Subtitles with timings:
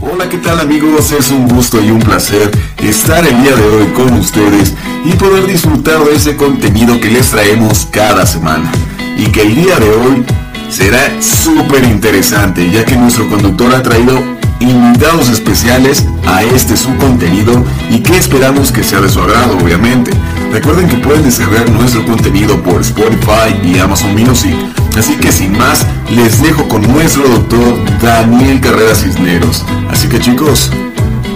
[0.00, 1.10] Hola, ¿qué tal amigos?
[1.10, 4.74] Es un gusto y un placer estar el día de hoy con ustedes
[5.04, 8.70] y poder disfrutar de ese contenido que les traemos cada semana.
[9.16, 10.24] Y que el día de hoy
[10.70, 14.22] será súper interesante ya que nuestro conductor ha traído
[14.60, 20.12] invitados especiales a este su contenido y que esperamos que sea de su agrado obviamente.
[20.52, 24.54] Recuerden que pueden descargar nuestro contenido por Spotify y Amazon Music.
[24.96, 29.64] Así que sin más, les dejo con nuestro doctor Daniel Carrera Cisneros.
[29.90, 30.70] Así que chicos,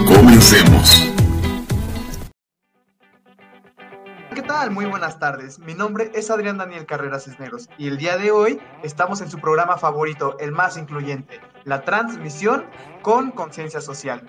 [0.07, 1.11] comencemos.
[4.33, 4.71] ¿Qué tal?
[4.71, 5.59] Muy buenas tardes.
[5.59, 9.37] Mi nombre es Adrián Daniel Carrera Cisneros y el día de hoy estamos en su
[9.37, 12.65] programa favorito, el más incluyente, la transmisión
[13.03, 14.23] con conciencia social.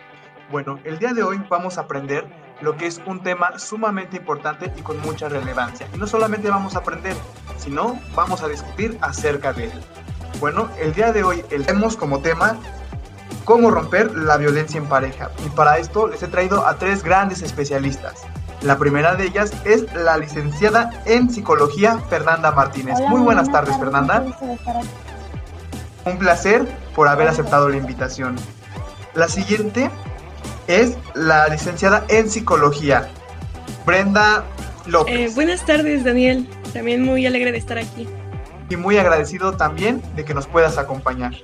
[0.50, 2.26] Bueno, el día de hoy vamos a aprender
[2.60, 5.88] lo que es un tema sumamente importante y con mucha relevancia.
[5.94, 7.16] Y no solamente vamos a aprender,
[7.56, 10.03] sino vamos a discutir acerca de él.
[10.40, 12.58] Bueno, el día de hoy el tenemos como tema
[13.44, 15.30] cómo romper la violencia en pareja.
[15.44, 18.22] Y para esto les he traído a tres grandes especialistas.
[18.62, 22.98] La primera de ellas es la licenciada en psicología Fernanda Martínez.
[23.08, 24.24] Muy buenas, tardes, Fernanda.
[26.04, 28.36] Un placer por haber aceptado la invitación.
[29.14, 29.90] La siguiente
[30.66, 33.08] es la licenciada en psicología,
[33.84, 34.44] Brenda
[34.86, 35.14] López.
[35.14, 36.48] Eh, buenas tardes, Daniel.
[36.72, 38.08] También muy alegre de estar aquí.
[38.68, 41.34] Y muy agradecido también de que nos puedas acompañar.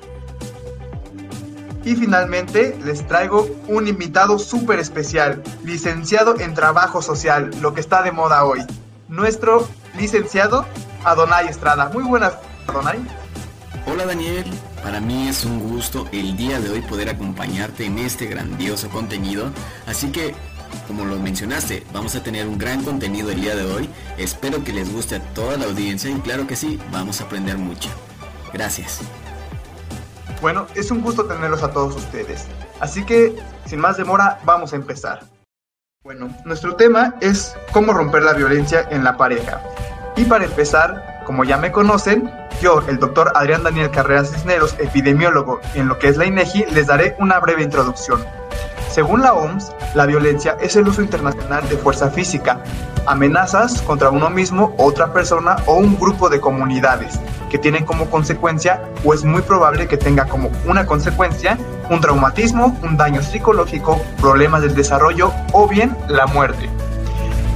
[1.85, 8.03] Y finalmente les traigo un invitado súper especial, licenciado en trabajo social, lo que está
[8.03, 8.61] de moda hoy.
[9.09, 10.67] Nuestro licenciado
[11.05, 11.91] Adonai Estrada.
[11.93, 12.35] Muy buenas,
[12.67, 12.99] Adonai.
[13.87, 14.45] Hola Daniel,
[14.83, 19.51] para mí es un gusto el día de hoy poder acompañarte en este grandioso contenido,
[19.87, 20.35] así que
[20.87, 24.73] como lo mencionaste, vamos a tener un gran contenido el día de hoy, espero que
[24.73, 27.91] les guste a toda la audiencia y claro que sí, vamos a aprender mucho.
[28.53, 29.01] Gracias.
[30.41, 32.47] Bueno, es un gusto tenerlos a todos ustedes,
[32.81, 35.21] así que sin más demora vamos a empezar.
[36.03, 39.61] Bueno, nuestro tema es cómo romper la violencia en la pareja.
[40.17, 45.61] Y para empezar, como ya me conocen, yo, el doctor Adrián Daniel Carreras Cisneros, epidemiólogo
[45.75, 48.25] en lo que es la INEGI, les daré una breve introducción.
[48.91, 52.61] Según la OMS, la violencia es el uso internacional de fuerza física,
[53.07, 57.21] amenazas contra uno mismo, otra persona o un grupo de comunidades,
[57.51, 61.57] que tienen como consecuencia o es muy probable que tenga como una consecuencia
[61.89, 66.69] un traumatismo, un daño psicológico, problemas del desarrollo o bien la muerte.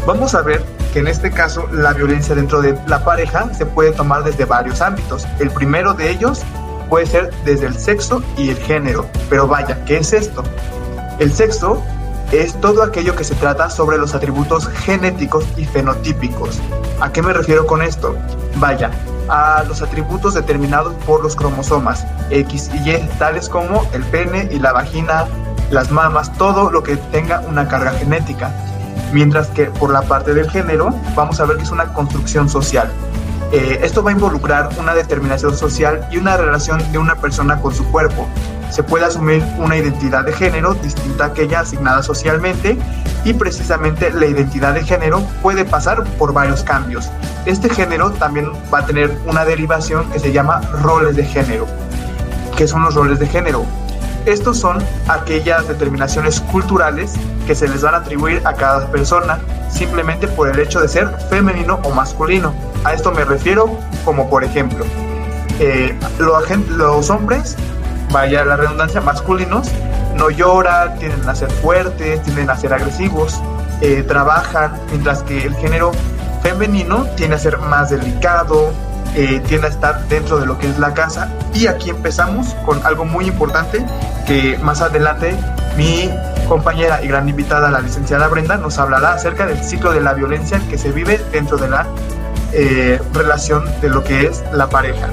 [0.07, 0.63] Vamos a ver
[0.93, 4.81] que en este caso la violencia dentro de la pareja se puede tomar desde varios
[4.81, 5.27] ámbitos.
[5.39, 6.43] El primero de ellos
[6.89, 9.07] puede ser desde el sexo y el género.
[9.31, 10.45] Pero vaya, ¿qué es esto?
[11.19, 11.83] El sexo
[12.33, 16.61] es todo aquello que se trata sobre los atributos genéticos y fenotípicos.
[17.01, 18.17] ¿A qué me refiero con esto?
[18.57, 18.91] Vaya,
[19.29, 24.59] a los atributos determinados por los cromosomas X y Y, tales como el pene y
[24.59, 25.27] la vagina,
[25.71, 28.53] las mamas, todo lo que tenga una carga genética
[29.15, 32.91] mientras que por la parte del género vamos a ver que es una construcción social.
[33.53, 37.75] Eh, esto va a involucrar una determinación social y una relación de una persona con
[37.75, 38.27] su cuerpo.
[38.71, 42.77] Se puede asumir una identidad de género distinta a aquella asignada socialmente
[43.25, 47.11] y precisamente la identidad de género puede pasar por varios cambios.
[47.47, 51.67] Este género también va a tener una derivación que se llama roles de género.
[52.57, 53.65] ¿Qué son los roles de género?
[54.27, 57.13] Estos son aquellas determinaciones culturales
[57.47, 59.39] que se les van a atribuir a cada persona
[59.71, 62.55] simplemente por el hecho de ser femenino o masculino.
[62.85, 64.85] A esto me refiero como por ejemplo,
[65.59, 67.57] eh, los hombres,
[68.13, 69.71] vaya la redundancia, masculinos,
[70.17, 73.41] no lloran, tienden a ser fuertes, tienden a ser agresivos,
[73.81, 75.93] eh, trabajan, mientras que el género
[76.43, 78.73] femenino tiende a ser más delicado,
[79.15, 81.29] eh, tiende a estar dentro de lo que es la casa.
[81.53, 83.85] Y aquí empezamos con algo muy importante
[84.27, 85.37] que más adelante
[85.77, 86.11] mi
[86.49, 90.61] compañera y gran invitada, la licenciada Brenda, nos hablará acerca del ciclo de la violencia
[90.69, 91.87] que se vive dentro de la
[92.55, 95.09] eh, relación de lo que es la pareja.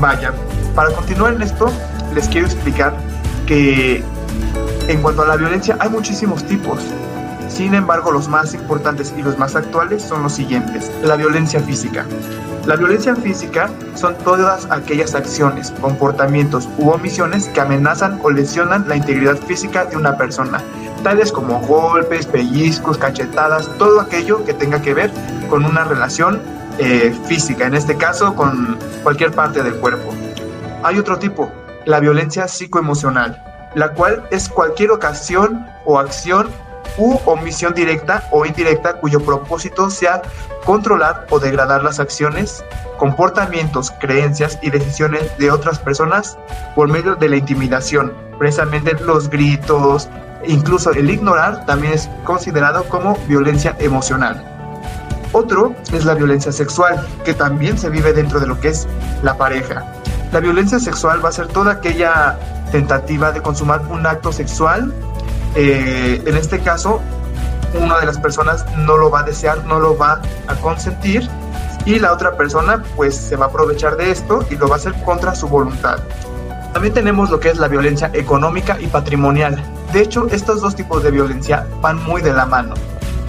[0.00, 0.32] Vaya,
[0.74, 1.70] para continuar en esto,
[2.14, 2.92] les quiero explicar
[3.46, 4.02] que
[4.88, 6.80] en cuanto a la violencia hay muchísimos tipos.
[7.48, 10.90] Sin embargo, los más importantes y los más actuales son los siguientes.
[11.02, 12.06] La violencia física.
[12.66, 18.96] La violencia física son todas aquellas acciones, comportamientos u omisiones que amenazan o lesionan la
[18.96, 20.60] integridad física de una persona,
[21.02, 25.10] tales como golpes, pellizcos, cachetadas, todo aquello que tenga que ver
[25.48, 26.40] con una relación
[26.80, 30.14] eh, física, en este caso con cualquier parte del cuerpo.
[30.82, 31.52] Hay otro tipo,
[31.84, 36.48] la violencia psicoemocional, la cual es cualquier ocasión o acción
[36.96, 40.22] u omisión directa o indirecta cuyo propósito sea
[40.64, 42.64] controlar o degradar las acciones,
[42.98, 46.38] comportamientos, creencias y decisiones de otras personas
[46.74, 48.12] por medio de la intimidación.
[48.38, 50.08] Precisamente los gritos,
[50.46, 54.49] incluso el ignorar también es considerado como violencia emocional.
[55.32, 58.86] Otro es la violencia sexual, que también se vive dentro de lo que es
[59.22, 59.84] la pareja.
[60.32, 62.38] La violencia sexual va a ser toda aquella
[62.72, 64.92] tentativa de consumar un acto sexual.
[65.54, 67.00] Eh, en este caso,
[67.74, 71.28] una de las personas no lo va a desear, no lo va a consentir
[71.84, 74.78] y la otra persona pues se va a aprovechar de esto y lo va a
[74.78, 75.98] hacer contra su voluntad.
[76.72, 79.60] También tenemos lo que es la violencia económica y patrimonial.
[79.92, 82.74] De hecho, estos dos tipos de violencia van muy de la mano.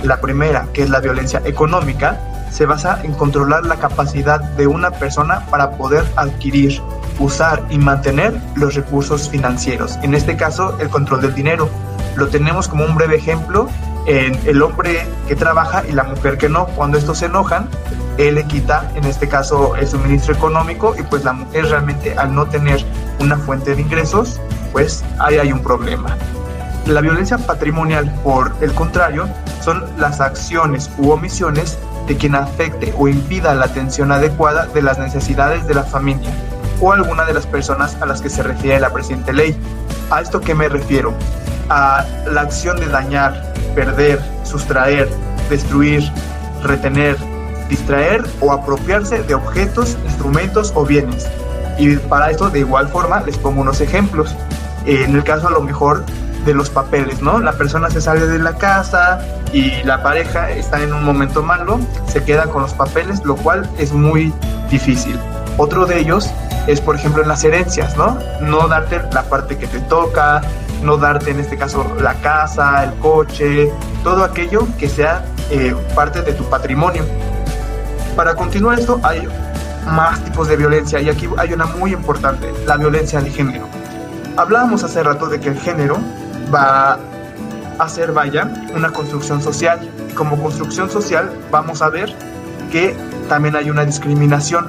[0.04, 2.20] La primera, que es la violencia económica,
[2.50, 6.82] se basa en controlar la capacidad de una persona para poder adquirir,
[7.20, 9.98] usar y mantener los recursos financieros.
[10.02, 11.70] En este caso, el control del dinero.
[12.16, 13.70] Lo tenemos como un breve ejemplo
[14.08, 16.66] en el hombre que trabaja y la mujer que no.
[16.66, 17.70] Cuando estos se enojan,
[18.18, 22.34] él le quita, en este caso, el suministro económico y pues la mujer realmente al
[22.36, 22.84] no tener
[23.20, 26.18] una fuente de ingresos, pues ahí hay un problema.
[26.86, 29.30] La violencia patrimonial, por el contrario,
[29.62, 31.78] son las acciones u omisiones
[32.08, 36.32] de quien afecte o impida la atención adecuada de las necesidades de la familia
[36.82, 39.56] o alguna de las personas a las que se refiere la presente ley.
[40.10, 41.14] ¿A esto qué me refiero?
[41.70, 45.08] A la acción de dañar, perder, sustraer,
[45.50, 46.12] destruir,
[46.64, 47.18] retener,
[47.70, 51.28] distraer o apropiarse de objetos, instrumentos o bienes.
[51.78, 54.36] Y para esto de igual forma les pongo unos ejemplos.
[54.86, 56.04] En el caso a lo mejor
[56.46, 57.40] de los papeles, ¿no?
[57.40, 59.20] La persona se sale de la casa
[59.54, 63.70] y la pareja está en un momento malo, se queda con los papeles, lo cual
[63.78, 64.34] es muy
[64.70, 65.20] difícil.
[65.58, 66.30] Otro de ellos
[66.68, 68.18] es, por ejemplo, en las herencias, ¿no?
[68.42, 70.42] No darte la parte que te toca,
[70.82, 73.72] no darte en este caso la casa, el coche,
[74.04, 77.04] todo aquello que sea eh, parte de tu patrimonio.
[78.16, 79.28] Para continuar esto hay
[79.86, 83.68] más tipos de violencia y aquí hay una muy importante, la violencia de género.
[84.38, 85.98] Hablábamos hace rato de que el género
[86.54, 87.00] va
[87.80, 89.80] a ser, vaya, una construcción social.
[90.10, 92.14] Y como construcción social vamos a ver
[92.72, 92.96] que
[93.28, 94.68] también hay una discriminación,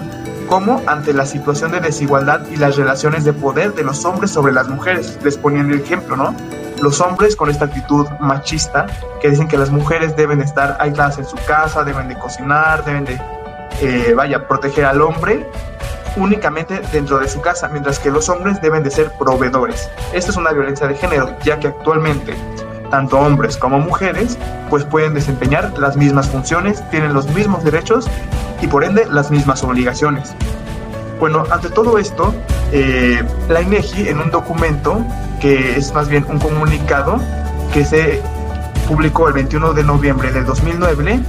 [0.48, 4.52] como ante la situación de desigualdad y las relaciones de poder de los hombres sobre
[4.52, 5.18] las mujeres.
[5.22, 6.34] Les ponían el ejemplo, ¿no?
[6.80, 8.86] Los hombres con esta actitud machista
[9.20, 13.04] que dicen que las mujeres deben estar aisladas en su casa, deben de cocinar, deben
[13.04, 13.20] de,
[13.80, 15.46] eh, vaya, proteger al hombre
[16.16, 19.88] únicamente dentro de su casa, mientras que los hombres deben de ser proveedores.
[20.12, 22.34] Esta es una violencia de género, ya que actualmente
[22.90, 24.36] tanto hombres como mujeres
[24.68, 28.06] pues pueden desempeñar las mismas funciones, tienen los mismos derechos
[28.60, 30.34] y por ende las mismas obligaciones.
[31.18, 32.34] Bueno, ante todo esto,
[32.70, 35.04] eh, la INEGI en un documento
[35.40, 37.18] que es más bien un comunicado
[37.72, 38.20] que se
[38.86, 41.20] publicó el 21 de noviembre del 2009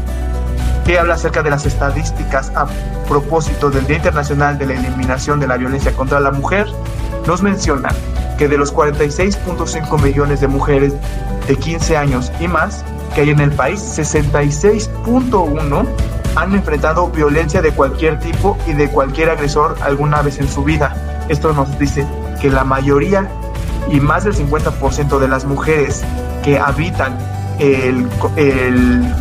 [0.86, 2.68] que habla acerca de las estadísticas a
[3.07, 6.68] propósito del Día Internacional de la Eliminación de la Violencia contra la Mujer,
[7.27, 7.89] nos menciona
[8.38, 10.94] que de los 46.5 millones de mujeres
[11.48, 12.83] de 15 años y más
[13.15, 15.86] que hay en el país, 66.1
[16.36, 20.95] han enfrentado violencia de cualquier tipo y de cualquier agresor alguna vez en su vida.
[21.30, 22.06] Esto nos dice
[22.42, 23.30] que la mayoría
[23.92, 26.04] y más del 50% de las mujeres
[26.44, 27.18] que habitan
[27.60, 29.13] el, el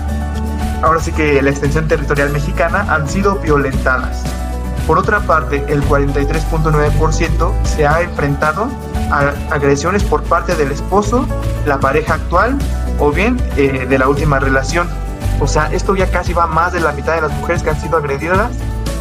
[0.83, 4.23] ahora sí que la extensión territorial mexicana han sido violentadas.
[4.87, 8.69] Por otra parte, el 43.9% se ha enfrentado
[9.11, 11.27] a agresiones por parte del esposo,
[11.67, 12.59] la pareja actual
[12.99, 14.89] o bien eh, de la última relación.
[15.41, 17.81] O sea, esto ya casi va más de la mitad de las mujeres que han
[17.81, 18.51] sido agredidas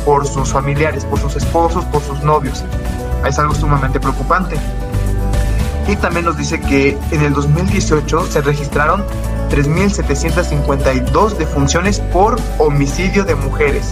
[0.06, 2.64] por sus familiares, por sus esposos, por sus novios.
[3.26, 4.58] Es algo sumamente preocupante.
[5.88, 9.04] Y también nos dice que en el 2018 se registraron
[9.52, 13.92] 3.752 defunciones por homicidio de mujeres.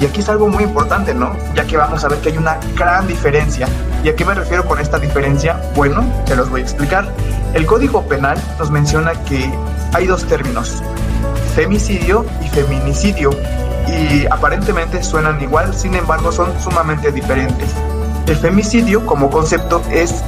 [0.00, 1.34] Y aquí es algo muy importante, ¿no?
[1.54, 3.68] Ya que vamos a ver que hay una gran diferencia.
[4.02, 5.60] ¿Y a qué me refiero con esta diferencia?
[5.74, 7.08] Bueno, te los voy a explicar.
[7.54, 9.50] El Código Penal nos menciona que
[9.94, 10.82] hay dos términos,
[11.54, 13.30] femicidio y feminicidio.
[13.86, 17.70] Y aparentemente suenan igual, sin embargo son sumamente diferentes.
[18.26, 20.22] El femicidio como concepto es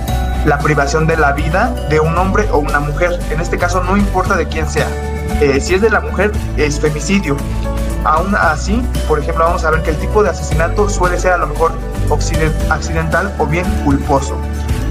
[0.45, 3.19] la privación de la vida de un hombre o una mujer.
[3.31, 4.89] En este caso no importa de quién sea.
[5.41, 7.37] Eh, si es de la mujer, es femicidio.
[8.05, 11.39] Aún así, por ejemplo, vamos a ver que el tipo de asesinato suele ser a
[11.39, 11.73] lo mejor
[12.71, 14.37] accidental o bien culposo.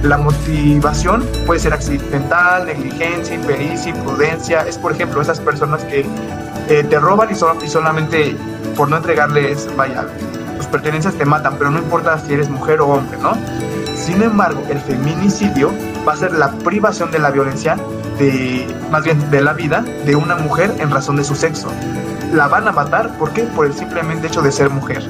[0.04, 4.62] La motivación puede ser accidental, negligencia, impericia, imprudencia.
[4.62, 6.06] Es, por ejemplo, esas personas que
[6.70, 8.38] eh, te roban y, y solamente
[8.75, 10.06] por no entregarles, vaya,
[10.58, 13.32] tus pertenencias te matan, pero no importa si eres mujer o hombre, ¿no?
[13.98, 15.74] Sin embargo, el feminicidio
[16.08, 17.75] va a ser la privación de la violencia
[18.18, 21.68] de, más bien, de la vida de una mujer en razón de su sexo.
[22.32, 23.44] La van a matar, ¿por qué?
[23.44, 25.04] Por el simplemente hecho de ser mujer.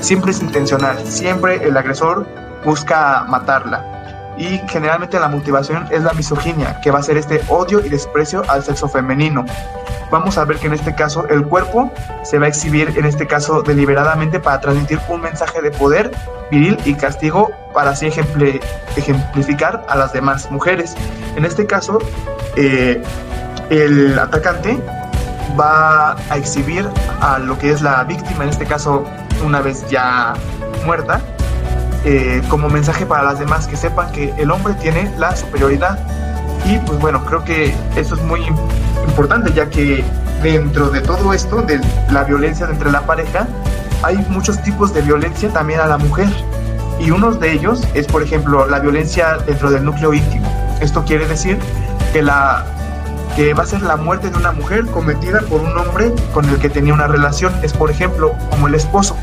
[0.00, 2.26] Siempre es intencional, siempre el agresor
[2.64, 3.97] busca matarla.
[4.38, 8.42] Y generalmente la motivación es la misoginia, que va a ser este odio y desprecio
[8.48, 9.44] al sexo femenino.
[10.10, 11.92] Vamos a ver que en este caso el cuerpo
[12.22, 16.10] se va a exhibir, en este caso deliberadamente, para transmitir un mensaje de poder
[16.50, 20.94] viril y castigo para así ejemplificar a las demás mujeres.
[21.36, 21.98] En este caso,
[22.56, 23.02] eh,
[23.70, 24.78] el atacante
[25.58, 26.88] va a exhibir
[27.20, 29.04] a lo que es la víctima, en este caso
[29.44, 30.34] una vez ya
[30.86, 31.20] muerta,
[32.04, 35.98] eh, como mensaje para las demás que sepan que el hombre tiene la superioridad.
[36.64, 38.40] Y pues bueno, creo que eso es muy
[39.06, 40.04] importante ya que
[40.42, 43.46] dentro de todo esto, de la violencia entre la pareja,
[44.02, 46.28] hay muchos tipos de violencia también a la mujer.
[47.00, 50.46] Y uno de ellos es, por ejemplo, la violencia dentro del núcleo íntimo.
[50.80, 51.58] Esto quiere decir
[52.12, 52.64] que la
[53.36, 56.58] que va a ser la muerte de una mujer cometida por un hombre con el
[56.58, 57.52] que tenía una relación.
[57.62, 59.16] Es, por ejemplo, como el esposo.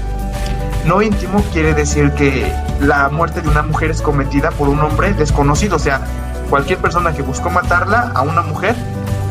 [0.85, 5.13] No íntimo quiere decir que la muerte de una mujer es cometida por un hombre
[5.13, 6.01] desconocido, o sea,
[6.49, 8.75] cualquier persona que buscó matarla a una mujer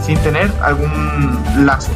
[0.05, 1.93] sin tener algún lazo.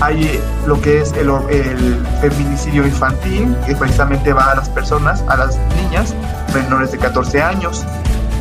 [0.00, 5.36] Hay lo que es el, el, feminicidio infantil, que precisamente va a las personas, a
[5.36, 6.14] las niñas
[6.52, 7.86] menores de 14 años.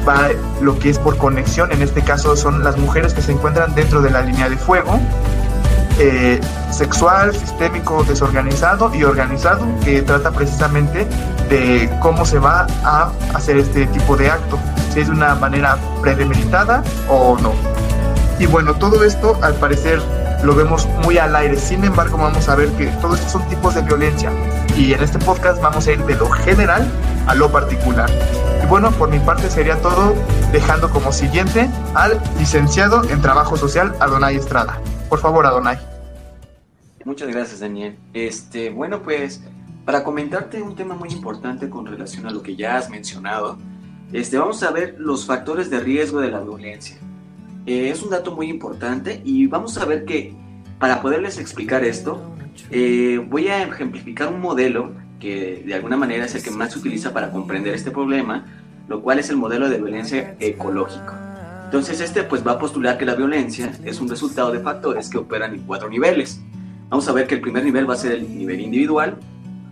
[0.07, 0.29] Va
[0.61, 4.01] lo que es por conexión, en este caso son las mujeres que se encuentran dentro
[4.01, 4.99] de la línea de fuego.
[5.99, 6.39] Eh,
[6.71, 11.07] sexual, sistémico, desorganizado y organizado, que trata precisamente
[11.49, 14.57] de cómo se va a hacer este tipo de acto,
[14.91, 17.53] si es de una manera premeditada o no.
[18.39, 20.01] Y bueno, todo esto al parecer
[20.43, 23.75] lo vemos muy al aire, sin embargo vamos a ver que todos estos son tipos
[23.75, 24.31] de violencia
[24.75, 26.85] y en este podcast vamos a ir de lo general
[27.27, 28.09] a lo particular.
[28.61, 30.15] Y bueno, por mi parte sería todo,
[30.51, 34.79] dejando como siguiente al licenciado en Trabajo Social, Adonai Estrada.
[35.13, 35.77] Por favor, Adonai.
[37.05, 37.95] Muchas gracias, Daniel.
[38.15, 39.43] Este, bueno, pues
[39.85, 43.59] para comentarte un tema muy importante con relación a lo que ya has mencionado,
[44.11, 46.97] este, vamos a ver los factores de riesgo de la violencia.
[47.67, 50.33] Eh, es un dato muy importante y vamos a ver que
[50.79, 52.19] para poderles explicar esto,
[52.71, 56.79] eh, voy a ejemplificar un modelo que de alguna manera es el que más se
[56.79, 58.47] utiliza para comprender este problema,
[58.87, 61.13] lo cual es el modelo de violencia ecológico.
[61.73, 65.17] Entonces este pues va a postular que la violencia es un resultado de factores que
[65.17, 66.39] operan en cuatro niveles.
[66.87, 69.17] Vamos a ver que el primer nivel va a ser el nivel individual,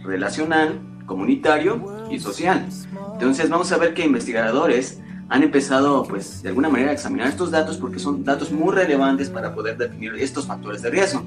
[0.02, 2.66] relacional, comunitario y social.
[3.14, 7.52] Entonces vamos a ver que investigadores han empezado pues de alguna manera a examinar estos
[7.52, 11.24] datos porque son datos muy relevantes para poder definir estos factores de riesgo.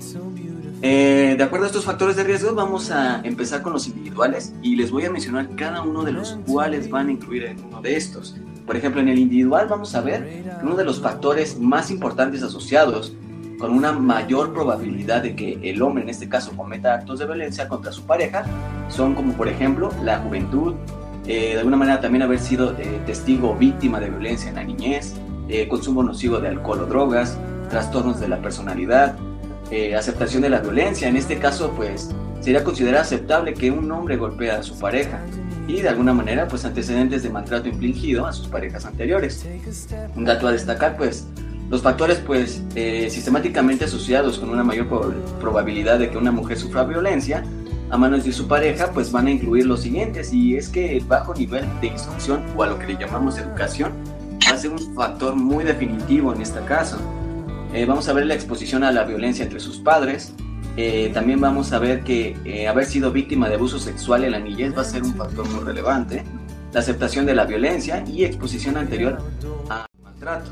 [0.83, 4.75] Eh, de acuerdo a estos factores de riesgo vamos a empezar con los individuales y
[4.75, 7.95] les voy a mencionar cada uno de los cuales van a incluir en uno de
[7.95, 8.35] estos.
[8.67, 12.43] Por ejemplo, en el individual vamos a ver que uno de los factores más importantes
[12.43, 13.13] asociados
[13.59, 17.69] con una mayor probabilidad de que el hombre en este caso cometa actos de violencia
[17.69, 18.45] contra su pareja
[18.89, 20.75] son como por ejemplo la juventud,
[21.27, 24.65] eh, de alguna manera también haber sido eh, testigo o víctima de violencia en la
[24.65, 25.15] niñez,
[25.49, 27.39] eh, consumo nocivo de alcohol o drogas,
[27.71, 29.17] trastornos de la personalidad,
[29.97, 31.09] aceptación de la violencia.
[31.09, 35.21] En este caso, pues sería considerado aceptable que un hombre golpee a su pareja
[35.67, 39.47] y de alguna manera, pues antecedentes de maltrato infligido a sus parejas anteriores.
[40.15, 41.27] Un dato a destacar, pues
[41.71, 44.87] los factores pues eh, sistemáticamente asociados con una mayor
[45.41, 47.43] probabilidad de que una mujer sufra violencia
[47.91, 51.05] a manos de su pareja pues van a incluir los siguientes y es que el
[51.05, 53.93] bajo nivel de instrucción o a lo que le llamamos educación
[54.49, 56.99] va a ser un factor muy definitivo en este caso.
[57.73, 60.33] Eh, vamos a ver la exposición a la violencia entre sus padres.
[60.77, 64.77] Eh, también vamos a ver que haber sido víctima de abuso sexual en la niñez
[64.77, 66.25] va a ser un factor muy relevante.
[66.73, 69.19] La aceptación de la violencia y exposición anterior
[69.71, 70.51] a maltrato.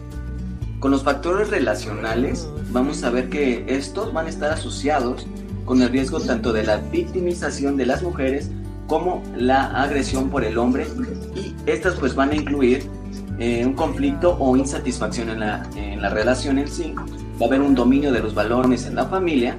[0.79, 5.27] Con los factores relacionales vamos a ver que estos van a estar asociados
[5.65, 8.51] con el riesgo tanto de la victimización de las mujeres
[8.87, 10.87] como la agresión por el hombre
[11.35, 12.83] y estas pues van a incluir
[13.39, 16.95] eh, un conflicto o insatisfacción en la, en la, relación en sí,
[17.41, 19.57] va a haber un dominio de los valores en la familia,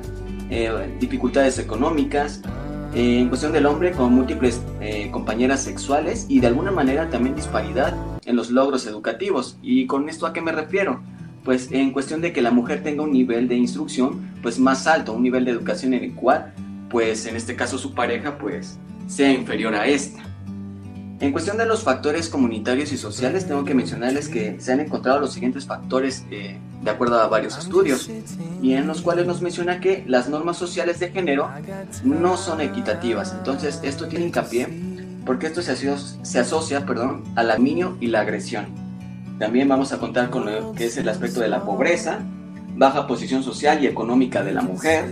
[0.49, 2.41] eh, dificultades económicas,
[2.93, 4.61] eh, en cuestión del hombre con múltiples
[5.11, 7.95] compañeras sexuales y de alguna manera también disparidad
[8.25, 9.57] en los logros educativos.
[9.61, 11.01] ¿Y con esto a qué me refiero?
[11.43, 15.13] Pues en cuestión de que la mujer tenga un nivel de instrucción pues más alto,
[15.13, 16.53] un nivel de educación en el cual
[16.89, 20.21] pues en este caso su pareja pues sea inferior a esta.
[21.19, 25.21] En cuestión de los factores comunitarios y sociales, tengo que mencionarles que se han encontrado
[25.21, 28.09] los siguientes factores eh, de acuerdo a varios estudios,
[28.61, 31.49] y en los cuales nos menciona que las normas sociales de género
[32.03, 33.33] no son equitativas.
[33.37, 34.67] Entonces, esto tiene hincapié
[35.25, 38.65] porque esto se asocia, se asocia perdón, al aminio y la agresión.
[39.39, 42.19] también vamos a contar con lo que es el aspecto de la pobreza,
[42.75, 45.05] baja posición social y económica de la mujer,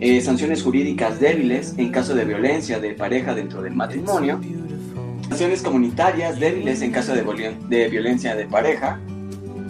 [0.00, 4.40] eh, sanciones jurídicas débiles en caso de violencia de pareja dentro del matrimonio,
[5.28, 9.00] sanciones comunitarias débiles en caso de, de violencia de pareja,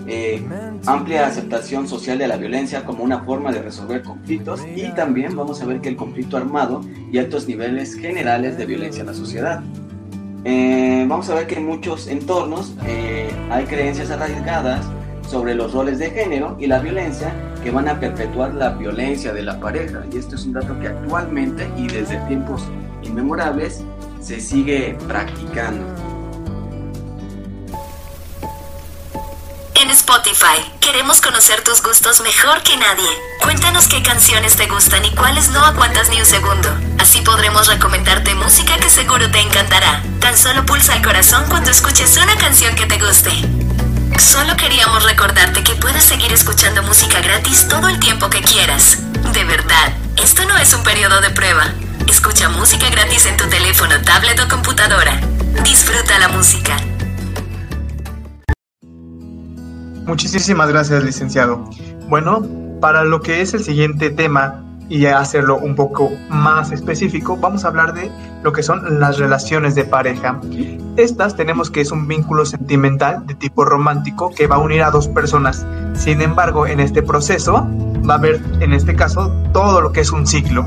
[0.08, 0.40] eh,
[0.86, 5.60] amplia aceptación social de la violencia como una forma de resolver conflictos y también vamos
[5.62, 9.62] a ver que el conflicto armado y altos niveles generales de violencia en la sociedad.
[10.44, 14.86] Eh, vamos a ver que en muchos entornos eh, hay creencias arraigadas
[15.28, 17.34] sobre los roles de género y la violencia
[17.64, 20.04] que van a perpetuar la violencia de la pareja.
[20.12, 22.64] Y esto es un dato que actualmente y desde tiempos
[23.02, 23.82] inmemorables
[24.20, 26.15] se sigue practicando.
[29.78, 33.10] En Spotify, queremos conocer tus gustos mejor que nadie.
[33.42, 36.74] Cuéntanos qué canciones te gustan y cuáles no aguantas ni un segundo.
[36.98, 40.02] Así podremos recomendarte música que seguro te encantará.
[40.18, 43.30] Tan solo pulsa el corazón cuando escuches una canción que te guste.
[44.18, 48.96] Solo queríamos recordarte que puedes seguir escuchando música gratis todo el tiempo que quieras.
[49.34, 51.74] De verdad, esto no es un periodo de prueba.
[52.08, 55.20] Escucha música gratis en tu teléfono, tablet o computadora.
[55.62, 56.78] Disfruta la música.
[60.06, 61.68] Muchísimas gracias, licenciado.
[62.08, 62.46] Bueno,
[62.80, 67.68] para lo que es el siguiente tema y hacerlo un poco más específico, vamos a
[67.68, 68.10] hablar de
[68.44, 70.40] lo que son las relaciones de pareja.
[70.96, 74.92] Estas tenemos que es un vínculo sentimental de tipo romántico que va a unir a
[74.92, 75.66] dos personas.
[75.94, 77.66] Sin embargo, en este proceso
[78.08, 80.64] va a haber, en este caso, todo lo que es un ciclo,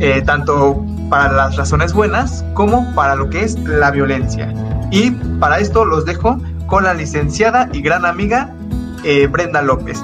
[0.00, 4.52] eh, tanto para las razones buenas como para lo que es la violencia.
[4.90, 8.50] Y para esto los dejo con la licenciada y gran amiga
[9.04, 10.02] eh, Brenda López.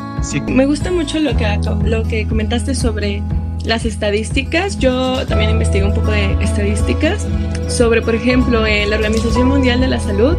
[0.48, 1.46] Me gusta mucho lo que,
[1.84, 3.22] lo que comentaste sobre
[3.64, 4.78] las estadísticas.
[4.78, 7.26] Yo también investigué un poco de estadísticas
[7.68, 10.36] sobre, por ejemplo, eh, la Organización Mundial de la Salud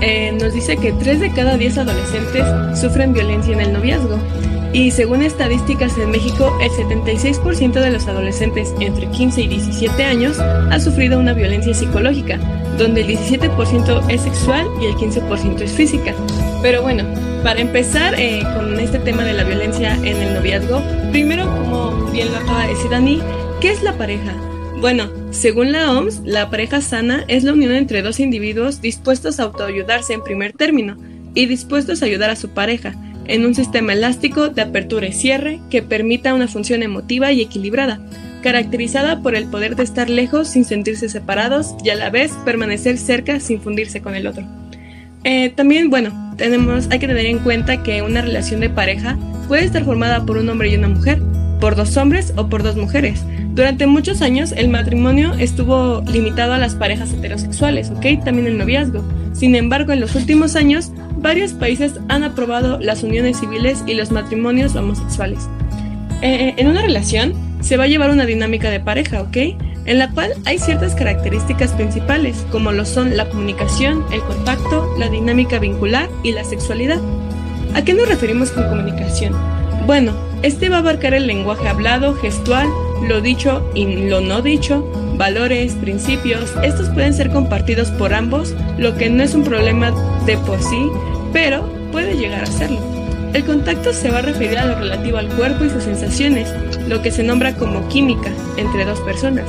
[0.00, 2.44] eh, nos dice que 3 de cada 10 adolescentes
[2.80, 4.18] sufren violencia en el noviazgo.
[4.72, 10.38] Y según estadísticas en México, el 76% de los adolescentes entre 15 y 17 años
[10.38, 12.38] ha sufrido una violencia psicológica,
[12.80, 16.14] donde el 17% es sexual y el 15% es física.
[16.62, 17.04] Pero bueno,
[17.44, 22.32] para empezar eh, con este tema de la violencia en el noviazgo, primero, como bien
[22.32, 23.20] lo acaba de decir Dani,
[23.60, 24.34] ¿qué es la pareja?
[24.80, 29.42] Bueno, según la OMS, la pareja sana es la unión entre dos individuos dispuestos a
[29.42, 30.96] autoayudarse en primer término
[31.34, 32.94] y dispuestos a ayudar a su pareja
[33.26, 38.00] en un sistema elástico de apertura y cierre que permita una función emotiva y equilibrada,
[38.40, 42.98] caracterizada por el poder de estar lejos sin sentirse separados y a la vez permanecer
[42.98, 44.44] cerca sin fundirse con el otro.
[45.24, 49.64] Eh, también, bueno, tenemos, hay que tener en cuenta que una relación de pareja puede
[49.64, 51.20] estar formada por un hombre y una mujer,
[51.60, 53.22] por dos hombres o por dos mujeres.
[53.52, 58.24] Durante muchos años el matrimonio estuvo limitado a las parejas heterosexuales, ¿ok?
[58.24, 59.04] También el noviazgo.
[59.34, 64.10] Sin embargo, en los últimos años, varios países han aprobado las uniones civiles y los
[64.10, 65.48] matrimonios homosexuales.
[66.22, 69.36] Eh, en una relación se va a llevar una dinámica de pareja, ¿ok?
[69.86, 75.08] en la cual hay ciertas características principales, como lo son la comunicación, el contacto, la
[75.08, 77.00] dinámica vincular y la sexualidad.
[77.74, 79.34] ¿A qué nos referimos con comunicación?
[79.86, 82.68] Bueno, este va a abarcar el lenguaje hablado, gestual,
[83.08, 84.84] lo dicho y lo no dicho,
[85.16, 89.90] valores, principios, estos pueden ser compartidos por ambos, lo que no es un problema
[90.26, 90.88] de por sí,
[91.32, 92.89] pero puede llegar a serlo.
[93.32, 96.52] El contacto se va a referir a lo relativo al cuerpo y sus sensaciones,
[96.88, 99.48] lo que se nombra como química entre dos personas.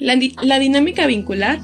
[0.00, 1.60] La, dinámica vincular,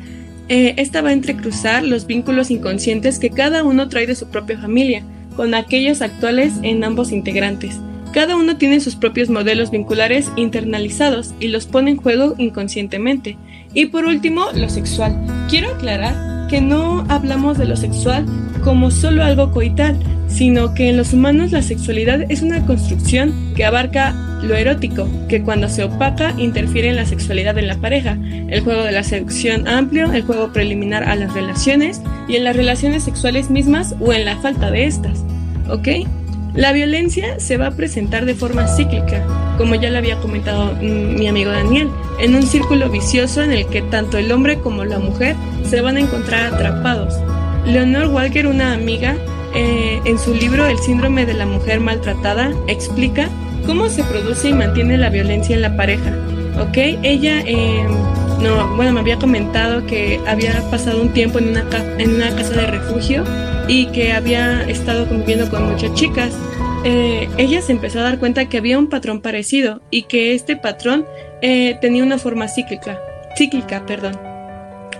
[0.48, 4.58] eh, esta va a entrecruzar los vínculos inconscientes que cada uno trae de su propia
[4.58, 5.04] familia,
[5.36, 7.78] con aquellos actuales en ambos integrantes.
[8.14, 13.36] Cada uno tiene sus propios modelos vinculares internalizados y los pone en juego inconscientemente.
[13.74, 15.16] Y por último, lo sexual.
[15.50, 18.24] Quiero aclarar que no hablamos de lo sexual
[18.64, 19.96] como solo algo coital,
[20.30, 25.42] sino que en los humanos la sexualidad es una construcción que abarca lo erótico, que
[25.42, 28.16] cuando se opaca interfiere en la sexualidad de la pareja,
[28.48, 32.56] el juego de la seducción amplio, el juego preliminar a las relaciones y en las
[32.56, 35.24] relaciones sexuales mismas o en la falta de estas.
[35.68, 35.88] ¿Ok?
[36.54, 39.24] La violencia se va a presentar de forma cíclica,
[39.56, 41.88] como ya le había comentado mm, mi amigo Daniel,
[42.18, 45.96] en un círculo vicioso en el que tanto el hombre como la mujer se van
[45.96, 47.14] a encontrar atrapados.
[47.66, 49.16] Leonor Walker, una amiga,
[49.54, 53.28] eh, en su libro El síndrome de la mujer maltratada, explica
[53.66, 56.12] cómo se produce y mantiene la violencia en la pareja.
[56.60, 56.76] ¿Ok?
[57.02, 57.84] Ella, eh,
[58.40, 61.64] no, bueno, me había comentado que había pasado un tiempo en una,
[61.98, 63.24] en una casa de refugio
[63.68, 66.32] y que había estado conviviendo con muchas chicas.
[66.84, 70.56] Eh, ella se empezó a dar cuenta que había un patrón parecido y que este
[70.56, 71.06] patrón
[71.42, 72.98] eh, tenía una forma cíclica,
[73.36, 74.18] cíclica, perdón.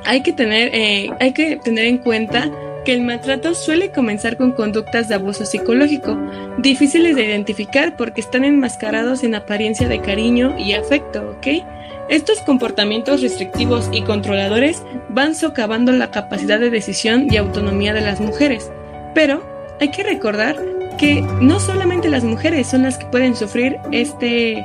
[0.05, 0.73] Hay que tener,
[1.21, 2.51] hay que tener en cuenta
[2.85, 6.17] que el maltrato suele comenzar con conductas de abuso psicológico,
[6.59, 11.65] difíciles de identificar porque están enmascarados en apariencia de cariño y afecto, ¿ok?
[12.09, 18.21] Estos comportamientos restrictivos y controladores van socavando la capacidad de decisión y autonomía de las
[18.21, 18.71] mujeres,
[19.15, 19.43] pero
[19.81, 20.57] hay que recordar
[20.99, 24.65] que no solamente las mujeres son las que pueden sufrir este,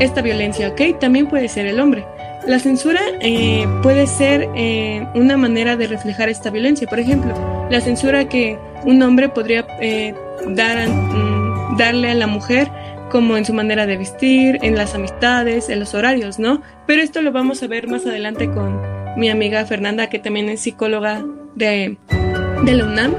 [0.00, 0.98] esta violencia, ¿ok?
[1.00, 2.04] También puede ser el hombre.
[2.46, 6.88] La censura eh, puede ser eh, una manera de reflejar esta violencia.
[6.88, 7.34] Por ejemplo,
[7.70, 10.14] la censura que un hombre podría eh,
[10.48, 12.68] dar mm, darle a la mujer
[13.10, 16.62] como en su manera de vestir, en las amistades, en los horarios, ¿no?
[16.86, 18.80] Pero esto lo vamos a ver más adelante con
[19.16, 21.22] mi amiga Fernanda, que también es psicóloga
[21.54, 21.98] de,
[22.64, 23.14] de la UNAM.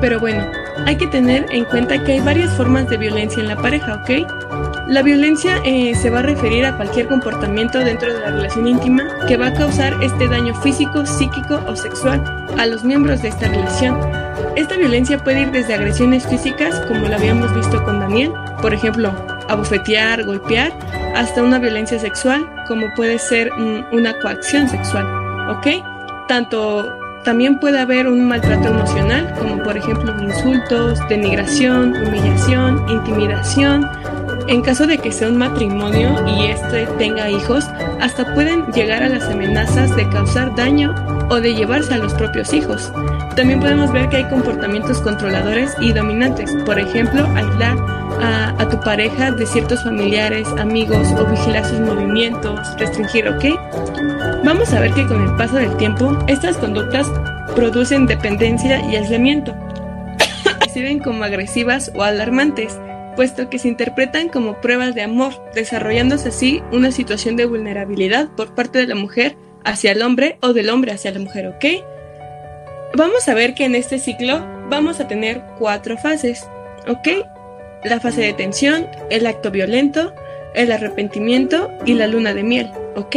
[0.00, 0.46] Pero bueno,
[0.86, 4.53] hay que tener en cuenta que hay varias formas de violencia en la pareja, ¿ok?
[4.86, 9.04] La violencia eh, se va a referir a cualquier comportamiento dentro de la relación íntima
[9.26, 12.22] que va a causar este daño físico, psíquico o sexual
[12.58, 13.98] a los miembros de esta relación.
[14.56, 19.10] Esta violencia puede ir desde agresiones físicas, como lo habíamos visto con Daniel, por ejemplo,
[19.48, 20.72] abofetear, golpear,
[21.14, 23.50] hasta una violencia sexual, como puede ser
[23.90, 25.06] una coacción sexual,
[25.48, 25.66] ¿ok?
[26.28, 26.92] Tanto
[27.24, 33.88] también puede haber un maltrato emocional, como por ejemplo insultos, denigración, humillación, intimidación.
[34.46, 37.64] En caso de que sea un matrimonio y éste tenga hijos,
[38.00, 40.94] hasta pueden llegar a las amenazas de causar daño
[41.30, 42.92] o de llevarse a los propios hijos.
[43.36, 47.78] También podemos ver que hay comportamientos controladores y dominantes, por ejemplo, aislar
[48.20, 53.44] a, a, tu pareja de ciertos familiares, amigos o vigilar sus movimientos, restringir, ¿ok?
[54.44, 57.10] Vamos a ver que con el paso del tiempo, estas conductas
[57.56, 59.56] producen dependencia y aislamiento.
[60.72, 62.78] se ven como agresivas o alarmantes,
[63.14, 68.54] puesto que se interpretan como pruebas de amor, desarrollándose así una situación de vulnerabilidad por
[68.54, 71.64] parte de la mujer hacia el hombre o del hombre hacia la mujer, ¿ok?
[72.96, 76.46] Vamos a ver que en este ciclo vamos a tener cuatro fases,
[76.86, 77.08] ¿ok?
[77.84, 80.12] La fase de tensión, el acto violento,
[80.54, 83.16] el arrepentimiento y la luna de miel, ¿ok?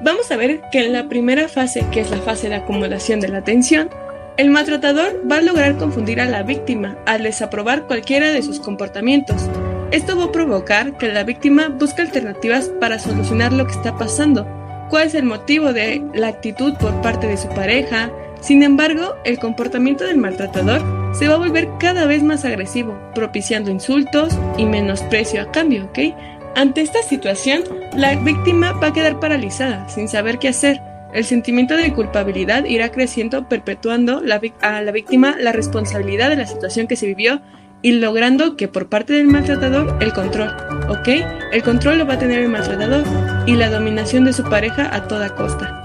[0.00, 3.28] Vamos a ver que en la primera fase, que es la fase de acumulación de
[3.28, 3.90] la tensión,
[4.38, 9.50] el maltratador va a lograr confundir a la víctima al desaprobar cualquiera de sus comportamientos.
[9.90, 14.46] Esto va a provocar que la víctima busque alternativas para solucionar lo que está pasando,
[14.90, 18.12] cuál es el motivo de la actitud por parte de su pareja.
[18.40, 23.72] Sin embargo, el comportamiento del maltratador se va a volver cada vez más agresivo, propiciando
[23.72, 26.14] insultos y menosprecio a cambio, ¿ok?
[26.54, 27.64] Ante esta situación,
[27.96, 30.80] la víctima va a quedar paralizada, sin saber qué hacer.
[31.12, 34.22] El sentimiento de culpabilidad irá creciendo, perpetuando
[34.60, 37.40] a la víctima la responsabilidad de la situación que se vivió
[37.80, 40.50] y logrando que por parte del maltratador el control,
[40.88, 41.08] ¿ok?
[41.52, 43.04] El control lo va a tener el maltratador
[43.46, 45.82] y la dominación de su pareja a toda costa.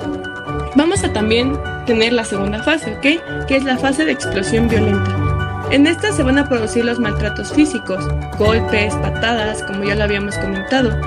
[0.75, 3.45] Vamos a también tener la segunda fase, ¿ok?
[3.47, 5.19] Que es la fase de explosión violenta.
[5.71, 8.05] En esta se van a producir los maltratos físicos,
[8.38, 10.99] golpes, patadas, como ya lo habíamos comentado.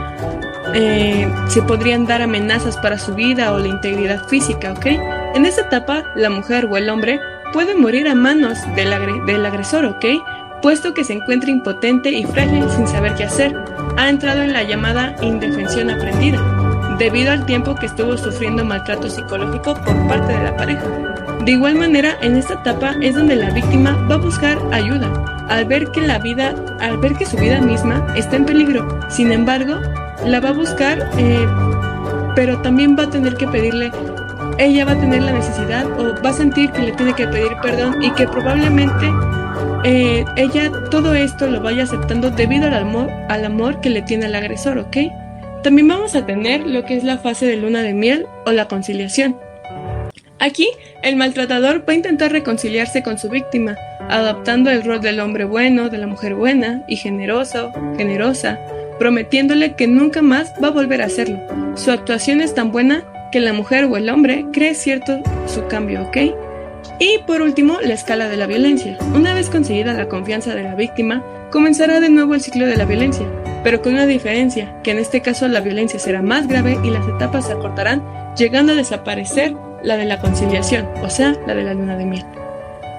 [0.75, 4.87] Eh, se podrían dar amenazas para su vida o la integridad física, ¿ok?
[5.35, 7.21] En esta etapa, la mujer o el hombre
[7.53, 8.91] puede morir a manos del,
[9.27, 10.05] del agresor, ¿ok?
[10.63, 13.55] Puesto que se encuentra impotente y frágil sin saber qué hacer,
[13.97, 16.41] ha entrado en la llamada indefensión aprendida,
[16.99, 20.85] debido al tiempo que estuvo sufriendo maltrato psicológico por parte de la pareja.
[21.45, 25.65] De igual manera, en esta etapa es donde la víctima va a buscar ayuda, al
[25.67, 28.99] ver que la vida, al ver que su vida misma está en peligro.
[29.09, 29.79] Sin embargo,
[30.27, 31.47] la va a buscar, eh,
[32.35, 33.91] pero también va a tener que pedirle,
[34.59, 37.53] ella va a tener la necesidad o va a sentir que le tiene que pedir
[37.63, 39.11] perdón y que probablemente
[39.85, 44.27] eh, ella todo esto lo vaya aceptando debido al amor, al amor que le tiene
[44.27, 44.97] al agresor, ¿ok?
[45.63, 48.69] También vamos a tener lo que es la fase de luna de miel o la
[48.69, 49.37] conciliación.
[50.39, 50.69] Aquí,
[51.03, 53.77] el maltratador va a intentar reconciliarse con su víctima,
[54.09, 58.59] adaptando el rol del hombre bueno, de la mujer buena y generoso, generosa,
[58.99, 61.39] prometiéndole que nunca más va a volver a hacerlo.
[61.75, 66.03] Su actuación es tan buena que la mujer o el hombre cree cierto su cambio,
[66.03, 66.17] ¿ok?
[66.99, 68.97] Y por último, la escala de la violencia.
[69.15, 72.85] Una vez conseguida la confianza de la víctima, comenzará de nuevo el ciclo de la
[72.85, 73.27] violencia,
[73.63, 77.07] pero con una diferencia, que en este caso la violencia será más grave y las
[77.07, 78.03] etapas se acortarán,
[78.37, 82.25] llegando a desaparecer la de la conciliación, o sea, la de la luna de miel.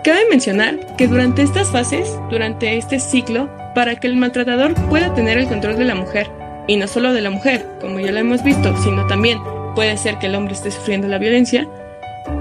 [0.07, 5.37] Cabe mencionar que durante estas fases, durante este ciclo, para que el maltratador pueda tener
[5.37, 6.31] el control de la mujer,
[6.65, 9.37] y no solo de la mujer, como ya lo hemos visto, sino también
[9.75, 11.67] puede ser que el hombre esté sufriendo la violencia,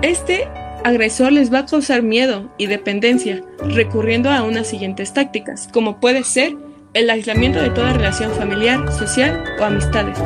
[0.03, 0.47] este
[0.85, 6.23] agresor les va a causar miedo y dependencia, recurriendo a unas siguientes tácticas, como puede
[6.23, 6.55] ser
[6.95, 10.17] el aislamiento de toda relación familiar, social o amistades.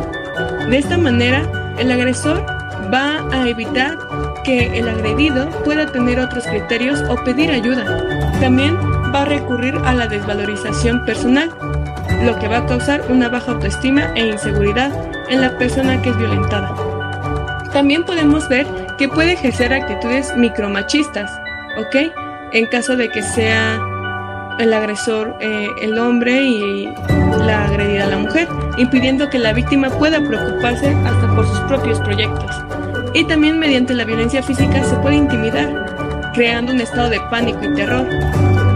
[0.68, 2.44] De esta manera, el agresor
[2.92, 3.96] va a evitar
[4.44, 7.84] que el agredido pueda tener otros criterios o pedir ayuda.
[8.40, 8.76] También
[9.14, 11.50] va a recurrir a la desvalorización personal,
[12.24, 14.92] lo que va a causar una baja autoestima e inseguridad
[15.28, 16.74] en la persona que es violentada.
[17.72, 18.66] También podemos ver
[18.98, 21.30] que puede ejercer actitudes micromachistas,
[21.78, 22.12] ¿ok?
[22.52, 23.80] En caso de que sea
[24.58, 26.92] el agresor eh, el hombre y
[27.46, 32.79] la agredida la mujer, impidiendo que la víctima pueda preocuparse hasta por sus propios proyectos.
[33.14, 37.74] Y también mediante la violencia física se puede intimidar, creando un estado de pánico y
[37.74, 38.06] terror.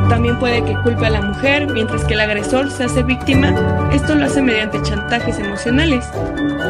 [0.08, 3.54] También puede que culpe a la mujer, mientras que el agresor se hace víctima,
[3.92, 6.04] esto lo hace mediante chantajes emocionales.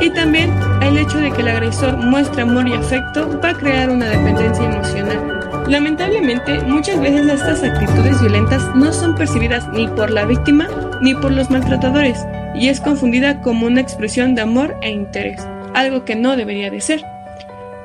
[0.01, 3.91] Y también el hecho de que el agresor muestre amor y afecto va a crear
[3.91, 5.41] una dependencia emocional.
[5.67, 10.69] Lamentablemente, muchas veces estas actitudes violentas no son percibidas ni por la víctima
[11.01, 12.25] ni por los maltratadores,
[12.55, 16.81] y es confundida como una expresión de amor e interés, algo que no debería de
[16.81, 17.14] ser.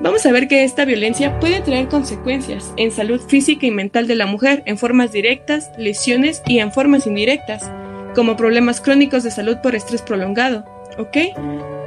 [0.02, 4.16] Vamos a ver que esta violencia puede traer consecuencias en salud física y mental de
[4.16, 7.70] la mujer en formas directas, lesiones y en formas indirectas,
[8.16, 10.64] como problemas crónicos de salud por estrés prolongado,
[10.98, 11.18] ¿ok?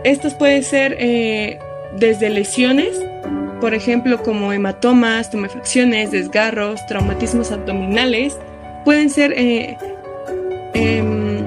[0.04, 1.58] Estos pueden ser eh,
[1.98, 3.00] desde lesiones,
[3.62, 8.36] por ejemplo como hematomas, tumefacciones, desgarros, traumatismos abdominales,
[8.84, 9.78] pueden ser eh,
[10.74, 11.46] em,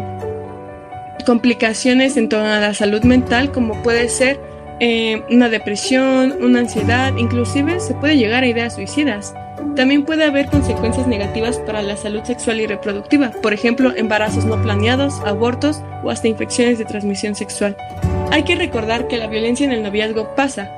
[1.27, 4.39] complicaciones en torno a la salud mental como puede ser
[4.79, 9.33] eh, una depresión, una ansiedad, inclusive se puede llegar a ideas suicidas.
[9.75, 14.61] También puede haber consecuencias negativas para la salud sexual y reproductiva, por ejemplo, embarazos no
[14.61, 17.75] planeados, abortos o hasta infecciones de transmisión sexual.
[18.31, 20.71] Hay que recordar que la violencia en el noviazgo pasa,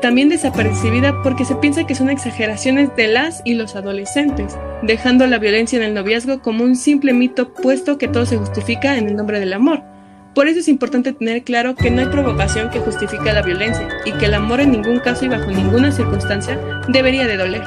[0.00, 5.38] también desapercibida porque se piensa que son exageraciones de las y los adolescentes, dejando la
[5.38, 9.16] violencia en el noviazgo como un simple mito puesto que todo se justifica en el
[9.16, 9.91] nombre del amor.
[10.34, 14.12] Por eso es importante tener claro que no hay provocación que justifique la violencia y
[14.12, 17.62] que el amor en ningún caso y bajo ninguna circunstancia debería de doler.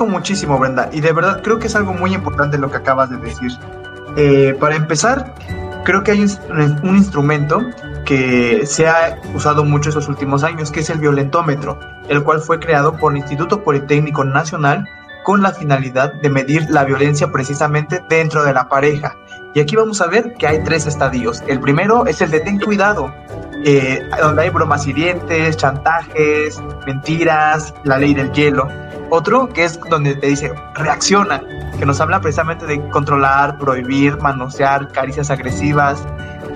[0.00, 3.10] con muchísimo, Brenda, y de verdad creo que es algo muy importante lo que acabas
[3.10, 3.52] de decir.
[4.16, 5.34] Eh, para empezar,
[5.84, 7.60] creo que hay un, instrumento
[8.06, 12.58] que se ha usado mucho estos últimos años, que es el violentómetro, el cual fue
[12.58, 14.88] creado por el Instituto Politécnico Nacional
[15.30, 19.14] con la finalidad de medir la violencia precisamente dentro de la pareja.
[19.54, 21.44] Y aquí vamos a ver que hay tres estadios.
[21.46, 23.14] El primero es el de ten cuidado,
[23.64, 28.66] eh, donde hay bromas hirientes, chantajes, mentiras, la ley del hielo.
[29.10, 31.40] Otro que es donde te dice reacciona,
[31.78, 36.04] que nos habla precisamente de controlar, prohibir, manosear, caricias agresivas.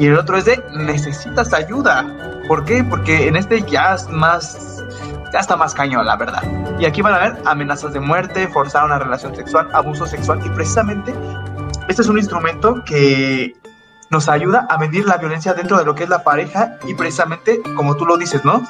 [0.00, 2.04] Y el otro es de necesitas ayuda.
[2.48, 2.82] ¿Por qué?
[2.82, 4.73] Porque en este ya es más
[5.34, 6.44] ya está más cañón, la verdad.
[6.78, 10.48] Y aquí van a ver amenazas de muerte, forzar una relación sexual, abuso sexual y
[10.50, 11.12] precisamente
[11.88, 13.56] este es un instrumento que
[14.10, 17.60] nos ayuda a medir la violencia dentro de lo que es la pareja y precisamente,
[17.74, 18.62] como tú lo dices, ¿no?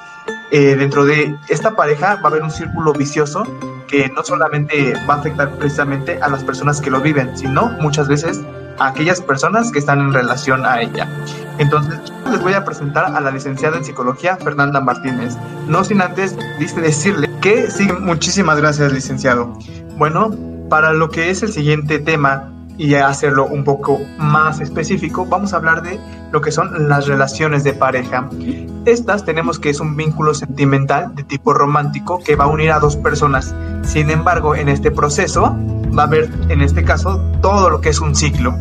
[0.51, 3.47] Eh, dentro de esta pareja va a haber un círculo vicioso
[3.87, 8.09] que no solamente va a afectar precisamente a las personas que lo viven, sino muchas
[8.09, 8.41] veces
[8.79, 11.09] aquellas personas que están en relación a ella.
[11.59, 15.37] Entonces, les voy a presentar a la licenciada en psicología Fernanda Martínez.
[15.67, 19.57] No sin antes decirle que sí, muchísimas gracias, licenciado.
[19.97, 20.31] Bueno,
[20.69, 25.57] para lo que es el siguiente tema y hacerlo un poco más específico, vamos a
[25.57, 26.01] hablar de
[26.33, 28.29] lo que son las relaciones de pareja.
[28.85, 32.81] Estas tenemos que es un vínculo sentimental de tipo romántico que va a unir a
[32.81, 33.55] dos personas.
[33.83, 35.57] Sin embargo, en este proceso
[35.97, 38.55] va a haber, en este caso, todo lo que es un ciclo,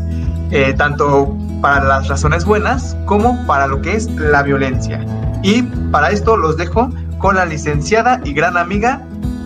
[0.51, 5.05] eh, tanto para las razones buenas como para lo que es la violencia.
[5.41, 9.01] Y para esto los dejo con la licenciada y gran amiga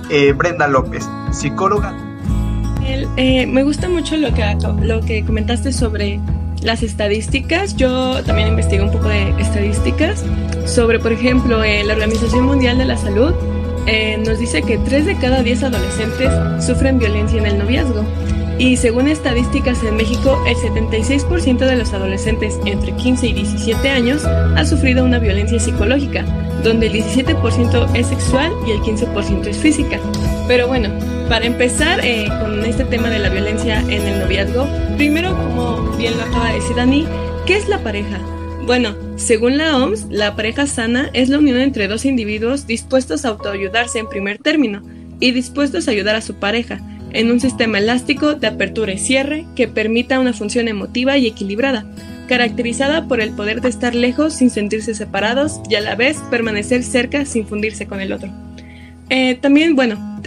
[0.10, 1.94] eh, Brenda López, psicóloga.
[3.18, 6.20] Eh, me gusta mucho lo que, lo que comentaste sobre
[6.62, 7.76] las estadísticas.
[7.76, 10.24] Yo también investigué un poco de estadísticas
[10.66, 13.34] sobre, por ejemplo, eh, la Organización Mundial de la Salud
[14.26, 16.32] nos dice que 3 de cada 10 adolescentes
[16.66, 18.04] sufren violencia en el noviazgo.
[18.60, 24.26] Y según estadísticas en México, el 76% de los adolescentes entre 15 y 17 años
[24.26, 26.26] ha sufrido una violencia psicológica,
[26.64, 30.00] donde el 17% es sexual y el 15% es física.
[30.48, 30.90] Pero bueno,
[31.30, 36.18] para empezar eh, con este tema de la violencia en el noviazgo, primero, como bien
[36.18, 37.08] lo acaba de decir Dani,
[37.46, 38.20] ¿qué es la pareja?
[38.68, 43.30] Bueno, según la OMS, la pareja sana es la unión entre dos individuos dispuestos a
[43.30, 44.82] autoayudarse en primer término
[45.22, 46.82] y dispuestos a ayudar a su pareja
[47.14, 51.86] en un sistema elástico de apertura y cierre que permita una función emotiva y equilibrada,
[52.28, 56.84] caracterizada por el poder de estar lejos sin sentirse separados y a la vez permanecer
[56.84, 58.30] cerca sin fundirse con el otro.
[59.10, 60.20] Eh, también, bueno,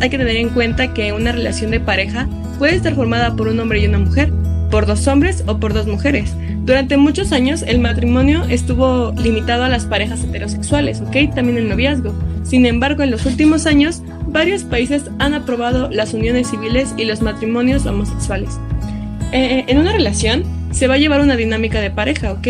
[0.00, 2.26] hay que tener en cuenta que una relación de pareja
[2.58, 4.32] puede estar formada por un hombre y una mujer,
[4.72, 6.34] por dos hombres o por dos mujeres.
[6.64, 11.34] Durante muchos años el matrimonio estuvo limitado a las parejas heterosexuales, ¿ok?
[11.34, 12.14] También el noviazgo.
[12.42, 17.20] Sin embargo, en los últimos años, varios países han aprobado las uniones civiles y los
[17.20, 18.58] matrimonios homosexuales.
[19.32, 22.46] Eh, en una relación se va a llevar una dinámica de pareja, ¿ok?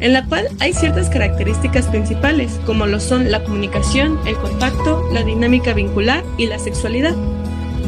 [0.00, 5.22] En la cual hay ciertas características principales, como lo son la comunicación, el contacto, la
[5.22, 7.14] dinámica vincular y la sexualidad.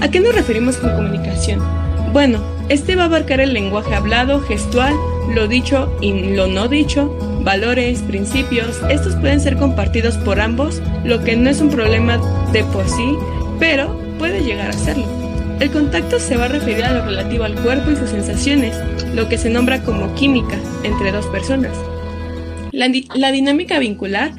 [0.02, 1.87] ¿A qué nos referimos con comunicación?
[2.12, 4.94] Bueno, este va a abarcar el lenguaje hablado, gestual,
[5.34, 8.80] lo dicho y lo no dicho, valores, principios.
[8.88, 12.18] Estos pueden ser compartidos por ambos, lo que no es un problema
[12.52, 13.14] de por sí,
[13.58, 15.06] pero puede llegar a serlo.
[15.60, 18.76] El contacto se va a referir a lo relativo al cuerpo y sus sensaciones,
[19.14, 21.76] lo que se nombra como química entre dos personas.
[22.72, 24.32] La, dinámica vincular,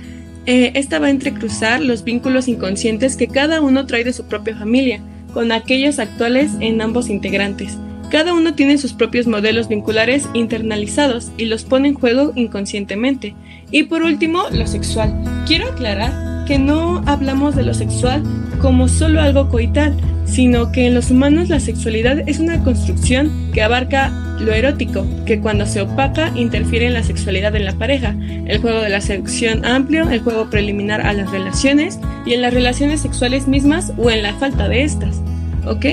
[0.46, 4.56] eh, esta va a entrecruzar los vínculos inconscientes que cada uno trae de su propia
[4.56, 5.02] familia,
[5.34, 7.78] con aquellos actuales en ambos integrantes.
[8.10, 13.36] Cada uno tiene sus propios modelos vinculares internalizados y los pone en juego inconscientemente.
[13.72, 15.14] Y por último, lo sexual.
[15.46, 18.24] Quiero aclarar que no hablamos de lo sexual
[18.60, 23.62] como solo algo coital, sino que en los humanos la sexualidad es una construcción que
[23.62, 24.10] abarca
[24.40, 28.16] lo erótico, que cuando se opaca interfiere en la sexualidad de la pareja,
[28.48, 32.52] el juego de la seducción amplio, el juego preliminar a las relaciones y en las
[32.52, 35.22] relaciones sexuales mismas o en la falta de estas.
[35.68, 35.86] ¿Ok?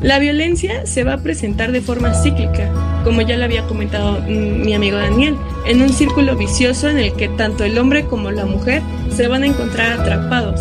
[0.00, 2.70] La violencia se va a presentar de forma cíclica,
[3.02, 7.12] como ya lo había comentado mm, mi amigo Daniel, en un círculo vicioso en el
[7.14, 8.80] que tanto el hombre como la mujer
[9.10, 10.60] se van a encontrar atrapados.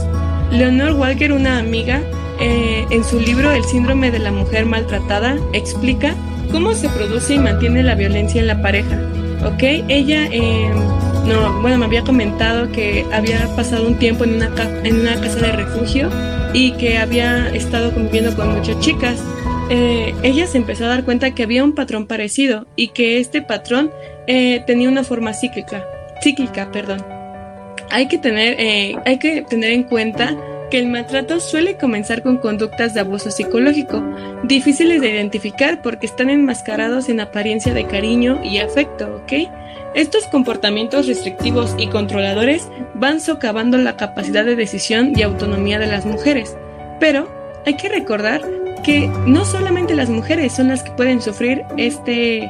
[0.51, 2.01] Leonor Walker, una amiga,
[2.39, 6.15] eh, en su libro El síndrome de la mujer maltratada, explica
[6.51, 8.99] cómo se produce y mantiene la violencia en la pareja.
[9.45, 9.61] ¿Ok?
[9.87, 10.71] Ella, eh,
[11.27, 14.49] no, bueno, me había comentado que había pasado un tiempo en una,
[14.83, 16.09] en una casa de refugio
[16.53, 19.21] y que había estado conviviendo con muchas chicas.
[19.69, 23.41] Eh, ella se empezó a dar cuenta que había un patrón parecido y que este
[23.41, 23.91] patrón
[24.27, 25.85] tenía una forma cíclica,
[26.21, 27.05] cíclica, perdón.
[27.89, 28.57] Hay que tener,
[29.05, 30.35] hay que tener en cuenta
[30.69, 34.03] que el maltrato suele comenzar con conductas de abuso psicológico,
[34.43, 39.49] difíciles de identificar porque están enmascarados en apariencia de cariño y afecto, ¿ok?
[39.97, 46.05] Estos comportamientos restrictivos y controladores van socavando la capacidad de decisión y autonomía de las
[46.05, 46.55] mujeres,
[46.99, 47.27] pero
[47.65, 48.41] hay que recordar
[48.83, 52.47] que no solamente las mujeres son las que pueden sufrir este,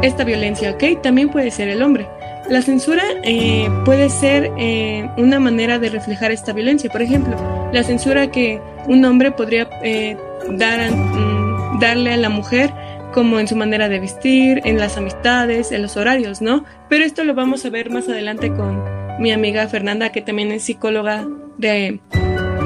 [0.00, 1.02] esta violencia, ¿ok?
[1.02, 2.08] También puede ser el hombre.
[2.48, 6.88] La censura eh, puede ser eh, una manera de reflejar esta violencia.
[6.88, 7.36] Por ejemplo,
[7.74, 10.16] la censura que un hombre podría eh,
[10.48, 12.72] dar mm, darle a la mujer
[13.16, 16.66] como en su manera de vestir, en las amistades, en los horarios, ¿no?
[16.90, 18.84] Pero esto lo vamos a ver más adelante con
[19.18, 21.26] mi amiga Fernanda, que también es psicóloga
[21.56, 21.98] de,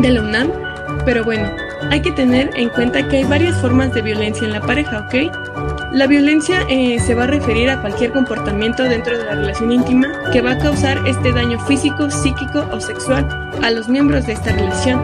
[0.00, 0.50] de la UNAM.
[1.04, 1.48] Pero bueno,
[1.92, 5.92] hay que tener en cuenta que hay varias formas de violencia en la pareja, ¿ok?
[5.92, 10.08] La violencia eh, se va a referir a cualquier comportamiento dentro de la relación íntima
[10.32, 13.24] que va a causar este daño físico, psíquico o sexual
[13.62, 15.00] a los miembros de esta relación.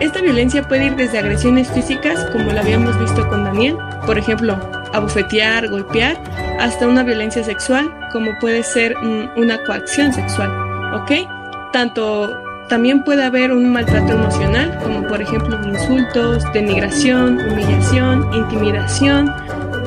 [0.00, 3.76] Esta violencia puede ir desde agresiones físicas, como lo habíamos visto con Daniel,
[4.10, 4.58] por ejemplo,
[4.92, 6.20] abofetear, golpear,
[6.58, 10.50] hasta una violencia sexual, como puede ser mm, una coacción sexual,
[10.94, 11.12] ¿ok?
[11.72, 12.36] Tanto
[12.68, 19.32] también puede haber un maltrato emocional, como por ejemplo insultos, denigración, humillación, intimidación.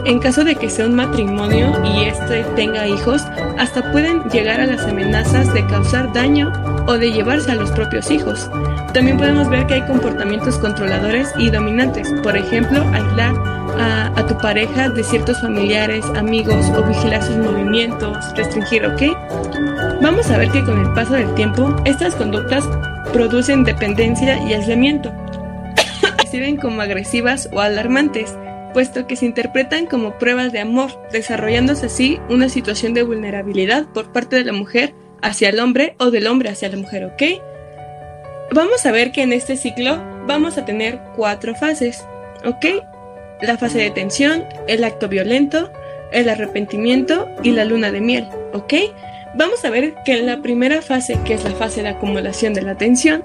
[0.05, 3.23] En caso de que sea un matrimonio y éste tenga hijos,
[3.57, 6.51] hasta pueden llegar a las amenazas de causar daño
[6.87, 8.49] o de llevarse a los propios hijos.
[8.93, 13.33] También podemos ver que hay comportamientos controladores y dominantes, por ejemplo, aislar
[13.79, 19.01] a, a, tu pareja de ciertos familiares, amigos o vigilar sus movimientos, restringir, ¿ok?
[20.01, 22.67] Vamos a ver que con el paso del tiempo, estas conductas
[23.13, 25.13] producen dependencia y aislamiento.
[26.29, 28.35] se ven como agresivas o alarmantes,
[28.73, 34.11] puesto que se interpretan como pruebas de amor, desarrollándose así una situación de vulnerabilidad por
[34.11, 37.23] parte de la mujer hacia el hombre o del hombre hacia la mujer, ¿ok?
[38.51, 42.05] Vamos a ver que en este ciclo vamos a tener cuatro fases,
[42.45, 42.65] ¿ok?
[43.41, 45.71] La fase de tensión, el acto violento,
[46.11, 48.73] el arrepentimiento y la luna de miel, ¿ok?
[49.35, 52.61] Vamos a ver que en la primera fase, que es la fase de acumulación de
[52.61, 53.23] la tensión,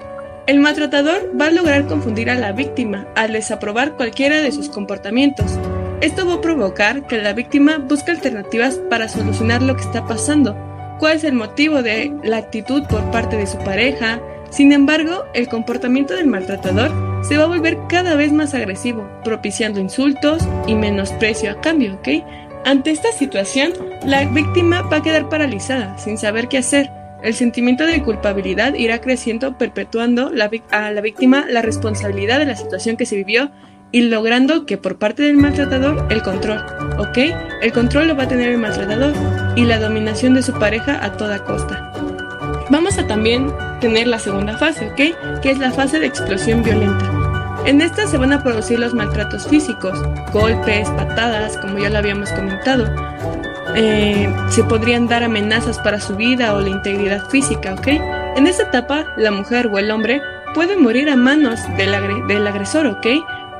[0.49, 5.59] el maltratador va a lograr confundir a la víctima al desaprobar cualquiera de sus comportamientos.
[6.01, 10.57] Esto va a provocar que la víctima busque alternativas para solucionar lo que está pasando,
[10.97, 14.19] cuál es el motivo de la actitud por parte de su pareja.
[14.49, 16.91] Sin embargo, el comportamiento del maltratador
[17.23, 22.25] se va a volver cada vez más agresivo, propiciando insultos y menosprecio a cambio, ¿ok?
[22.65, 23.73] Ante esta situación,
[24.03, 26.98] la víctima va a quedar paralizada, sin saber qué hacer.
[27.21, 30.31] El sentimiento de culpabilidad irá creciendo, perpetuando
[30.71, 33.51] a la víctima la responsabilidad de la situación que se vivió
[33.91, 36.63] y logrando que por parte del maltratador el control,
[36.97, 37.17] ¿ok?
[37.61, 39.13] El control lo va a tener el maltratador
[39.55, 41.91] y la dominación de su pareja a toda costa.
[42.69, 43.51] Vamos a también
[43.81, 45.41] tener la segunda fase, ¿ok?
[45.41, 47.11] Que es la fase de explosión violenta.
[47.65, 49.99] En esta se van a producir los maltratos físicos,
[50.31, 52.85] golpes, patadas, como ya lo habíamos comentado.
[53.75, 57.87] Eh, se podrían dar amenazas para su vida o la integridad física, ¿ok?
[58.35, 60.21] En esta etapa, la mujer o el hombre
[60.53, 61.91] puede morir a manos del,
[62.27, 63.07] del agresor, ¿ok?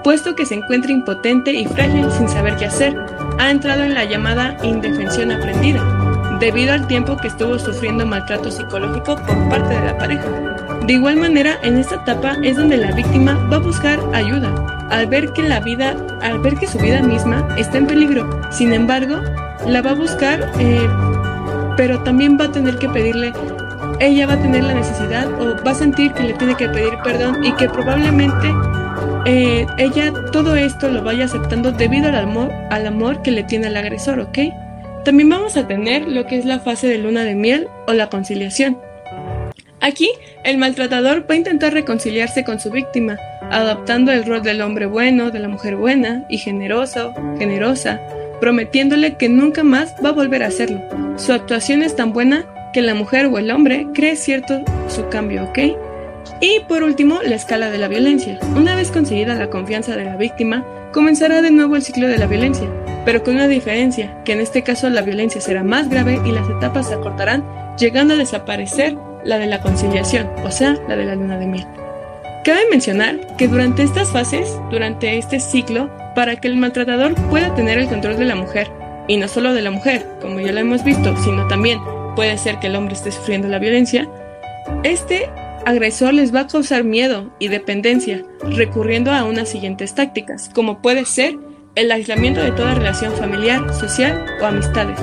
[0.03, 2.95] Puesto que se encuentra impotente y frágil sin saber qué hacer,
[3.37, 5.83] ha entrado en la llamada indefensión aprendida,
[6.39, 10.25] debido al tiempo que estuvo sufriendo maltrato psicológico por parte de la pareja.
[10.85, 14.49] De igual manera, en esta etapa es donde la víctima va a buscar ayuda,
[14.89, 18.41] al ver que la vida, al ver que su vida misma está en peligro.
[18.49, 19.19] Sin embargo,
[19.67, 20.87] la va a buscar, eh,
[21.77, 23.31] pero también va a tener que pedirle
[23.99, 26.93] ella va a tener la necesidad o va a sentir que le tiene que pedir
[27.03, 28.49] perdón y que probablemente
[29.25, 33.67] eh, ella todo esto lo vaya aceptando debido al amor, al amor que le tiene
[33.67, 34.39] al agresor, ¿ok?
[35.03, 38.09] También vamos a tener lo que es la fase de luna de miel o la
[38.09, 38.77] conciliación.
[39.81, 40.09] Aquí,
[40.43, 43.17] el maltratador va a intentar reconciliarse con su víctima,
[43.49, 48.01] adaptando el rol del hombre bueno, de la mujer buena y generoso, generosa,
[48.39, 50.81] prometiéndole que nunca más va a volver a hacerlo.
[51.17, 55.43] Su actuación es tan buena que la mujer o el hombre cree cierto su cambio,
[55.45, 55.59] ¿ok?
[56.41, 58.39] Y por último, la escala de la violencia.
[58.55, 62.27] Una vez conseguida la confianza de la víctima, comenzará de nuevo el ciclo de la
[62.27, 62.67] violencia,
[63.05, 66.49] pero con una diferencia, que en este caso la violencia será más grave y las
[66.49, 67.43] etapas se acortarán,
[67.77, 71.67] llegando a desaparecer la de la conciliación, o sea, la de la luna de miel.
[72.45, 75.89] Cabe mencionar que durante estas fases, durante este ciclo,
[76.19, 78.69] para que el maltratador pueda tener el control de la mujer,
[79.07, 81.79] y no solo de la mujer, como ya lo hemos visto, sino también
[82.13, 84.05] puede ser que el hombre esté sufriendo la violencia,
[84.83, 85.29] este
[85.65, 91.05] agresor les va a causar miedo y dependencia, recurriendo a unas siguientes tácticas, como puede
[91.05, 91.37] ser
[91.75, 94.99] el aislamiento de toda relación familiar, social o amistades.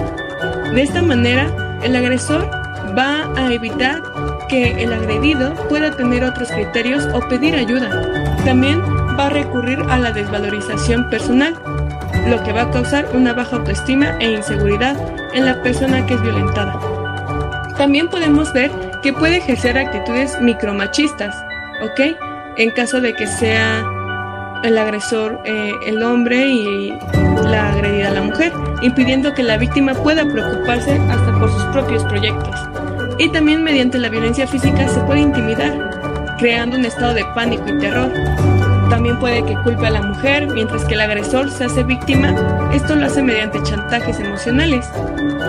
[0.74, 2.46] De esta manera, el agresor
[2.94, 4.02] va a evitar
[4.50, 8.36] que el agredido pueda tener otros criterios o pedir ayuda.
[8.44, 8.82] También
[9.18, 11.54] va a recurrir a la desvalorización personal,
[12.28, 14.96] lo que va a causar una baja autoestima e inseguridad
[15.34, 16.78] en la persona que es violentada.
[17.76, 18.70] También podemos ver
[19.02, 21.36] que puede ejercer actitudes micromachistas,
[21.82, 22.16] ¿ok?
[22.56, 23.84] En caso de que sea
[24.62, 26.98] el agresor eh, el hombre y
[27.44, 28.52] la agredida la mujer,
[28.82, 32.54] impidiendo que la víctima pueda preocuparse hasta por sus propios proyectos.
[33.18, 37.78] Y también mediante la violencia física se puede intimidar, creando un estado de pánico y
[37.78, 38.10] terror.
[38.90, 42.34] También puede que culpe a la mujer, mientras que el agresor se hace víctima.
[42.72, 44.88] Esto lo hace mediante chantajes emocionales.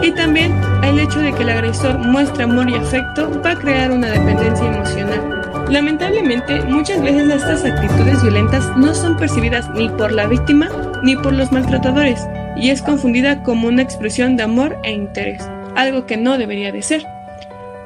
[0.02, 3.92] Y también el hecho de que el agresor muestre amor y afecto va a crear
[3.92, 5.38] una dependencia emocional.
[5.70, 10.70] Lamentablemente, muchas veces estas actitudes violentas no son percibidas ni por la víctima
[11.04, 16.06] ni por los maltratadores, y es confundida como una expresión de amor e interés, algo
[16.06, 17.17] que no debería de ser.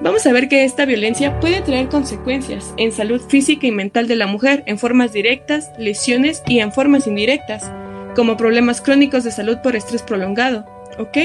[0.03, 4.15] Vamos a ver que esta violencia puede traer consecuencias en salud física y mental de
[4.15, 7.71] la mujer en formas directas, lesiones y en formas indirectas,
[8.15, 10.65] como problemas crónicos de salud por estrés prolongado.
[10.97, 11.17] ¿Ok?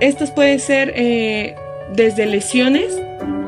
[0.00, 1.54] Estos pueden ser eh,
[1.94, 3.00] desde lesiones,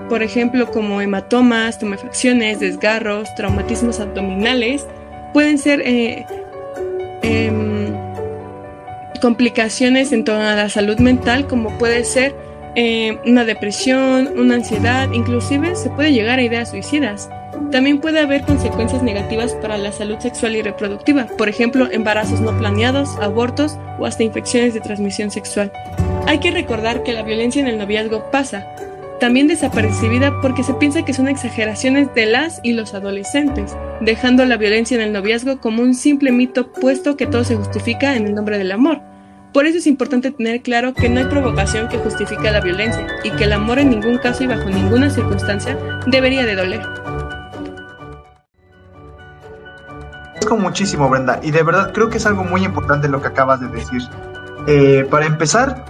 [0.09, 4.87] por ejemplo, como hematomas, tumefacciones, desgarros, traumatismos abdominales,
[5.33, 6.25] pueden ser eh,
[7.23, 7.93] em,
[9.21, 15.11] complicaciones en torno a la salud mental, como puede ser eh, una depresión, una ansiedad,
[15.13, 17.29] inclusive se puede llegar a ideas suicidas.
[17.71, 22.57] También puede haber consecuencias negativas para la salud sexual y reproductiva, por ejemplo, embarazos no
[22.59, 25.71] planeados, abortos o hasta infecciones de transmisión sexual.
[26.27, 28.67] Hay que recordar que la violencia en el noviazgo pasa,
[29.21, 34.57] también desapercibida porque se piensa que son exageraciones de las y los adolescentes, dejando la
[34.57, 38.35] violencia en el noviazgo como un simple mito puesto que todo se justifica en el
[38.35, 39.12] nombre del amor.
[39.53, 43.31] Por eso es importante tener claro que no hay provocación que justifique la violencia y
[43.33, 45.77] que el amor en ningún caso y bajo ninguna circunstancia
[46.07, 46.81] debería de doler.
[50.43, 53.61] Agradezco muchísimo, Brenda, y de verdad creo que es algo muy importante lo que acabas
[53.61, 54.03] de decir.
[54.67, 55.85] Eh, para empezar,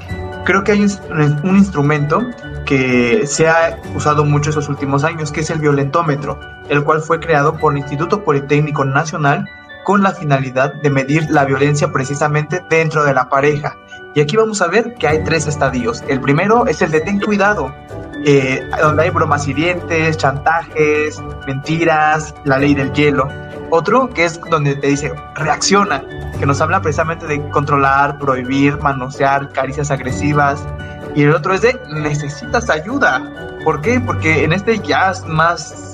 [0.45, 2.21] creo que hay un, un, instrumento
[2.67, 7.21] que se ha usado mucho estos últimos años, que es el violentómetro, el cual fue
[7.21, 9.49] creado por el Instituto Politécnico Nacional
[9.85, 13.76] con la finalidad de medir la violencia precisamente dentro de la pareja.
[14.14, 16.03] Y aquí vamos a ver que hay tres estadios.
[16.09, 17.74] El primero es el de ten cuidado,
[18.24, 23.28] eh, donde hay bromas hirientes, chantajes, mentiras, la ley del hielo.
[23.70, 26.05] Otro que es donde te dice reacciona,
[26.39, 30.62] que nos habla precisamente de controlar, prohibir, manosear, caricias agresivas.
[31.14, 33.22] Y el otro es de necesitas ayuda.
[33.64, 33.99] ¿Por qué?
[34.01, 35.91] Porque en este ya más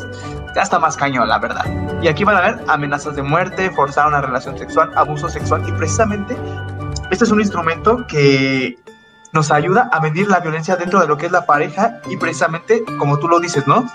[0.54, 1.64] ya está más cañón, la verdad.
[2.02, 5.72] Y aquí van a ver amenazas de muerte, forzar una relación sexual, abuso sexual y
[5.72, 6.36] precisamente
[7.10, 8.78] este es un instrumento que
[9.32, 12.84] nos ayuda a medir la violencia dentro de lo que es la pareja y precisamente,
[12.98, 13.86] como tú lo dices, ¿no?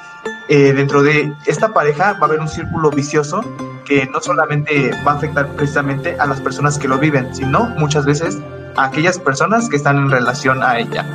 [0.48, 3.44] Eh, dentro de esta pareja va a haber un círculo vicioso
[3.86, 8.06] que no solamente va a afectar precisamente a las personas que lo viven, sino muchas
[8.06, 8.40] veces
[8.76, 11.06] a aquellas personas que están en relación a ella.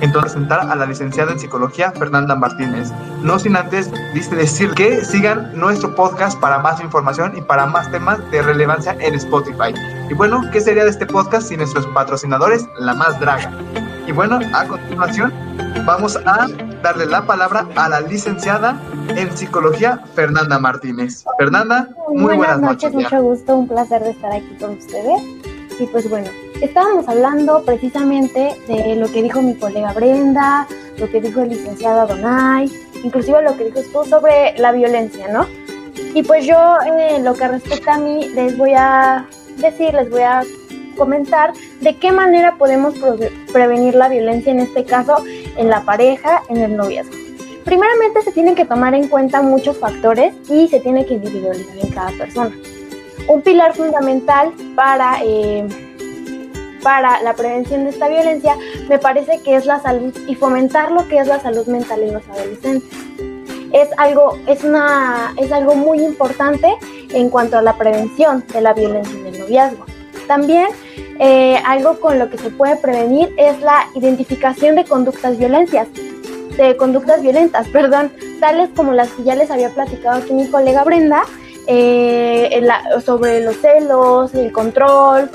[0.00, 2.90] Entonces, presentar a la licenciada en psicología Fernanda Martínez.
[3.22, 8.18] No sin antes decir que sigan nuestro podcast para más información y para más temas
[8.30, 9.74] de relevancia en Spotify.
[10.08, 13.52] Y bueno, ¿qué sería de este podcast sin nuestros patrocinadores, La Más Draga?
[14.06, 15.32] Y bueno, a continuación
[15.84, 16.48] vamos a
[16.82, 21.24] darle la palabra a la licenciada en psicología Fernanda Martínez.
[21.38, 22.92] Fernanda, muy, buenas, noches.
[22.92, 25.22] mucho gusto, un placer de estar aquí con ustedes.
[25.80, 26.28] Y pues bueno,
[26.60, 30.66] estábamos hablando precisamente de lo que dijo mi colega Brenda,
[30.98, 32.70] lo que dijo el licenciado Adonai,
[33.02, 35.46] inclusive lo que dijo tú sobre la violencia, ¿no?
[36.14, 40.22] Y pues yo, en lo que respecta a mí, les voy a decir, les voy
[40.22, 40.42] a
[40.96, 42.94] comentar de qué manera podemos
[43.52, 45.22] prevenir la violencia, en este caso
[45.56, 47.14] en la pareja, en el noviazgo.
[47.64, 51.90] Primeramente se tienen que tomar en cuenta muchos factores y se tiene que individualizar en
[51.90, 52.56] cada persona.
[53.28, 55.66] Un pilar fundamental para, eh,
[56.82, 58.56] para la prevención de esta violencia
[58.88, 62.14] me parece que es la salud y fomentar lo que es la salud mental en
[62.14, 62.90] los adolescentes.
[63.72, 66.74] Es algo, es una, es algo muy importante
[67.10, 69.84] en cuanto a la prevención de la violencia en el noviazgo.
[70.26, 70.68] También
[71.18, 75.88] eh, algo con lo que se puede prevenir es la identificación de conductas violencias,
[76.56, 80.84] de conductas violentas, perdón, tales como las que ya les había platicado aquí mi colega
[80.84, 81.24] Brenda,
[81.66, 82.66] eh,
[83.04, 85.30] sobre los celos, el control,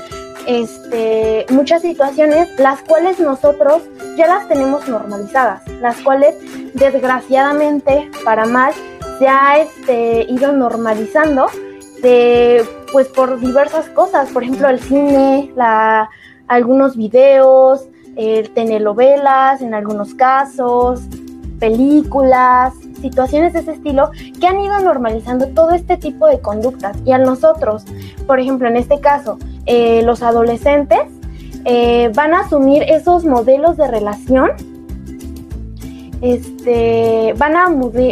[0.46, 3.82] este, muchas situaciones las cuales nosotros
[4.16, 6.34] ya las tenemos normalizadas, las cuales
[6.74, 8.72] desgraciadamente para mal
[9.18, 11.46] se ha este, ido normalizando
[12.02, 16.08] de pues por diversas cosas, por ejemplo el cine, la,
[16.48, 21.00] algunos videos, eh, telenovelas en algunos casos,
[21.58, 22.74] películas,
[23.04, 26.96] situaciones de ese estilo que han ido normalizando todo este tipo de conductas.
[27.04, 27.84] Y a nosotros,
[28.26, 31.02] por ejemplo, en este caso, eh, los adolescentes
[31.66, 34.50] eh, van a asumir esos modelos de relación
[36.24, 37.68] este, van, a,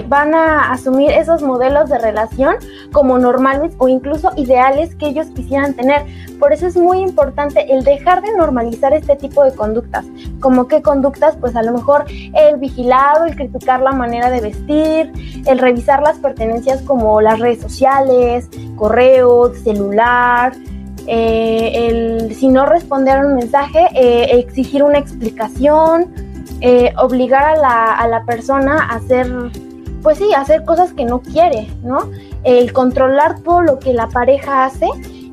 [0.07, 2.57] van a asumir esos modelos de relación
[2.93, 6.03] como normales o incluso ideales que ellos quisieran tener.
[6.39, 10.05] Por eso es muy importante el dejar de normalizar este tipo de conductas.
[10.41, 12.05] Como qué conductas, pues a lo mejor
[12.35, 15.11] el vigilado, el criticar la manera de vestir,
[15.47, 20.53] el revisar las pertenencias como las redes sociales, correo, celular,
[21.07, 26.32] eh, el si no responder un mensaje, eh, exigir una explicación
[26.63, 29.27] eh, obligar a la, a la persona a hacer,
[30.03, 32.09] pues sí, hacer cosas que no quiere, ¿no?
[32.45, 34.87] El controlar todo lo que la pareja hace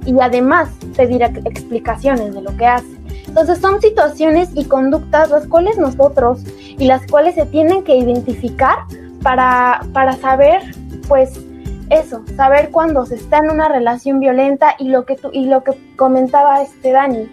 [0.05, 2.87] y además pedir explicaciones de lo que hace.
[3.27, 8.79] Entonces son situaciones y conductas las cuales nosotros y las cuales se tienen que identificar
[9.21, 10.61] para, para saber,
[11.07, 11.39] pues,
[11.91, 15.63] eso, saber cuando se está en una relación violenta y lo que, tú, y lo
[15.63, 17.29] que comentaba este Dani,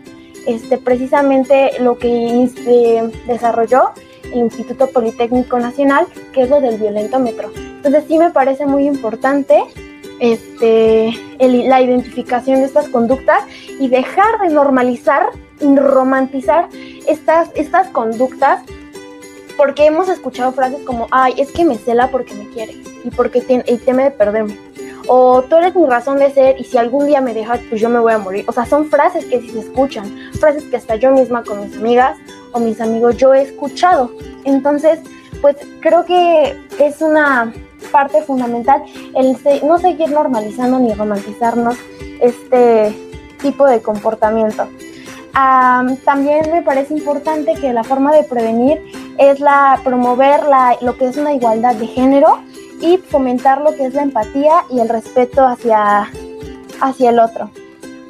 [0.47, 3.91] este, precisamente lo que este, desarrolló
[4.25, 7.51] el Instituto Politécnico Nacional, que es lo del violentómetro.
[7.57, 9.63] Entonces sí me parece muy importante
[10.21, 13.43] este, la identificación de estas conductas
[13.79, 15.31] y dejar de normalizar
[15.61, 16.69] y romantizar
[17.07, 18.63] estas, estas conductas
[19.57, 22.75] porque hemos escuchado frases como, ay, es que me cela porque me quiere
[23.05, 24.57] y porque tiene, y teme de perderme
[25.07, 27.89] o tú eres mi razón de ser y si algún día me dejas, pues yo
[27.89, 28.45] me voy a morir.
[28.49, 31.77] O sea, son frases que si se escuchan, frases que hasta yo misma con mis
[31.77, 32.17] amigas
[32.53, 34.11] o mis amigos yo he escuchado.
[34.45, 35.01] Entonces,
[35.41, 37.53] pues creo que es una
[37.93, 38.83] parte fundamental
[39.15, 41.77] el no seguir normalizando ni romantizarnos
[42.21, 42.95] este
[43.41, 44.67] tipo de comportamiento.
[46.05, 48.81] también me parece importante que la forma de prevenir
[49.19, 52.39] es la promover la, lo que es una igualdad de género
[52.81, 56.11] y fomentar lo que es la empatía y el respeto hacia,
[56.81, 57.51] hacia el otro.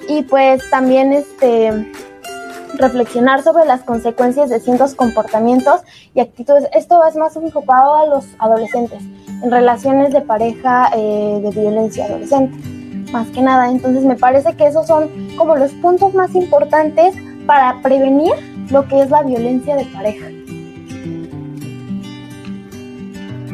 [0.08, 1.92] Y pues también este,
[2.74, 5.80] reflexionar sobre las consecuencias de ciertos comportamientos
[6.14, 6.68] y actitudes.
[6.72, 9.02] Esto es más enfocado a los adolescentes,
[9.42, 12.56] en relaciones de pareja eh, de violencia adolescente,
[13.12, 13.70] más que nada.
[13.70, 17.14] Entonces me parece que esos son como los puntos más importantes
[17.46, 18.32] para prevenir
[18.70, 20.26] lo que es la violencia de pareja.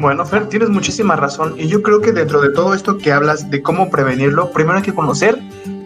[0.03, 3.49] Bueno, Fer, tienes muchísima razón y yo creo que dentro de todo esto que hablas
[3.49, 5.41] de cómo prevenirlo, primero hay que conocer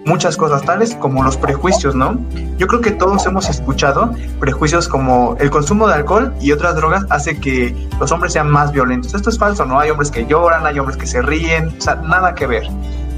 [0.08, 2.20] muchas cosas tales como los prejuicios, ¿no?
[2.58, 7.06] Yo creo que todos hemos escuchado prejuicios como el consumo de alcohol y otras drogas
[7.12, 9.14] hace que los hombres sean más violentos.
[9.14, 9.80] Esto es falso, ¿no?
[9.80, 12.64] Hay hombres que lloran, hay hombres que se ríen, o sea, nada que ver.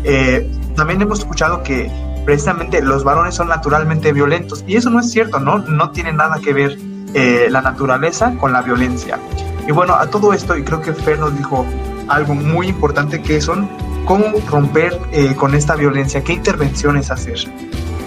[0.04, 1.90] Eh, también hemos escuchado que
[2.26, 5.60] precisamente los varones son naturalmente violentos y eso no es cierto, ¿no?
[5.60, 6.78] No tiene nada que ver
[7.14, 9.18] eh, la naturaleza con la violencia.
[9.70, 11.64] Y bueno, a todo esto, y creo que Fer nos dijo
[12.08, 13.70] algo muy importante que son
[14.04, 17.38] cómo romper eh, con esta violencia, qué intervenciones hacer.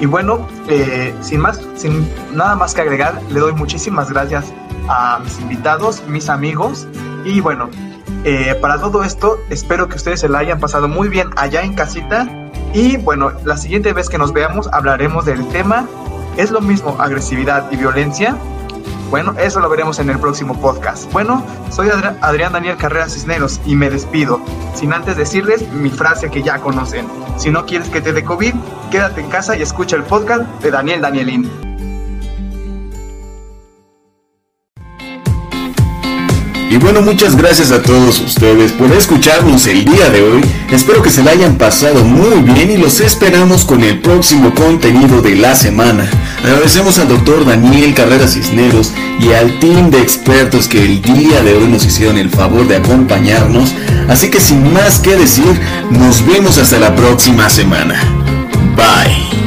[0.01, 2.05] Y bueno, eh, sin más, sin
[2.35, 4.53] nada más que agregar, le doy muchísimas gracias
[4.89, 6.89] a mis invitados, mis amigos.
[7.25, 7.71] Y bueno,
[8.25, 11.75] eh, para todo esto, espero que ustedes se la hayan pasado muy bien allá en
[11.75, 12.27] casita.
[12.75, 15.87] Y bueno, la siguiente vez que nos veamos hablaremos del tema.
[16.37, 18.37] Es lo mismo agresividad y violencia,
[19.13, 21.13] bueno, eso lo veremos en el próximo podcast.
[21.13, 21.91] Bueno, soy
[22.23, 24.41] Adrián Daniel Carrera Cisneros y me despido,
[24.75, 27.07] sin antes decirles mi frase que ya conocen.
[27.37, 28.55] Si no quieres que te dé COVID,
[28.91, 31.72] quédate en casa y escucha el podcast de Daniel Danielín.
[36.73, 40.41] Y bueno, muchas gracias a todos ustedes por escucharnos el día de hoy.
[40.71, 45.21] Espero que se la hayan pasado muy bien y los esperamos con el próximo contenido
[45.21, 46.09] de la semana.
[46.43, 51.57] Agradecemos al doctor Daniel Carreras Cisneros y al team de expertos que el día de
[51.57, 53.75] hoy nos hicieron el favor de acompañarnos.
[54.09, 55.61] Así que sin más que decir,
[55.91, 58.03] nos vemos hasta la próxima semana.
[58.77, 59.42] Bye.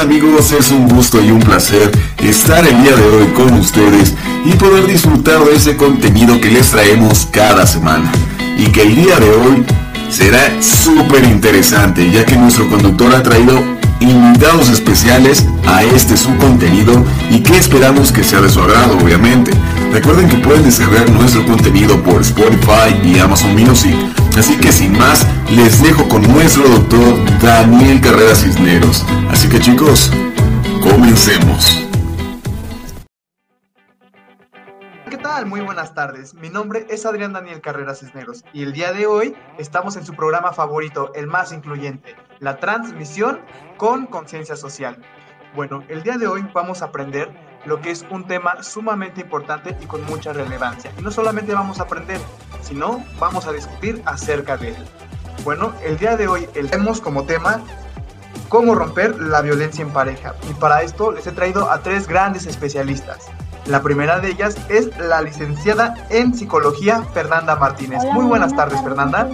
[0.00, 0.52] Amigos?
[0.52, 4.86] Es un gusto y un placer estar el día de hoy con ustedes y poder
[4.86, 8.10] disfrutar de ese contenido que les traemos cada semana.
[8.58, 9.64] Y que el día de hoy
[10.10, 13.62] será súper interesante ya que nuestro conductor ha traído
[14.00, 19.50] invitados especiales a este su contenido y que esperamos que sea de su agrado obviamente.
[19.92, 24.17] Recuerden que pueden descargar nuestro contenido por Spotify y Amazon Music.
[24.36, 29.04] Así que sin más, les dejo con nuestro doctor Daniel Carrera Cisneros.
[29.30, 30.10] Así que chicos,
[30.82, 31.88] comencemos.
[35.10, 35.46] ¿Qué tal?
[35.46, 36.34] Muy buenas tardes.
[36.34, 40.14] Mi nombre es Adrián Daniel Carrera Cisneros y el día de hoy estamos en su
[40.14, 43.40] programa favorito, el más incluyente, la transmisión
[43.76, 44.98] con conciencia social.
[45.54, 49.76] Bueno, el día de hoy vamos a aprender lo que es un tema sumamente importante
[49.80, 50.92] y con mucha relevancia.
[50.98, 52.20] Y no solamente vamos a aprender,
[52.62, 54.76] sino vamos a discutir acerca de él.
[55.44, 57.60] Bueno, el día de hoy el tenemos como tema
[58.48, 60.34] cómo romper la violencia en pareja.
[60.48, 63.26] Y para esto les he traído a tres grandes especialistas.
[63.66, 68.02] La primera de ellas es la licenciada en psicología Fernanda Martínez.
[68.12, 69.28] Muy buenas tardes, Fernanda.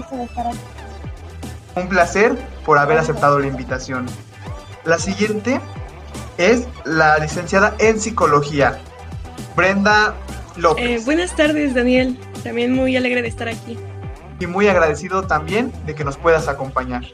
[1.76, 4.06] Un placer por haber aceptado la invitación.
[4.84, 5.60] La siguiente
[6.38, 8.78] es la licenciada en psicología,
[9.56, 10.14] Brenda
[10.56, 11.02] López.
[11.02, 12.18] Eh, buenas tardes, Daniel.
[12.42, 13.78] También muy alegre de estar aquí.
[14.40, 17.04] Y muy agradecido también de que nos puedas acompañar.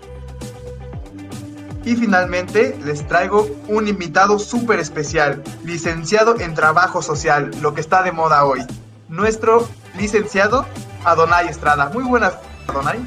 [1.85, 8.03] Y finalmente les traigo un invitado súper especial, licenciado en trabajo social, lo que está
[8.03, 8.61] de moda hoy.
[9.09, 9.67] Nuestro
[9.99, 10.67] licenciado
[11.05, 11.91] Adonai Estrada.
[11.93, 12.35] Muy buenas,
[12.69, 12.99] Adonai.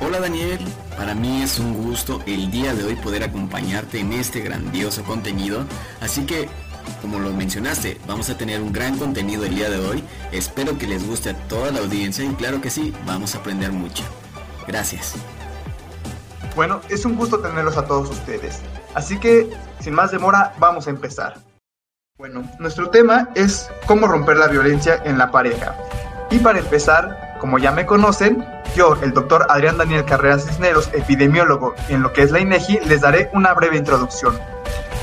[0.00, 0.58] Hola Daniel,
[0.96, 5.64] para mí es un gusto el día de hoy poder acompañarte en este grandioso contenido,
[6.00, 6.48] así que
[7.00, 10.86] como lo mencionaste, vamos a tener un gran contenido el día de hoy, espero que
[10.86, 14.04] les guste a toda la audiencia y claro que sí, vamos a aprender mucho.
[14.66, 15.14] Gracias.
[16.56, 18.60] Bueno, es un gusto tenerlos a todos ustedes,
[18.94, 21.34] así que sin más demora vamos a empezar.
[22.16, 25.76] Bueno, nuestro tema es cómo romper la violencia en la pareja.
[26.30, 32.02] Y para empezar, como ya me conocen, el doctor Adrián Daniel Carreras Cisneros, epidemiólogo en
[32.02, 34.36] lo que es la INEGI, les daré una breve introducción.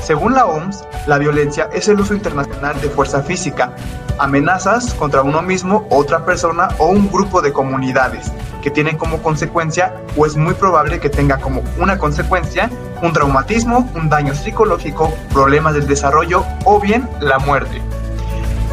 [0.02, 3.74] Según la OMS, la violencia es el uso internacional de fuerza física,
[4.18, 8.30] amenazas contra uno mismo, otra persona o un grupo de comunidades,
[8.62, 12.68] que tienen como consecuencia o es muy probable que tenga como una consecuencia
[13.00, 17.80] un traumatismo, un daño psicológico, problemas del desarrollo o bien la muerte.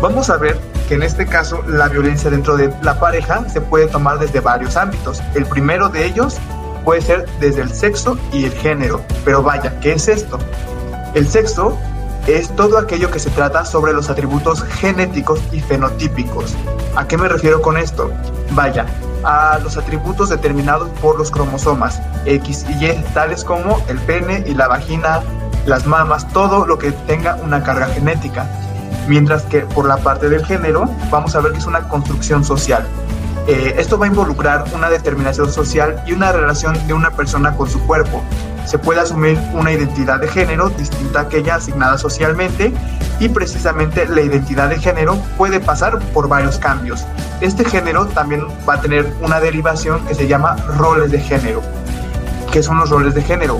[0.02, 3.86] Vamos a ver que en este caso la violencia dentro de la pareja se puede
[3.86, 5.22] tomar desde varios ámbitos.
[5.36, 6.38] El primero de ellos
[6.84, 9.04] puede ser desde el sexo y el género.
[9.24, 10.40] Pero vaya, ¿qué es esto?
[11.14, 11.78] El sexo
[12.26, 16.56] es todo aquello que se trata sobre los atributos genéticos y fenotípicos.
[16.96, 18.12] ¿A qué me refiero con esto?
[18.54, 18.88] Vaya,
[19.24, 24.56] a los atributos determinados por los cromosomas X y Y, tales como el pene y
[24.56, 25.22] la vagina,
[25.68, 28.50] las mamas, todo lo que tenga una carga genética
[29.10, 32.88] mientras que por la parte del género vamos a ver que es una construcción social.
[33.48, 37.68] Eh, esto va a involucrar una determinación social y una relación de una persona con
[37.68, 38.24] su cuerpo.
[38.66, 42.72] Se puede asumir una identidad de género distinta a aquella asignada socialmente
[43.20, 47.04] y precisamente la identidad de género puede pasar por varios cambios.
[47.42, 51.64] Este género también va a tener una derivación que se llama roles de género.
[52.52, 53.60] ¿Qué son los roles de género?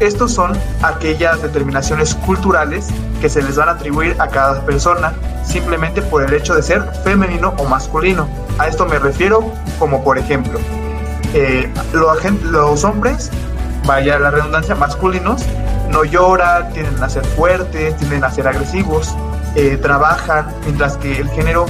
[0.00, 2.88] Estos son aquellas determinaciones culturales
[3.20, 5.12] que se les van a atribuir a cada persona
[5.44, 8.28] simplemente por el hecho de ser femenino o masculino.
[8.58, 10.58] A esto me refiero como por ejemplo,
[11.34, 13.30] eh, los hombres,
[13.86, 15.44] vaya la redundancia, masculinos,
[15.90, 19.14] no lloran, tienden a ser fuertes, tienden a ser agresivos,
[19.54, 21.66] eh, trabajan, mientras que el género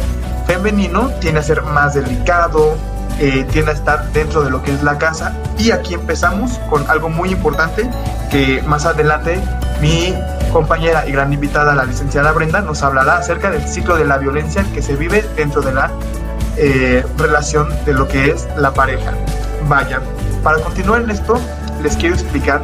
[0.47, 2.77] femenino tiende a ser más delicado,
[3.19, 5.33] eh, tiende a estar dentro de lo que es la casa.
[5.59, 7.89] Y aquí empezamos con algo muy importante
[8.31, 9.41] que más adelante
[9.81, 10.15] mi
[10.53, 14.65] compañera y gran invitada, la licenciada Brenda, nos hablará acerca del ciclo de la violencia
[14.75, 15.91] que se vive dentro de la
[16.57, 19.13] eh, relación de lo que es la pareja.
[19.69, 20.01] Vaya,
[20.43, 21.39] para continuar en esto,
[21.83, 22.63] les quiero explicar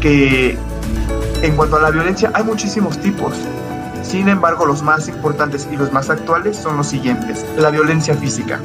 [0.00, 0.56] que
[1.42, 3.34] en cuanto a la violencia hay muchísimos tipos.
[4.02, 7.44] Sin embargo, los más importantes y los más actuales son los siguientes.
[7.56, 8.60] La violencia física.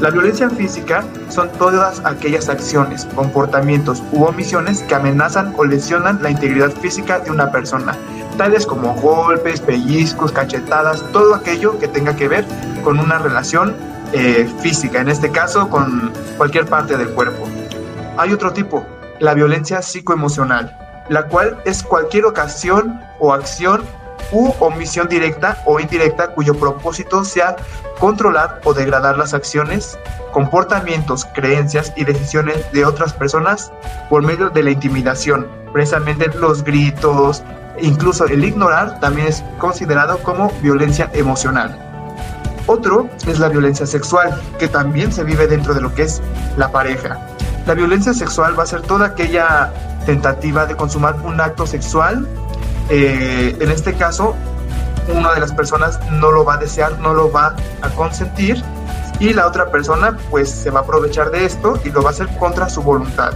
[0.00, 6.30] La violencia física son todas aquellas acciones, comportamientos u omisiones que amenazan o lesionan la
[6.30, 7.96] integridad física de una persona,
[8.36, 12.44] tales como golpes, pellizcos, cachetadas, todo aquello que tenga que ver
[12.82, 13.74] con una relación
[14.12, 17.46] eh, física, en este caso con cualquier parte del cuerpo.
[18.16, 18.84] Hay otro tipo,
[19.20, 20.76] la violencia psicoemocional,
[21.08, 23.82] la cual es cualquier ocasión o acción
[24.32, 27.56] u omisión directa o indirecta cuyo propósito sea
[27.98, 29.98] controlar o degradar las acciones,
[30.32, 33.72] comportamientos, creencias y decisiones de otras personas
[34.10, 35.48] por medio de la intimidación.
[35.72, 37.42] Precisamente los gritos,
[37.80, 41.78] incluso el ignorar también es considerado como violencia emocional.
[42.66, 46.22] Otro es la violencia sexual, que también se vive dentro de lo que es
[46.56, 47.18] la pareja.
[47.66, 49.72] La violencia sexual va a ser toda aquella
[50.06, 52.26] tentativa de consumar un acto sexual
[52.90, 54.34] eh, en este caso,
[55.08, 58.62] una de las personas no lo va a desear, no lo va a consentir
[59.20, 62.12] y la otra persona pues se va a aprovechar de esto y lo va a
[62.12, 63.32] hacer contra su voluntad.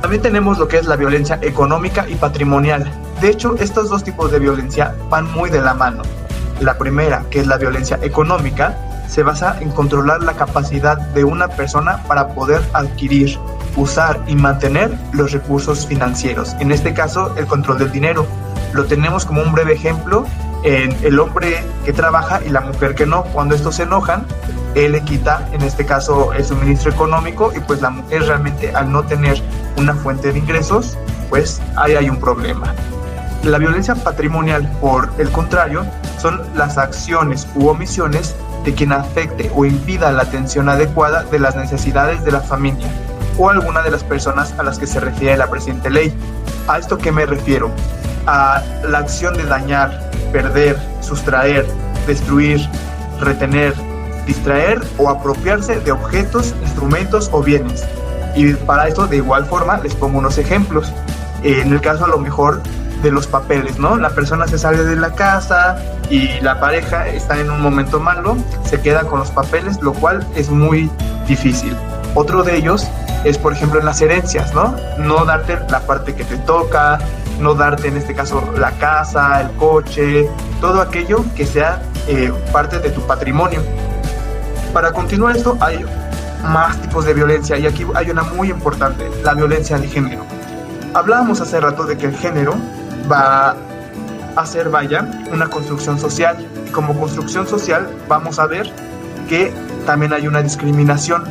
[0.00, 2.88] También tenemos lo que es la violencia económica y patrimonial.
[3.20, 6.02] De hecho, estos dos tipos de violencia van muy de la mano.
[6.60, 8.76] La primera, que es la violencia económica,
[9.08, 13.38] se basa en controlar la capacidad de una persona para poder adquirir,
[13.76, 16.54] usar y mantener los recursos financieros.
[16.60, 18.26] En este caso, el control del dinero
[18.72, 20.24] lo tenemos como un breve ejemplo
[20.64, 23.24] en el hombre que trabaja y la mujer que no.
[23.24, 24.26] Cuando estos se enojan,
[24.74, 28.90] él le quita, en este caso, el suministro económico y pues la mujer realmente al
[28.92, 29.40] no tener
[29.76, 30.96] una fuente de ingresos,
[31.30, 32.74] pues ahí hay un problema.
[33.44, 35.84] La violencia patrimonial, por el contrario,
[36.20, 41.54] son las acciones u omisiones de quien afecte o impida la atención adecuada de las
[41.54, 42.88] necesidades de la familia
[43.38, 46.12] o alguna de las personas a las que se refiere la presente ley.
[46.66, 47.70] ¿A esto qué me refiero?
[48.26, 51.66] A la acción de dañar, perder, sustraer,
[52.06, 52.68] destruir,
[53.20, 53.74] retener,
[54.26, 57.84] distraer o apropiarse de objetos, instrumentos o bienes.
[58.34, 60.92] Y para esto de igual forma les pongo unos ejemplos.
[61.42, 62.60] En el caso a lo mejor
[63.02, 63.96] de los papeles, ¿no?
[63.96, 65.76] La persona se sale de la casa
[66.10, 70.26] y la pareja está en un momento malo, se queda con los papeles, lo cual
[70.34, 70.90] es muy
[71.26, 71.76] difícil.
[72.14, 72.88] Otro de ellos
[73.24, 74.74] es, por ejemplo, en las herencias, ¿no?
[74.98, 76.98] No darte la parte que te toca,
[77.40, 80.28] no darte en este caso la casa, el coche,
[80.60, 83.60] todo aquello que sea eh, parte de tu patrimonio.
[84.72, 85.84] Para continuar esto hay
[86.44, 90.24] más tipos de violencia y aquí hay una muy importante, la violencia de género.
[90.94, 92.54] Hablábamos hace rato de que el género
[93.10, 93.56] va
[94.36, 96.36] a ser, vaya, una construcción social
[96.66, 98.70] y como construcción social vamos a ver
[99.28, 99.52] que
[99.84, 101.24] también hay una discriminación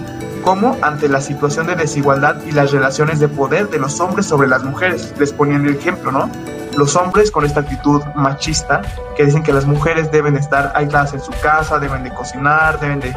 [0.48, 4.48] como ante la situación de desigualdad y las relaciones de poder de los hombres sobre
[4.48, 5.14] las mujeres.
[5.20, 6.32] Les ponían el ejemplo, ¿no?
[6.78, 8.82] Los hombres con esta actitud machista
[9.18, 13.02] que dicen que las mujeres deben estar aisladas en su casa, deben de cocinar, deben
[13.02, 13.14] de,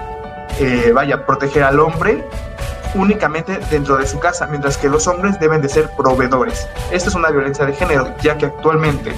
[0.59, 2.26] eh, vaya, proteger al hombre
[2.97, 6.66] únicamente dentro de su casa, mientras que los hombres deben de ser proveedores.
[6.91, 9.14] Esta es una violencia de género, ya que actualmente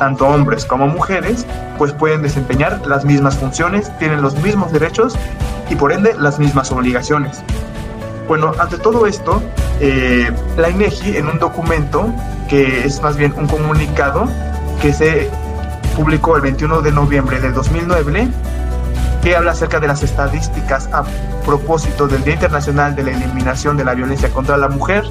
[0.00, 1.46] tanto hombres como mujeres
[1.78, 5.14] pues pueden desempeñar las mismas funciones, tienen los mismos derechos
[5.68, 7.42] y por ende las mismas obligaciones.
[8.26, 9.42] Bueno, ante todo esto,
[9.78, 12.12] eh, la INEGI en un documento
[12.48, 14.26] que es más bien un comunicado
[14.80, 15.30] que se
[15.94, 18.28] publicó el 21 de noviembre de 2009,
[19.22, 21.04] que habla acerca de las estadísticas a
[21.44, 25.04] propósito del Día Internacional de la Eliminación de la Violencia contra la Mujer,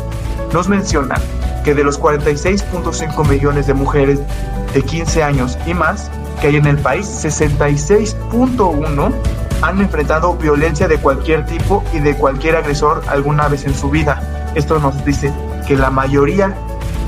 [0.51, 1.15] nos menciona
[1.63, 4.19] que de los 46.5 millones de mujeres
[4.73, 6.09] de 15 años y más,
[6.41, 9.13] que hay en el país, 66.1
[9.61, 14.21] han enfrentado violencia de cualquier tipo y de cualquier agresor alguna vez en su vida.
[14.55, 15.33] Esto nos dice
[15.67, 16.55] que la mayoría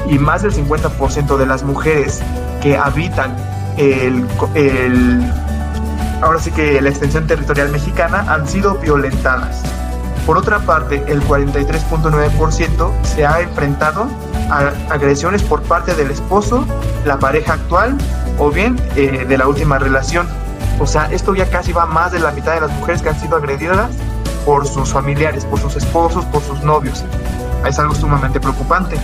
[0.09, 2.21] y más del 50% de las mujeres
[2.61, 3.35] que habitan
[3.77, 4.27] el,
[6.21, 9.63] ahora sí que la extensión territorial mexicana han sido violentadas.
[10.25, 14.07] Por otra parte, el 43.9% se ha enfrentado
[14.51, 16.65] agresiones por parte del esposo,
[17.05, 17.97] la pareja actual
[18.37, 20.27] o bien eh, de la última relación.
[20.79, 23.19] O sea, esto ya casi va más de la mitad de las mujeres que han
[23.19, 23.91] sido agredidas
[24.45, 27.03] por sus familiares, por sus esposos, por sus novios.
[27.65, 28.97] Es algo sumamente preocupante.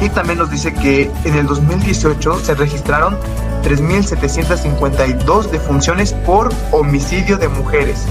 [0.00, 3.16] Y también nos dice que en el 2018 se registraron
[3.64, 8.04] 3.752 defunciones por homicidio de mujeres.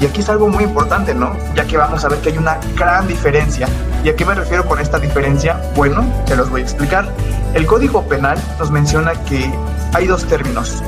[0.00, 1.36] Y aquí es algo muy importante, ¿no?
[1.54, 3.68] Ya que vamos a ver que hay una gran diferencia.
[4.06, 5.60] ¿Y a qué me refiero con esta diferencia?
[5.74, 7.12] Bueno, te los voy a explicar.
[7.54, 9.52] El Código Penal nos menciona que
[9.94, 10.80] hay dos términos,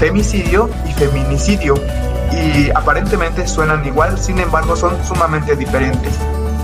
[0.00, 1.76] femicidio y feminicidio,
[2.32, 6.12] y aparentemente suenan igual, sin embargo son sumamente diferentes.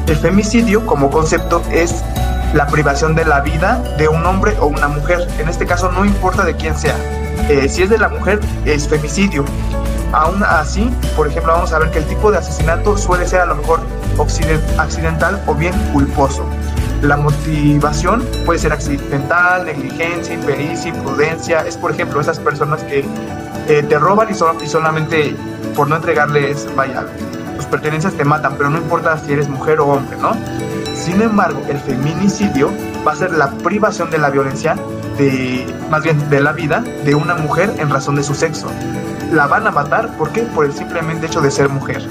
[0.09, 2.03] El femicidio como concepto es
[2.53, 5.29] la privación de la vida de un hombre o una mujer.
[5.39, 6.97] En este caso no importa de quién sea.
[7.49, 9.45] Eh, si es de la mujer, es femicidio.
[10.13, 13.47] Aún así, por ejemplo, vamos a ver que el tipo de asesinato suele ser a
[13.47, 13.81] lo mejor
[14.79, 16.45] accidental o bien culposo.
[17.03, 21.61] La motivación puede ser accidental, negligencia, impericia, imprudencia.
[21.67, 23.05] Es, por ejemplo, esas personas que
[23.69, 25.37] eh, te roban y, solamente
[25.75, 27.05] por no entregarles, vaya,
[27.57, 30.33] tus pertenencias te matan, pero no importa si eres mujer o hombre, ¿no?
[30.95, 32.73] Sin embargo, el feminicidio
[33.07, 34.77] va a ser la privación de la violencia,
[35.19, 38.69] de, más bien de la vida, de una mujer en razón de su sexo.
[39.33, 40.43] La van a matar, ¿por qué?
[40.43, 42.03] Por el simplemente hecho de ser mujer.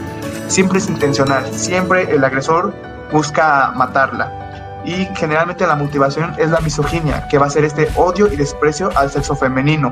[0.47, 2.73] Siempre es intencional, siempre el agresor
[3.11, 4.45] busca matarla
[4.85, 8.91] y generalmente la motivación es la misoginia, que va a ser este odio y desprecio
[8.95, 9.91] al sexo femenino.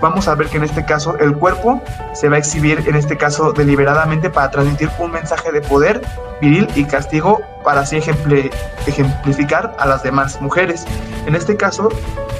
[0.00, 1.82] Vamos a ver que en este caso el cuerpo
[2.12, 6.02] se va a exhibir, en este caso deliberadamente, para transmitir un mensaje de poder
[6.40, 10.84] viril y castigo para así ejemplificar a las demás mujeres.
[11.26, 11.88] En este caso,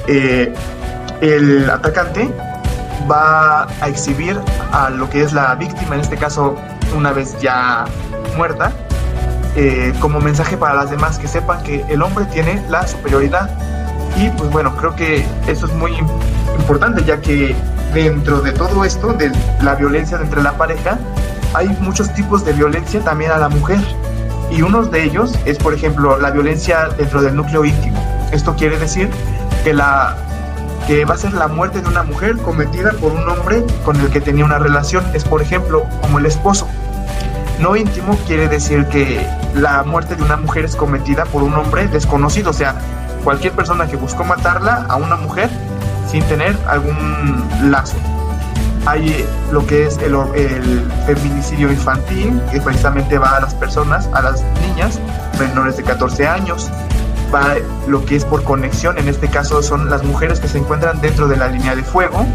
[0.07, 0.53] eh,
[1.21, 2.31] el atacante
[3.09, 4.39] va a exhibir
[4.71, 6.55] a lo que es la víctima, en este caso
[6.95, 7.85] una vez ya
[8.35, 8.71] muerta,
[9.55, 13.49] eh, como mensaje para las demás que sepan que el hombre tiene la superioridad.
[14.17, 15.91] Y pues bueno, creo que eso es muy
[16.57, 17.55] importante ya que
[17.93, 19.31] dentro de todo esto, de
[19.61, 20.97] la violencia entre la pareja,
[21.53, 23.79] hay muchos tipos de violencia también a la mujer.
[24.51, 27.99] Y uno de ellos es, por ejemplo, la violencia dentro del núcleo íntimo.
[28.31, 29.09] Esto quiere decir
[29.63, 30.15] que la
[30.89, 34.09] que va a ser la muerte de una mujer cometida por un hombre con el
[34.09, 35.05] que tenía una relación.
[35.13, 36.67] Es, por ejemplo, como el esposo.
[37.59, 39.23] No íntimo quiere decir que
[39.53, 42.73] la muerte de una mujer es cometida por un hombre desconocido, o sea,
[43.23, 45.51] cualquier persona que buscó matarla a una mujer
[46.09, 47.97] sin tener algún lazo.
[48.87, 50.15] Hay lo que es el,
[51.05, 54.99] feminicidio infantil, que precisamente va a las personas, a las niñas
[55.37, 56.71] menores de 14 años.
[57.33, 57.55] Va
[57.87, 61.27] lo que es por conexión, en este caso son las mujeres que se encuentran dentro
[61.27, 62.25] de la línea de fuego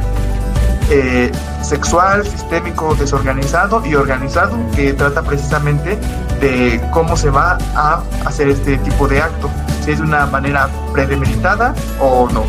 [0.91, 1.33] eh,
[1.63, 5.99] sexual, sistémico, desorganizado y organizado, que trata precisamente
[6.41, 9.51] de cómo se va a hacer este tipo de acto,
[9.83, 12.45] si es de una manera premeditada o no.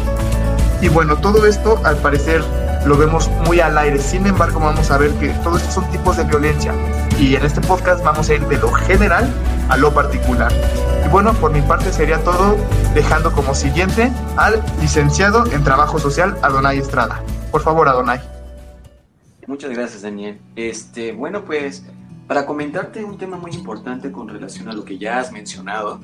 [0.82, 2.43] Y bueno, todo esto al parecer
[2.86, 6.18] lo vemos muy al aire, sin embargo vamos a ver que todos estos son tipos
[6.18, 6.74] de violencia.
[7.18, 9.32] Y en este podcast vamos a ir de lo general
[9.70, 10.51] a lo particular.
[11.05, 12.57] Y bueno, por mi parte sería todo,
[12.93, 17.22] dejando como siguiente al licenciado en Trabajo Social, Adonai Estrada.
[17.51, 18.20] Por favor, Adonai.
[19.47, 20.39] Muchas gracias, Daniel.
[20.55, 21.86] Este, bueno, pues
[22.28, 25.99] para comentarte un tema muy importante con relación a lo que ya has mencionado,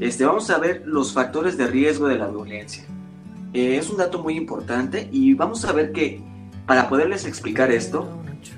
[0.00, 2.84] este, vamos a ver los factores de riesgo de la violencia.
[3.52, 6.20] Eh, es un dato muy importante y vamos a ver que
[6.66, 8.08] para poderles explicar esto,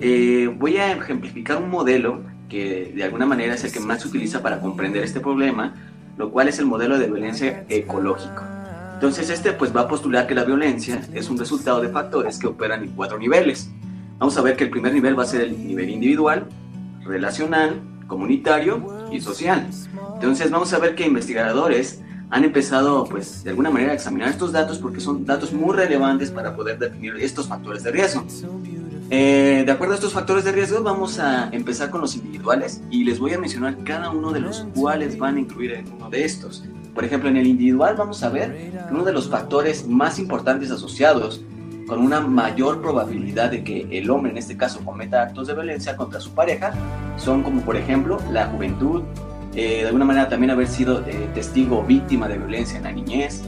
[0.01, 2.23] eh, voy a ejemplificar un modelo
[2.53, 5.73] que de alguna manera es el que más se utiliza para comprender este problema,
[6.19, 8.43] lo cual es el modelo de violencia ecológico.
[8.93, 12.47] Entonces este pues va a postular que la violencia es un resultado de factores que
[12.47, 13.71] operan en cuatro niveles.
[14.19, 16.45] Vamos a ver que el primer nivel va a ser el nivel individual,
[17.05, 19.67] relacional, comunitario y social.
[20.15, 24.53] Entonces vamos a ver que investigadores han empezado pues de alguna manera a examinar estos
[24.53, 28.27] datos porque son datos muy relevantes para poder definir estos factores de riesgo.
[29.11, 33.05] Eh, de acuerdo a estos factores de riesgo vamos a empezar con los individuales y
[33.05, 36.25] les voy a mencionar cada uno de los cuales van a incluir en uno de
[36.25, 36.65] estos.
[36.95, 40.71] Por ejemplo, en el individual vamos a ver que uno de los factores más importantes
[40.71, 41.43] asociados
[41.87, 45.97] con una mayor probabilidad de que el hombre en este caso cometa actos de violencia
[45.97, 46.73] contra su pareja
[47.17, 49.03] son como por ejemplo la juventud,
[49.55, 52.93] eh, de alguna manera también haber sido eh, testigo o víctima de violencia en la
[52.93, 53.43] niñez,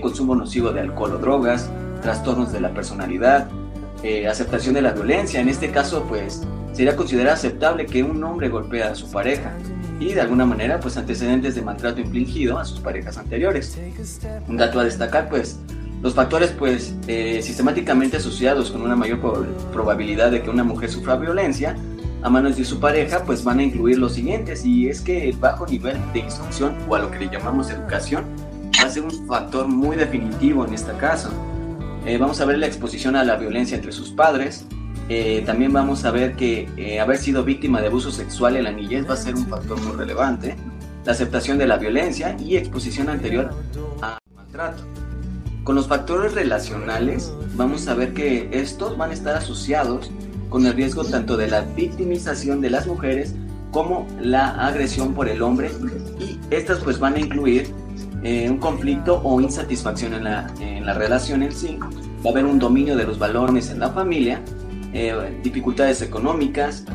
[0.00, 1.70] consumo nocivo de alcohol o drogas,
[2.02, 3.48] trastornos de la personalidad,
[4.02, 5.40] eh, aceptación de la violencia.
[5.40, 6.42] En este caso, pues
[6.72, 9.52] sería considerado aceptable que un hombre golpee a su pareja
[9.98, 13.78] y de alguna manera pues antecedentes de maltrato infligido a sus parejas anteriores.
[14.46, 15.58] Un dato a destacar pues
[16.02, 19.20] los factores pues eh, sistemáticamente asociados con una mayor
[19.72, 21.76] probabilidad de que una mujer sufra violencia
[22.22, 25.36] a manos de su pareja pues van a incluir los siguientes y es que el
[25.36, 28.24] bajo nivel de instrucción o a lo que le llamamos educación
[28.78, 31.30] va a ser un factor muy definitivo en este caso.
[32.06, 34.64] Eh, vamos a ver la exposición a la violencia entre sus padres,
[35.08, 38.70] eh, también vamos a ver que eh, haber sido víctima de abuso sexual en la
[38.70, 40.54] niñez va a ser un factor muy relevante.
[41.04, 43.50] La aceptación de la violencia y exposición anterior
[44.02, 44.84] a maltrato.
[45.64, 50.12] Con los factores relacionales vamos a ver que estos van a estar asociados
[50.48, 53.34] con el riesgo tanto de la victimización de las mujeres
[53.72, 55.72] como la agresión por el hombre
[56.20, 57.72] y estas pues van a incluir
[58.22, 61.78] eh, un conflicto o insatisfacción en la, en la relación en sí.
[62.24, 64.40] Va a haber un dominio de los valores en la familia
[64.98, 66.86] eh, dificultades económicas,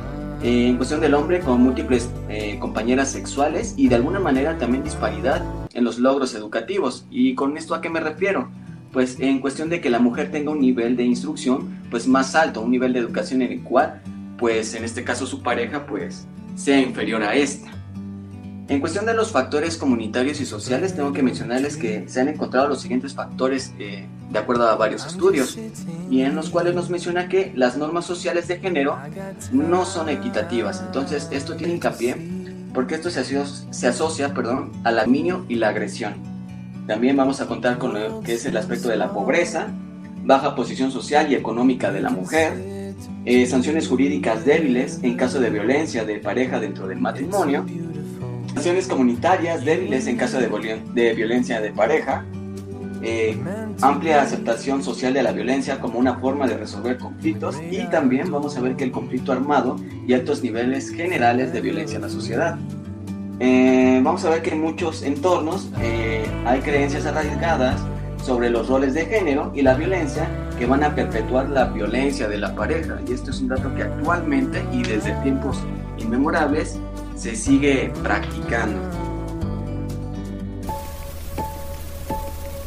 [0.42, 4.84] eh, en cuestión del hombre con múltiples eh, compañeras sexuales y de alguna manera también
[4.84, 5.44] disparidad
[5.74, 7.06] en los logros educativos.
[7.12, 8.50] ¿Y con esto a qué me refiero?
[8.92, 12.62] Pues en cuestión de que la mujer tenga un nivel de instrucción pues más alto,
[12.62, 14.02] un nivel de educación en el cual
[14.40, 17.70] pues en este caso su pareja pues sea inferior a esta.
[18.72, 22.70] En cuestión de los factores comunitarios y sociales, tengo que mencionarles que se han encontrado
[22.70, 25.60] los siguientes factores eh, de acuerdo a varios estudios,
[26.10, 28.98] y en los cuales nos menciona que las normas sociales de género
[29.52, 30.82] no son equitativas.
[30.86, 32.16] Entonces, esto tiene hincapié
[32.74, 36.14] porque esto se asocia, perdón, al aminio y la agresión.
[36.88, 39.68] También vamos a contar con lo que es el aspecto de la pobreza,
[40.24, 42.54] baja posición social y económica de la mujer,
[43.26, 47.66] eh, sanciones jurídicas débiles en caso de violencia de pareja dentro del matrimonio,
[48.56, 52.26] Acciones comunitarias débiles en caso de, violencia de pareja,
[53.02, 53.36] eh,
[53.82, 58.58] amplia aceptación social de la violencia como una forma de resolver conflictos y también vamos
[58.58, 62.60] a ver que el conflicto armado y altos niveles generales de violencia en la sociedad.
[63.40, 67.82] Eh, vamos a ver que en muchos entornos eh, hay creencias arraigadas
[68.24, 70.30] sobre los roles de género y la violencia
[70.60, 73.00] que van a perpetuar la violencia de la pareja.
[73.08, 75.64] Y esto es un dato que actualmente y desde tiempos
[75.98, 76.78] inmemorables
[77.22, 78.82] se sigue practicando.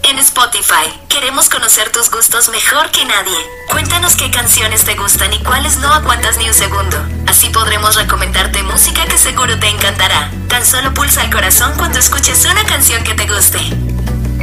[0.05, 3.37] En Spotify, queremos conocer tus gustos mejor que nadie.
[3.69, 6.97] Cuéntanos qué canciones te gustan y cuáles no aguantas ni un segundo.
[7.27, 10.31] Así podremos recomendarte música que seguro te encantará.
[10.49, 13.59] Tan solo pulsa el corazón cuando escuches una canción que te guste.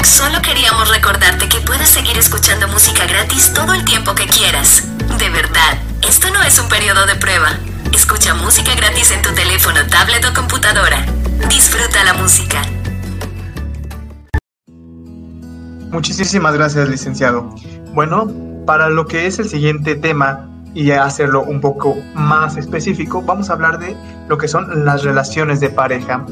[0.03, 4.83] Solo queríamos recordarte que puedes seguir escuchando música gratis todo el tiempo que quieras.
[5.17, 7.57] De verdad, esto no es un periodo de prueba.
[7.93, 11.05] Escucha música gratis en tu teléfono, tablet o computadora.
[11.49, 12.61] Disfruta la música.
[15.91, 17.53] Muchísimas gracias, licenciado.
[17.93, 18.31] Bueno,
[18.65, 23.53] para lo que es el siguiente tema y hacerlo un poco más específico, vamos a
[23.53, 23.97] hablar de
[24.29, 26.25] lo que son las relaciones de pareja.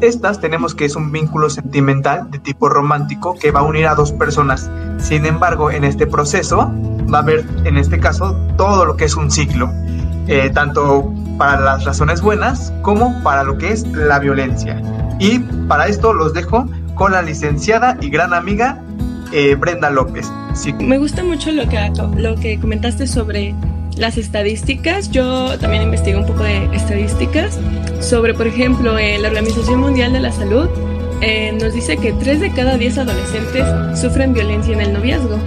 [0.00, 3.96] Estas tenemos que es un vínculo sentimental de tipo romántico que va a unir a
[3.96, 4.70] dos personas.
[4.98, 6.72] Sin embargo, en este proceso
[7.12, 9.72] va a haber, en este caso, todo lo que es un ciclo.
[10.30, 14.80] Eh, tanto para las razones buenas como para lo que es la violencia.
[15.18, 18.80] Y para esto los dejo con la licenciada y gran amiga
[19.32, 20.30] eh, Brenda López.
[20.78, 23.56] Me gusta mucho lo que, lo que comentaste sobre
[23.96, 25.10] las estadísticas.
[25.10, 27.58] Yo también investigué un poco de estadísticas
[27.98, 30.68] sobre, por ejemplo, eh, la Organización Mundial de la Salud
[31.60, 35.38] nos dice que 3 de cada 10 adolescentes sufren violencia en el noviazgo.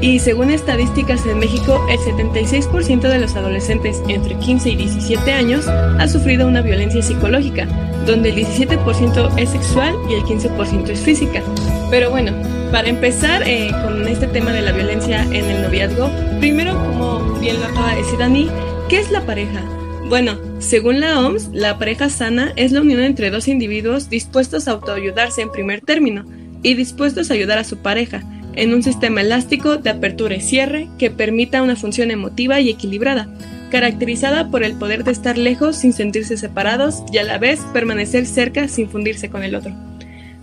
[0.00, 5.66] Y según estadísticas en México, el 76% de los adolescentes entre 15 y 17 años
[5.66, 7.66] ha sufrido una violencia psicológica,
[8.06, 11.42] donde el 17% es sexual y el 15% es física.
[11.90, 12.32] Pero bueno,
[12.70, 17.58] para empezar eh, con este tema de la violencia en el noviazgo, primero, como bien
[17.58, 18.48] lo acaba de decir Dani,
[18.88, 19.64] ¿qué es la pareja?
[20.08, 24.72] Bueno, según la OMS, la pareja sana es la unión entre dos individuos dispuestos a
[24.72, 26.24] autoayudarse en primer término
[26.62, 28.22] y dispuestos a ayudar a su pareja
[28.58, 33.28] en un sistema elástico de apertura y cierre que permita una función emotiva y equilibrada,
[33.70, 38.26] caracterizada por el poder de estar lejos sin sentirse separados y a la vez permanecer
[38.26, 39.72] cerca sin fundirse con el otro.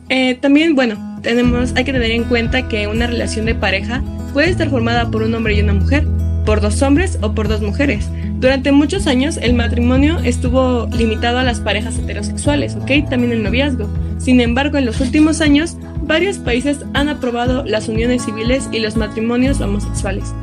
[0.08, 4.02] Eh, también, bueno, tenemos, hay que tener en cuenta que una relación de pareja
[4.34, 6.08] puede estar formada por un hombre y una mujer,
[6.46, 8.08] por dos hombres o por dos mujeres.
[8.40, 13.10] Durante muchos años el matrimonio estuvo limitado a las parejas heterosexuales, ¿ok?
[13.10, 13.90] También el noviazgo.
[14.20, 15.76] Sin embargo, en los últimos años
[16.06, 20.34] varios países han aprobado las uniones civiles y los matrimonios homosexuales.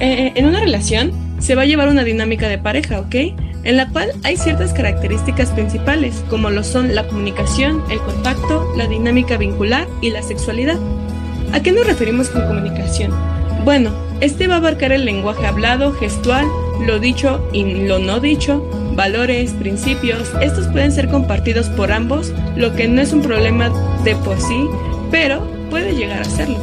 [0.00, 3.14] Eh, en una relación se va a llevar una dinámica de pareja, ¿ok?
[3.64, 8.86] En la cual hay ciertas características principales, como lo son la comunicación, el contacto, la
[8.86, 10.78] dinámica vincular y la sexualidad.
[11.52, 13.12] ¿A qué nos referimos con comunicación?
[13.64, 16.46] Bueno, este va a abarcar el lenguaje hablado, gestual,
[16.86, 18.62] lo dicho y lo no dicho,
[18.94, 20.32] valores, principios.
[20.40, 23.70] Estos pueden ser compartidos por ambos, lo que no es un problema
[24.04, 24.66] de por sí,
[25.10, 26.58] pero puede llegar a serlo.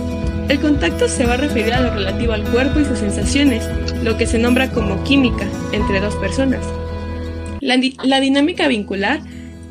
[0.50, 3.68] El contacto se va a referir a lo relativo al cuerpo y sus sensaciones,
[4.04, 6.64] lo que se nombra como química entre dos personas.
[7.62, 9.22] La, dinámica vincular,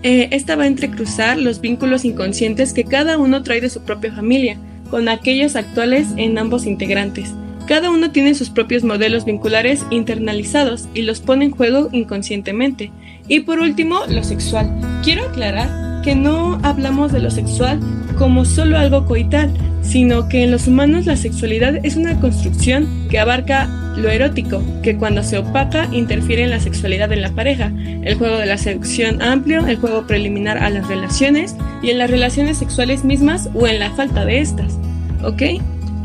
[0.02, 4.58] eh, va a entrecruzar los vínculos inconscientes que cada uno trae de su propia familia,
[4.90, 7.34] con aquellos actuales en ambos integrantes.
[7.66, 12.90] Cada uno tiene sus propios modelos vinculares internalizados y los pone en juego inconscientemente.
[13.26, 14.70] Y por último, lo sexual.
[15.02, 17.80] Quiero aclarar que no hablamos de lo sexual
[18.18, 19.50] como solo algo coital,
[19.84, 24.96] sino que en los humanos la sexualidad es una construcción que abarca lo erótico, que
[24.96, 27.70] cuando se opaca interfiere en la sexualidad de la pareja,
[28.02, 32.10] el juego de la seducción amplio, el juego preliminar a las relaciones y en las
[32.10, 34.78] relaciones sexuales mismas o en la falta de estas.
[35.22, 35.42] ¿Ok?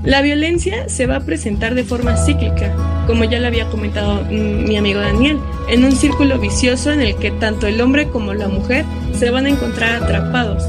[0.03, 2.73] La violencia se va a presentar de forma cíclica,
[3.05, 7.15] como ya le había comentado mm, mi amigo Daniel, en un círculo vicioso en el
[7.15, 10.63] que tanto el hombre como la mujer se van a encontrar atrapados.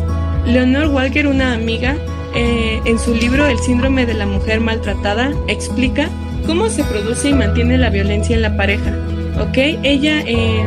[0.46, 1.96] Leonor Walker, una amiga,
[2.34, 6.08] eh, en su libro El síndrome de la mujer maltratada, explica
[6.46, 8.94] cómo se produce y mantiene la violencia en la pareja.
[9.40, 9.56] ¿Ok?
[9.82, 10.66] Ella, eh,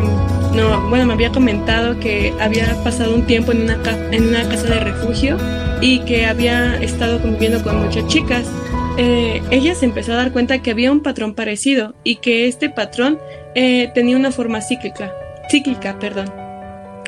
[0.55, 3.77] no, bueno, me había comentado que había pasado un tiempo en una,
[4.11, 5.37] en una casa de refugio
[5.81, 8.47] y que había estado conviviendo con muchas chicas.
[8.97, 12.69] Eh, ella se empezó a dar cuenta que había un patrón parecido y que este
[12.69, 13.19] patrón
[13.55, 15.11] eh, tenía una forma cíclica,
[15.49, 16.31] cíclica, perdón.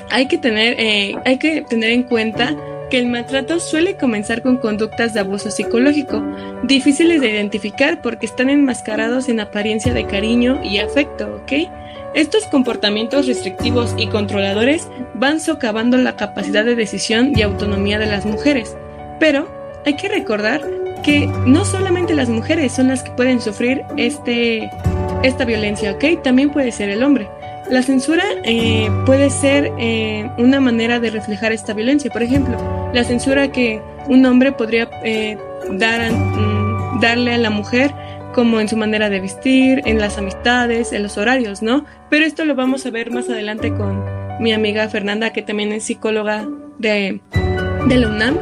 [0.10, 2.56] Hay que tener, eh, hay que tener en cuenta
[2.98, 6.24] el maltrato suele comenzar con conductas de abuso psicológico,
[6.64, 11.70] difíciles de identificar porque están enmascarados en apariencia de cariño y afecto, ¿ok?
[12.14, 18.26] Estos comportamientos restrictivos y controladores van socavando la capacidad de decisión y autonomía de las
[18.26, 18.76] mujeres.
[19.20, 19.48] Pero
[19.86, 20.62] hay que recordar
[21.04, 24.72] que no solamente las mujeres son las que pueden sufrir este,
[25.24, 26.24] esta violencia, ¿ok?
[26.24, 27.28] También puede ser el hombre.
[27.70, 32.12] La censura eh, puede ser eh, una manera de reflejar esta violencia.
[32.12, 32.58] Por ejemplo,
[32.94, 35.38] la censura que un hombre podría eh,
[35.72, 37.92] dar mm, darle a la mujer
[38.34, 41.86] como en su manera de vestir, en las amistades, en los horarios, ¿no?
[42.10, 44.04] Pero esto lo vamos a ver más adelante con
[44.40, 46.46] mi amiga Fernanda, que también es psicóloga
[46.78, 47.22] de,
[47.88, 48.38] de la UNAM.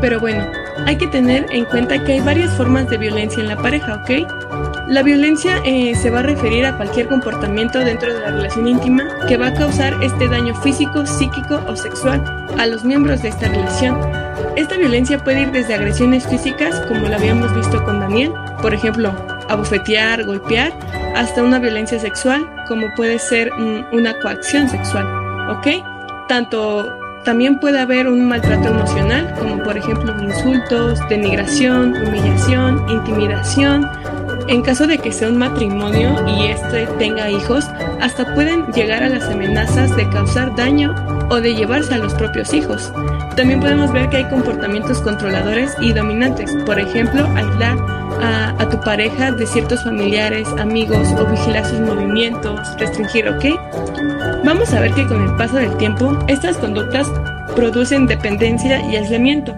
[0.00, 0.46] Pero bueno,
[0.86, 4.53] hay que tener en cuenta que hay varias formas de violencia en la pareja, ¿ok?
[4.88, 9.04] La violencia eh, se va a referir a cualquier comportamiento dentro de la relación íntima
[9.26, 12.22] que va a causar este daño físico, psíquico o sexual
[12.58, 13.98] a los miembros de esta relación.
[14.56, 19.14] Esta violencia puede ir desde agresiones físicas, como lo habíamos visto con Daniel, por ejemplo,
[19.48, 20.72] abofetear, golpear,
[21.16, 23.50] hasta una violencia sexual, como puede ser
[23.90, 25.06] una coacción sexual,
[25.50, 25.66] ¿ok?
[26.28, 26.92] Tanto
[27.24, 33.88] también puede haber un maltrato emocional, como por ejemplo insultos, denigración, humillación, intimidación.
[34.48, 37.64] En caso de que sea un matrimonio y este tenga hijos,
[38.00, 40.94] hasta pueden llegar a las amenazas de causar daño
[41.30, 42.92] o de llevarse a los propios hijos.
[43.36, 47.78] También podemos ver que hay comportamientos controladores y dominantes, por ejemplo, aislar
[48.22, 53.44] a, tu pareja de ciertos familiares, amigos o vigilar sus movimientos, restringir, ¿ok?
[54.44, 57.10] Vamos a ver que con el paso del tiempo, estas conductas
[57.56, 59.54] producen dependencia y aislamiento.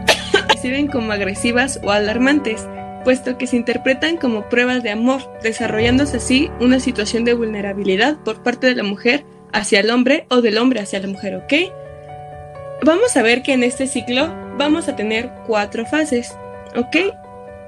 [0.60, 2.66] se ven como agresivas o alarmantes,
[3.04, 8.42] puesto que se interpretan como pruebas de amor, desarrollándose así una situación de vulnerabilidad por
[8.42, 11.52] parte de la mujer hacia el hombre o del hombre hacia la mujer, ¿ok?
[12.84, 16.34] Vamos a ver que en este ciclo vamos a tener cuatro fases,
[16.74, 16.96] ¿ok?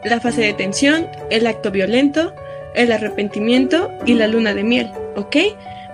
[0.05, 2.35] La fase de tensión, el acto violento,
[2.75, 5.37] el arrepentimiento y la luna de miel, ¿ok?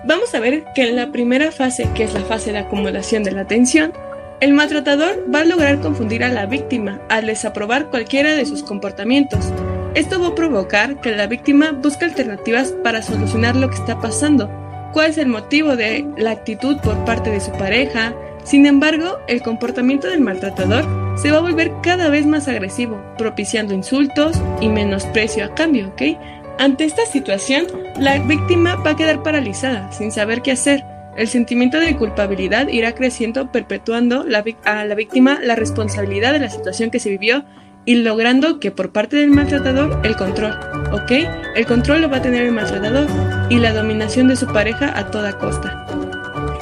[0.05, 3.31] Vamos a ver que en la primera fase, que es la fase de acumulación de
[3.31, 3.93] la tensión,
[4.41, 9.53] el maltratador va a lograr confundir a la víctima al desaprobar cualquiera de sus comportamientos.
[9.93, 14.49] Esto va a provocar que la víctima busque alternativas para solucionar lo que está pasando,
[14.93, 18.15] cuál es el motivo de la actitud por parte de su pareja.
[18.43, 20.85] Sin embargo, el comportamiento del maltratador
[21.17, 26.17] se va a volver cada vez más agresivo, propiciando insultos y menosprecio a cambio, ¿ok?
[26.57, 27.67] Ante esta situación,
[27.99, 30.83] la víctima va a quedar paralizada, sin saber qué hacer.
[31.21, 34.25] El sentimiento de culpabilidad irá creciendo, perpetuando
[34.65, 37.45] a la víctima la responsabilidad de la situación que se vivió
[37.85, 40.57] y logrando que por parte del maltratador el control,
[40.91, 41.11] ¿ok?
[41.55, 43.05] El control lo va a tener el maltratador
[43.51, 45.85] y la dominación de su pareja a toda costa.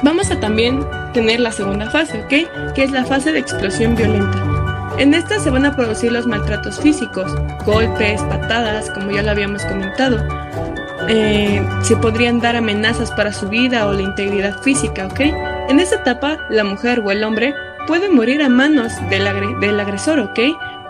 [0.02, 0.84] Vamos a también
[1.14, 2.74] tener la segunda fase, ¿ok?
[2.74, 4.44] Que es la fase de explosión violenta.
[4.98, 7.34] En esta se van a producir los maltratos físicos,
[7.64, 10.18] golpes, patadas, como ya lo habíamos comentado.
[11.08, 15.20] Eh, se podrían dar amenazas para su vida o la integridad física, ¿ok?
[15.68, 17.54] En esta etapa, la mujer o el hombre
[17.86, 20.38] puede morir a manos del, agresor, ¿ok?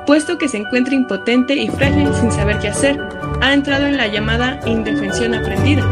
[0.07, 2.99] puesto que se encuentra impotente y frágil sin saber qué hacer.
[3.41, 5.85] Ha entrado en la llamada indefensión aprendida,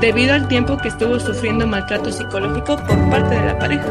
[0.00, 3.86] debido al tiempo que estuvo sufriendo maltrato psicológico por parte de la pareja.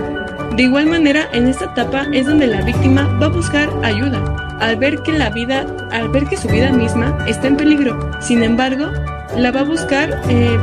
[0.55, 4.77] De igual manera, en esta etapa es donde la víctima va a buscar ayuda, al
[4.77, 8.09] ver que la vida, al ver que su vida misma está en peligro.
[8.19, 8.89] Sin embargo,
[9.37, 10.57] la va a buscar, eh,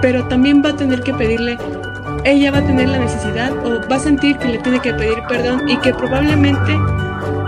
[0.00, 1.56] pero también va a tener que pedirle,
[2.24, 5.18] ella va a tener la necesidad o va a sentir que le tiene que pedir
[5.28, 6.76] perdón y que probablemente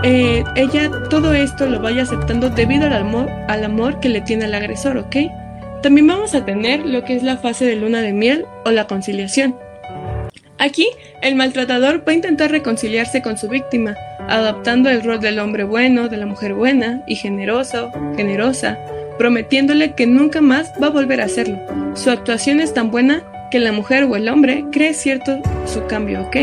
[0.03, 4.45] eh, ella todo esto lo vaya aceptando debido al amor, al amor que le tiene
[4.45, 5.15] al agresor, ¿ok?
[5.81, 8.87] También vamos a tener lo que es la fase de luna de miel o la
[8.87, 9.55] conciliación.
[10.57, 10.87] Aquí,
[11.21, 13.95] el maltratador va a intentar reconciliarse con su víctima,
[14.27, 18.79] adaptando el rol del hombre bueno, de la mujer buena y generoso, generosa,
[19.17, 21.59] prometiéndole que nunca más va a volver a hacerlo.
[21.95, 26.21] Su actuación es tan buena que la mujer o el hombre cree cierto su cambio,
[26.21, 26.37] ¿ok?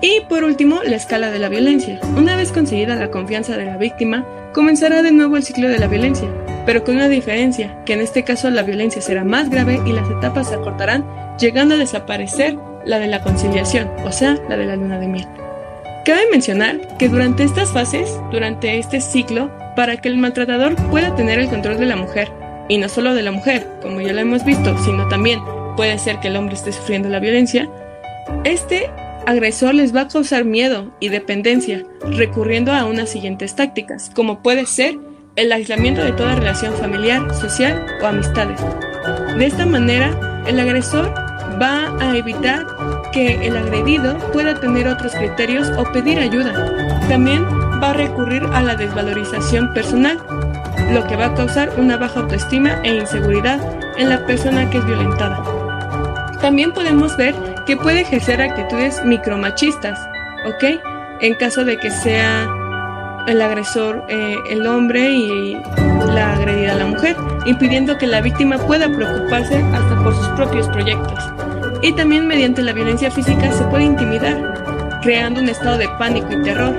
[0.00, 1.98] Y por último, la escala de la violencia.
[2.16, 5.88] Una vez conseguida la confianza de la víctima, comenzará de nuevo el ciclo de la
[5.88, 6.28] violencia,
[6.66, 10.08] pero con una diferencia, que en este caso la violencia será más grave y las
[10.10, 11.04] etapas se acortarán,
[11.38, 15.26] llegando a desaparecer la de la conciliación, o sea, la de la luna de miel.
[16.08, 21.38] Cabe mencionar que durante estas fases, durante este ciclo, para que el maltratador pueda tener
[21.38, 22.32] el control de la mujer,
[22.66, 25.38] y no solo de la mujer, como ya lo hemos visto, sino también
[25.76, 27.68] puede ser que el hombre esté sufriendo la violencia,
[28.44, 28.88] este
[29.26, 34.64] agresor les va a causar miedo y dependencia, recurriendo a unas siguientes tácticas, como puede
[34.64, 34.96] ser
[35.36, 38.58] el aislamiento de toda relación familiar, social o amistades.
[39.36, 41.12] De esta manera, el agresor
[41.60, 42.64] va a evitar
[43.12, 46.52] que el agredido pueda tener otros criterios o pedir ayuda.
[47.08, 47.44] También
[47.82, 50.18] va a recurrir a la desvalorización personal,
[50.92, 53.60] lo que va a causar una baja autoestima e inseguridad
[53.96, 55.42] en la persona que es violentada.
[56.40, 57.34] También podemos ver
[57.66, 59.98] que puede ejercer actitudes micromachistas,
[60.46, 60.80] ¿ok?
[61.20, 62.48] En caso de que sea
[63.26, 65.60] el agresor eh, el hombre y
[66.14, 71.47] la agredida la mujer, impidiendo que la víctima pueda preocuparse hasta por sus propios proyectos.
[71.82, 76.42] Y también mediante la violencia física se puede intimidar, creando un estado de pánico y
[76.42, 76.76] terror.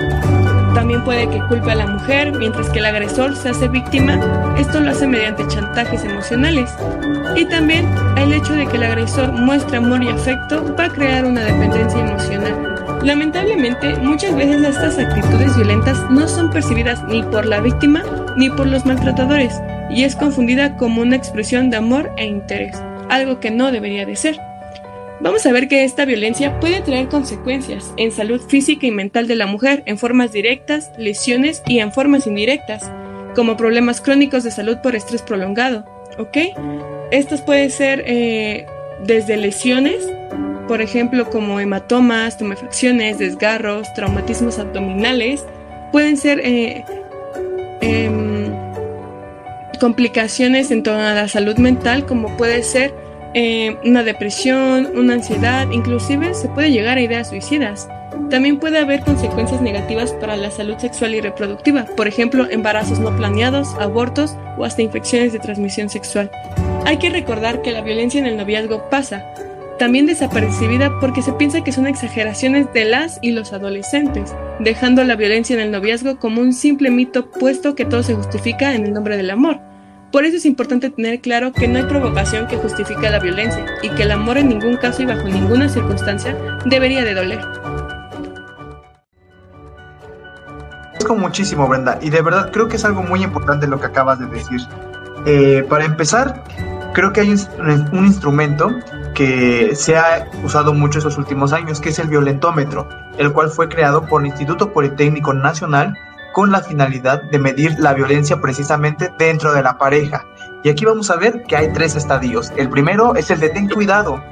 [0.73, 4.19] También puede que culpe a la mujer, mientras que el agresor se hace víctima.
[4.57, 6.71] Esto lo hace mediante chantajes emocionales.
[7.35, 11.25] Y también el hecho de que el agresor muestre amor y afecto va a crear
[11.25, 12.75] una dependencia emocional.
[13.03, 18.03] Lamentablemente, muchas veces estas actitudes violentas no son percibidas ni por la víctima
[18.35, 23.39] ni por los maltratadores y es confundida como una expresión de amor e interés, algo
[23.39, 24.48] que no debería de ser.
[25.21, 29.35] Vamos a ver que esta violencia puede traer consecuencias en salud física y mental de
[29.35, 32.89] la mujer en formas directas, lesiones y en formas indirectas,
[33.35, 35.83] como problemas crónicos de salud por estrés prolongado.
[36.17, 36.37] ¿Ok?
[37.11, 38.65] Estos pueden ser eh,
[39.05, 40.07] desde lesiones,
[40.69, 45.45] por ejemplo, como hematomas, tumefacciones, desgarros, traumatismos abdominales,
[45.91, 46.85] pueden ser eh,
[47.81, 48.53] em,
[49.81, 52.93] complicaciones en torno a la salud mental, como puede ser
[53.33, 57.87] eh, una depresión, una ansiedad, inclusive se puede llegar a ideas suicidas.
[58.29, 63.15] También puede haber consecuencias negativas para la salud sexual y reproductiva, por ejemplo, embarazos no
[63.15, 66.29] planeados, abortos o hasta infecciones de transmisión sexual.
[66.85, 69.25] Hay que recordar que la violencia en el noviazgo pasa,
[69.79, 75.15] también desapercibida porque se piensa que son exageraciones de las y los adolescentes, dejando la
[75.15, 78.93] violencia en el noviazgo como un simple mito puesto que todo se justifica en el
[78.93, 79.68] nombre del amor.
[80.11, 83.89] Por eso es importante tener claro que no hay provocación que justifique la violencia y
[83.89, 87.39] que el amor en ningún caso y bajo ninguna circunstancia debería de doler.
[91.09, 94.19] con muchísimo, Brenda, y de verdad creo que es algo muy importante lo que acabas
[94.19, 94.61] de decir.
[95.25, 96.43] Eh, para empezar,
[96.93, 98.69] creo que hay un, un, instrumento
[99.15, 102.87] que se ha usado mucho estos últimos años, que es el violentómetro,
[103.17, 105.97] el cual fue creado por el Instituto Politécnico Nacional
[106.39, 110.25] con la finalidad de medir la violencia precisamente dentro de la pareja.
[110.63, 112.53] Y aquí vamos a ver que hay tres estadios.
[112.55, 114.23] El primero es el de ten cuidado,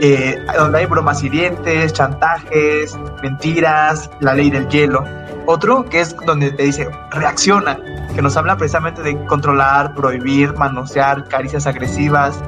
[0.00, 5.02] eh, donde hay bromas hirientes, chantajes, mentiras, la ley del hielo.
[5.46, 7.80] Otro que es donde te dice reacciona,
[8.14, 12.38] que nos habla precisamente de controlar, prohibir, manosear, caricias agresivas.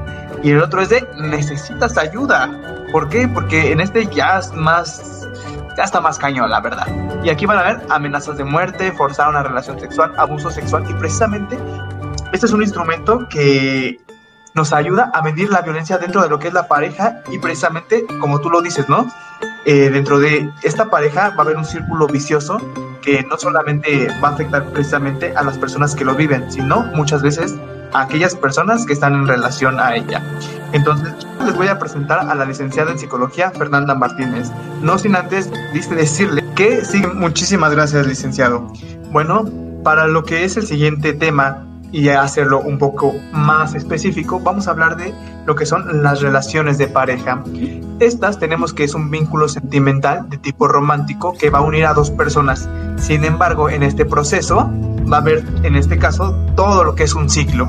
[0.45, 2.49] Y el otro es de necesitas ayuda.
[2.93, 3.27] ¿Por qué?
[3.27, 5.18] Porque en este ya es más
[5.85, 6.87] está más cañón, la verdad.
[7.23, 10.95] Y aquí van a ver amenazas de muerte, forzar una relación sexual, abuso sexual y
[10.95, 11.59] precisamente
[12.33, 14.01] este es un instrumento que
[14.55, 18.05] nos ayuda a medir la violencia dentro de lo que es la pareja y precisamente,
[18.21, 19.07] como tú lo dices, ¿no?
[19.65, 22.59] Eh, dentro de esta pareja va a haber un círculo vicioso
[23.03, 27.23] que no solamente va a afectar precisamente a las personas que lo viven, sino muchas
[27.23, 27.55] veces
[27.93, 30.23] a aquellas personas que están en relación a ella.
[30.73, 34.51] Entonces, les voy a presentar a la licenciada en psicología Fernanda Martínez.
[34.83, 38.73] No sin antes decirle que sí, muchísimas gracias, licenciado.
[39.11, 39.45] Bueno,
[39.83, 44.73] para lo que es el siguiente tema y hacerlo un poco más específico, vamos a
[44.73, 45.15] hablar de
[45.47, 47.43] lo que son las relaciones de pareja.
[48.01, 51.95] Estas tenemos que es un vínculo sentimental de tipo romántico que va a unir a
[51.95, 52.69] dos personas.
[52.97, 54.71] Sin embargo, en este proceso
[55.11, 57.69] va a haber, en este caso, todo lo que es un ciclo,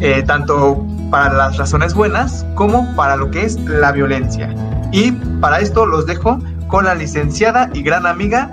[0.00, 4.54] eh, tanto para las razones buenas como para lo que es la violencia.
[4.90, 8.50] Y para esto los dejo con la licenciada y gran amiga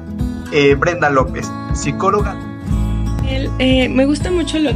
[0.52, 2.49] eh, Brenda López, psicóloga.
[3.30, 4.76] Eh, me gusta mucho lo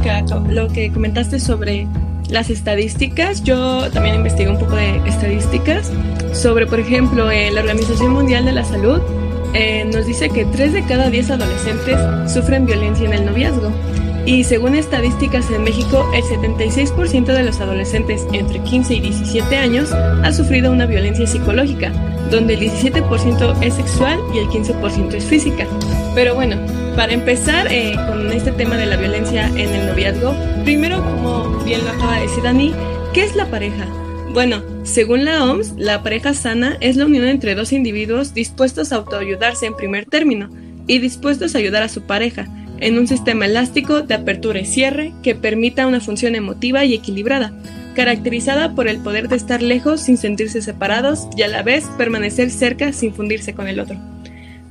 [0.68, 1.86] que, comentaste sobre
[2.28, 3.42] las estadísticas.
[3.42, 5.90] Yo también investigué un poco de estadísticas
[6.32, 9.00] sobre, por ejemplo, eh, la Organización Mundial de la Salud
[9.92, 11.96] nos dice que 3 de cada 10 adolescentes
[12.32, 13.70] sufren violencia en el noviazgo.
[14.26, 19.92] Y según estadísticas en México, el 76% de los adolescentes entre 15 y 17 años
[19.92, 21.92] ha sufrido una violencia psicológica,
[22.30, 25.66] donde el 17% es sexual y el 15% es física.
[26.14, 26.56] Pero bueno,
[26.96, 30.34] para empezar eh, con este tema de la violencia en el noviazgo,
[30.64, 32.72] primero, como bien lo acaba de decir Dani,
[33.12, 33.86] ¿qué es la pareja?
[34.32, 38.96] Bueno, según la OMS, la pareja sana es la unión entre dos individuos dispuestos a
[38.96, 40.50] autoayudarse en primer término
[40.86, 42.46] y dispuestos a ayudar a su pareja
[42.78, 47.52] en un sistema elástico de apertura y cierre que permita una función emotiva y equilibrada,
[47.94, 52.50] caracterizada por el poder de estar lejos sin sentirse separados y a la vez permanecer
[52.50, 54.13] cerca sin fundirse con el otro.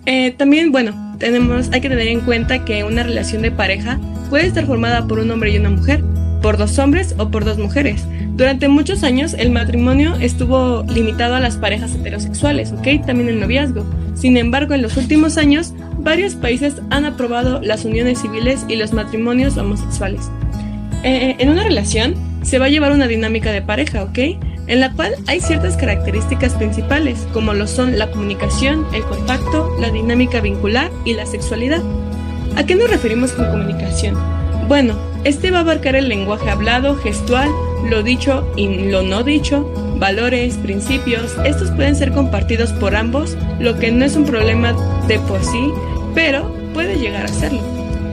[0.05, 3.99] Eh, también, bueno, tenemos, hay que tener en cuenta que una relación de pareja
[4.29, 6.03] puede estar formada por un hombre y una mujer,
[6.41, 8.05] por dos hombres o por dos mujeres.
[8.35, 13.05] Durante muchos años el matrimonio estuvo limitado a las parejas heterosexuales, ¿ok?
[13.05, 13.85] También el noviazgo.
[14.15, 18.91] Sin embargo, en los últimos años, varios países han aprobado las uniones civiles y los
[18.91, 20.29] matrimonios homosexuales.
[21.03, 24.19] Eh, en una relación se va a llevar una dinámica de pareja, ¿ok?
[24.67, 29.89] En la cual hay ciertas características principales, como lo son la comunicación, el contacto, la
[29.89, 31.81] dinámica vincular y la sexualidad.
[32.55, 34.17] ¿A qué nos referimos con comunicación?
[34.67, 34.95] Bueno,
[35.25, 37.49] este va a abarcar el lenguaje hablado, gestual,
[37.89, 41.35] lo dicho y lo no dicho, valores, principios.
[41.43, 44.73] Estos pueden ser compartidos por ambos, lo que no es un problema
[45.07, 45.71] de por sí,
[46.15, 47.61] pero puede llegar a serlo.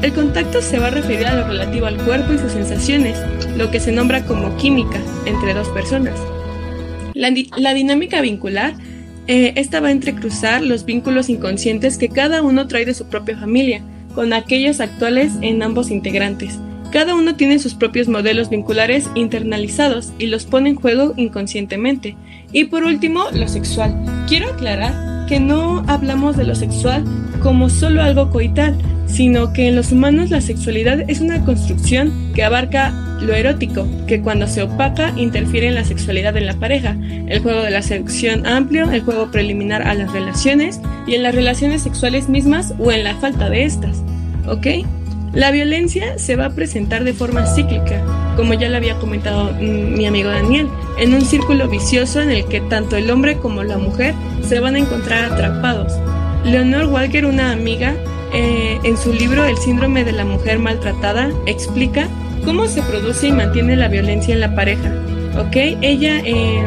[0.02, 3.18] El contacto se va a referir a lo relativo al cuerpo y sus sensaciones,
[3.56, 6.14] lo que se nombra como química entre dos personas.
[7.20, 8.72] La, dinámica vincular,
[9.26, 13.36] eh, esta va a entrecruzar los vínculos inconscientes que cada uno trae de su propia
[13.36, 13.82] familia,
[14.14, 16.58] con aquellos actuales en ambos integrantes.
[16.90, 22.16] Cada uno tiene sus propios modelos vinculares internalizados y los pone en juego inconscientemente.
[22.52, 23.94] Y por último, lo sexual.
[24.26, 27.04] Quiero aclarar que no hablamos de lo sexual
[27.42, 28.76] como solo algo coital,
[29.10, 34.20] sino que en los humanos la sexualidad es una construcción que abarca lo erótico, que
[34.20, 36.96] cuando se opaca interfiere en la sexualidad de la pareja,
[37.26, 41.34] el juego de la seducción amplio, el juego preliminar a las relaciones y en las
[41.34, 44.02] relaciones sexuales mismas o en la falta de estas.
[44.46, 44.66] ¿Ok?
[45.32, 48.02] La violencia se va a presentar de forma cíclica,
[48.36, 50.68] como ya le había comentado mm, mi amigo Daniel,
[50.98, 54.74] en un círculo vicioso en el que tanto el hombre como la mujer se van
[54.74, 55.92] a encontrar atrapados.
[56.44, 57.94] Leonor Walker, una amiga,
[58.32, 62.08] eh, en su libro El síndrome de la mujer maltratada, explica
[62.44, 64.92] cómo se produce y mantiene la violencia en la pareja.
[65.38, 65.56] ¿Ok?
[65.80, 66.64] Ella, eh,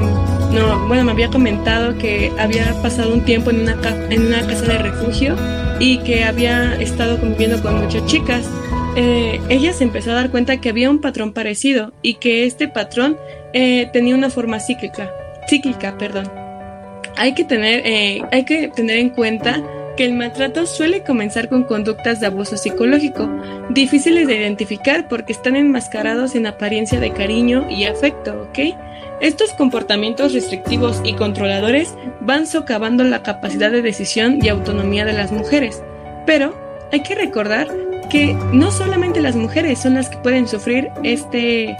[0.51, 3.77] no, bueno, me había comentado que había pasado un tiempo en una,
[4.09, 5.35] en una casa de refugio
[5.79, 8.45] y que había estado conviviendo con muchas chicas.
[8.95, 12.67] Eh, ella se empezó a dar cuenta que había un patrón parecido y que este
[12.67, 13.17] patrón
[13.53, 15.11] tenía una forma cíclica,
[15.47, 16.31] cíclica, perdón.
[17.15, 17.83] Hay que tener,
[18.31, 19.61] hay que tener en cuenta
[19.95, 23.29] que el maltrato suele comenzar con conductas de abuso psicológico,
[23.69, 28.75] difíciles de identificar porque están enmascarados en apariencia de cariño y afecto, ¿ok?
[29.21, 35.31] Estos comportamientos restrictivos y controladores van socavando la capacidad de decisión y autonomía de las
[35.31, 35.81] mujeres,
[36.25, 36.53] pero
[36.91, 37.67] hay que recordar
[38.09, 41.75] que no solamente las mujeres son las que pueden sufrir este,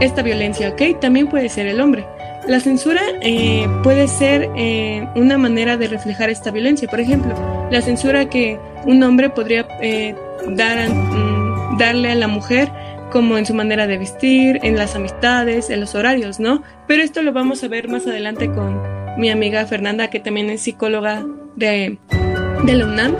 [0.00, 1.00] esta violencia, ¿ok?
[1.00, 2.06] También puede ser el hombre.
[2.46, 6.88] La censura eh, puede ser eh, una manera de reflejar esta violencia.
[6.88, 7.34] Por ejemplo,
[7.70, 10.14] la censura que un hombre podría eh,
[10.48, 12.70] dar mm, darle a la mujer
[13.10, 16.62] como en su manera de vestir, en las amistades, en los horarios, ¿no?
[16.86, 18.80] Pero esto lo vamos a ver más adelante con
[19.16, 21.24] mi amiga Fernanda, que también es psicóloga
[21.56, 21.98] de,
[22.64, 23.16] de la UNAM.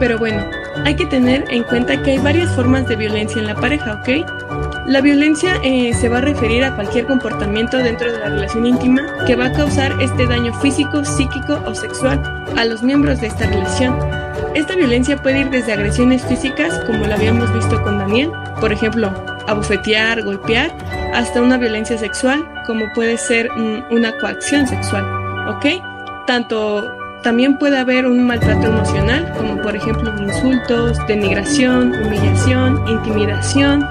[0.00, 0.44] Pero bueno,
[0.84, 4.63] hay que tener en cuenta que hay varias formas de violencia en la pareja, ¿ok?
[4.86, 9.02] La violencia eh, se va a referir a cualquier comportamiento dentro de la relación íntima
[9.26, 12.22] que va a causar este daño físico, psíquico o sexual
[12.54, 13.98] a los miembros de esta relación.
[14.54, 18.30] Esta violencia puede ir desde agresiones físicas, como lo habíamos visto con Daniel,
[18.60, 19.10] por ejemplo,
[19.46, 20.70] abofetear, golpear,
[21.14, 23.48] hasta una violencia sexual, como puede ser
[23.90, 25.04] una coacción sexual,
[25.48, 25.66] ¿ok?
[26.26, 26.94] Tanto
[27.24, 33.88] también puede haber un maltrato emocional, como por ejemplo insultos, denigración, humillación, intimidación.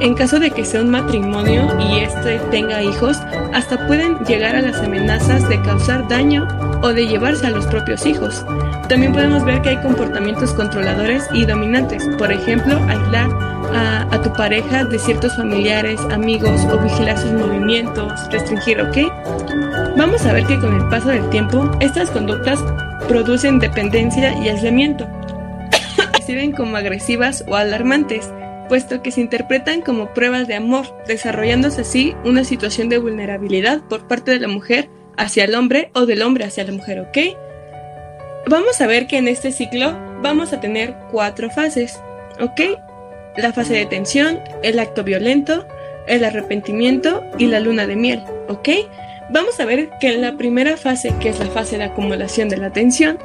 [0.00, 3.18] En caso de que sea un matrimonio y éste tenga hijos,
[3.52, 6.46] hasta pueden llegar a las amenazas de causar daño
[6.82, 8.44] o de llevarse a los propios hijos.
[8.88, 13.28] También podemos ver que hay comportamientos controladores y dominantes, por ejemplo, aislar
[13.74, 18.98] a, tu pareja de ciertos familiares, amigos o vigilar sus movimientos, restringir, ¿ok?
[19.96, 22.60] Vamos a ver que con el paso del tiempo, estas conductas
[23.08, 25.08] producen dependencia y aislamiento.
[26.24, 28.30] se ven como agresivas o alarmantes,
[28.68, 34.06] puesto que se interpretan como pruebas de amor, desarrollándose así una situación de vulnerabilidad por
[34.06, 37.18] parte de la mujer hacia el hombre o del hombre hacia la mujer, ¿ok?
[38.46, 42.00] Vamos a ver que en este ciclo vamos a tener cuatro fases,
[42.40, 42.60] ¿ok?
[43.36, 45.66] La fase de tensión, el acto violento,
[46.06, 48.68] el arrepentimiento y la luna de miel, ¿ok?
[49.30, 52.56] Vamos a ver que en la primera fase, que es la fase de acumulación de
[52.56, 53.18] la tensión,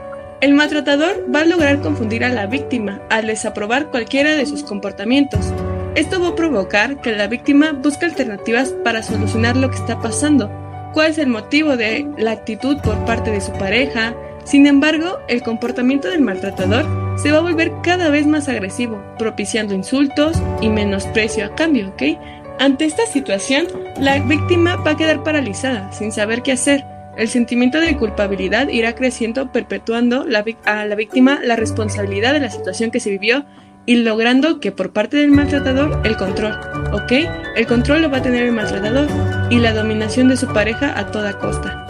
[0.43, 5.53] el maltratador va a lograr confundir a la víctima al desaprobar cualquiera de sus comportamientos.
[5.95, 10.51] Esto va a provocar que la víctima busque alternativas para solucionar lo que está pasando,
[10.91, 14.13] cuál es el motivo de la actitud por parte de su pareja.
[14.43, 16.85] Sin embargo, el comportamiento del maltratador
[17.17, 22.19] se va a volver cada vez más agresivo, propiciando insultos y menosprecio a cambio, ¿ok?
[22.59, 23.67] Ante esta situación,
[23.97, 26.92] la víctima va a quedar paralizada, sin saber qué hacer.
[27.17, 30.25] El sentimiento de culpabilidad irá creciendo, perpetuando
[30.65, 33.45] a la víctima la responsabilidad de la situación que se vivió
[33.85, 36.53] y logrando que por parte del maltratador el control,
[36.91, 37.11] ¿ok?
[37.55, 39.07] El control lo va a tener el maltratador
[39.49, 41.85] y la dominación de su pareja a toda costa.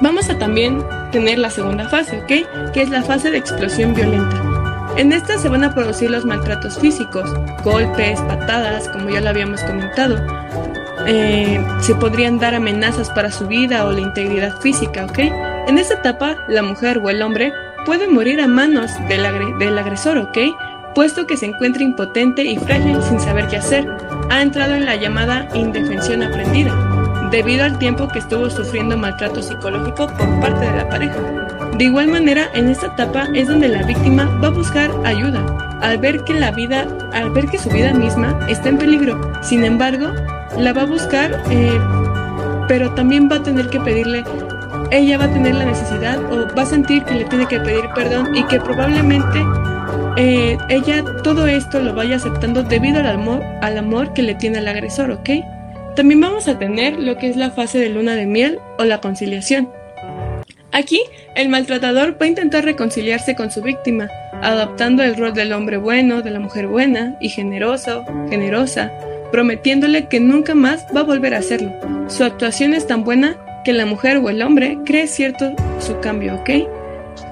[0.00, 0.82] Vamos a también
[1.12, 2.72] tener la segunda fase, ¿ok?
[2.72, 4.42] Que es la fase de explosión violenta.
[4.96, 7.30] En esta se van a producir los maltratos físicos,
[7.62, 10.16] golpes, patadas, como ya lo habíamos comentado.
[11.06, 15.18] Eh, se podrían dar amenazas para su vida o la integridad física, ¿ok?
[15.66, 17.52] En esta etapa, la mujer o el hombre
[17.86, 19.22] puede morir a manos del,
[19.58, 20.38] del agresor, ¿ok?
[20.94, 23.86] puesto que se encuentra impotente y frágil sin saber qué hacer.
[24.30, 26.74] Ha entrado en la llamada indefensión aprendida,
[27.30, 31.16] debido al tiempo que estuvo sufriendo maltrato psicológico por parte de la pareja.
[31.76, 35.98] De igual manera, en esta etapa es donde la víctima va a buscar ayuda, al
[35.98, 39.32] ver que la vida, al ver que su vida misma está en peligro.
[39.42, 40.12] Sin embargo,
[40.58, 41.78] la va a buscar, eh,
[42.68, 44.24] pero también va a tener que pedirle
[44.90, 47.84] ella va a tener la necesidad o va a sentir que le tiene que pedir
[47.94, 49.40] perdón y que probablemente
[50.16, 54.58] eh, ella todo esto lo vaya aceptando debido al amor, al amor que le tiene
[54.58, 55.30] al agresor, ¿ok?
[55.94, 59.00] También vamos a tener lo que es la fase de luna de miel o la
[59.00, 59.70] conciliación.
[60.72, 61.02] Aquí,
[61.34, 64.08] el maltratador va a intentar reconciliarse con su víctima,
[64.40, 68.92] adoptando el rol del hombre bueno, de la mujer buena y generoso, generosa,
[69.30, 71.72] prometiéndole que nunca más va a volver a hacerlo.
[72.08, 76.36] Su actuación es tan buena que la mujer o el hombre cree cierto su cambio,
[76.36, 76.50] ¿ok?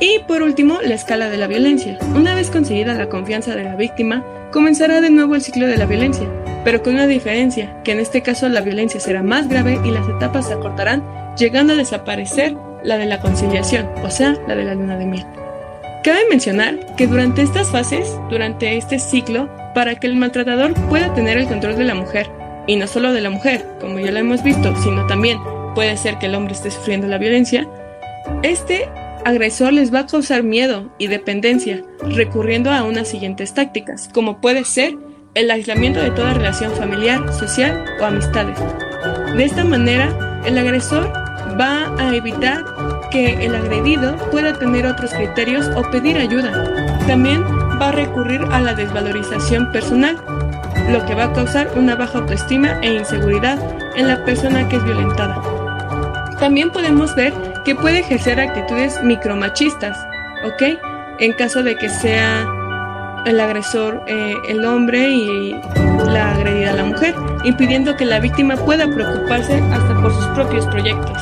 [0.01, 1.99] Y por último, la escala de la violencia.
[2.15, 5.87] Una vez conseguida la confianza de la víctima, comenzará de nuevo el ciclo de la
[5.87, 6.29] violencia,
[6.65, 10.09] pero con una diferencia, que en este caso la violencia será más grave y las
[10.09, 11.05] etapas se acortarán,
[11.37, 15.27] llegando a desaparecer la de la conciliación, o sea, la de la luna de miel.
[16.05, 21.39] Cabe mencionar que durante estas fases, durante este ciclo, para que el maltratador pueda tener
[21.39, 22.31] el control de la mujer,
[22.67, 25.39] y no solo de la mujer, como ya lo hemos visto, sino también
[25.75, 27.69] puede ser que el hombre esté sufriendo la violencia,
[28.43, 28.89] este
[29.25, 34.65] agresor les va a causar miedo y dependencia, recurriendo a unas siguientes tácticas, como puede
[34.65, 34.97] ser
[35.35, 38.59] el aislamiento de toda relación familiar, social o amistades.
[39.37, 41.13] De esta manera, el agresor
[41.61, 42.65] va a evitar
[43.11, 46.53] que el agredido pueda tener otros criterios o pedir ayuda.
[47.07, 47.45] También
[47.81, 50.17] va a recurrir a la desvalorización personal,
[50.91, 53.59] lo que va a causar una baja autoestima e inseguridad
[53.97, 55.41] en la persona que es violentada.
[56.39, 57.33] También podemos ver
[57.65, 59.99] que puede ejercer actitudes micromachistas,
[60.45, 60.79] ¿ok?
[61.19, 62.47] En caso de que sea
[63.27, 65.61] el agresor eh, el hombre y
[66.07, 67.15] la agredida la mujer,
[67.45, 71.19] impidiendo que la víctima pueda preocuparse hasta por sus propios proyectos.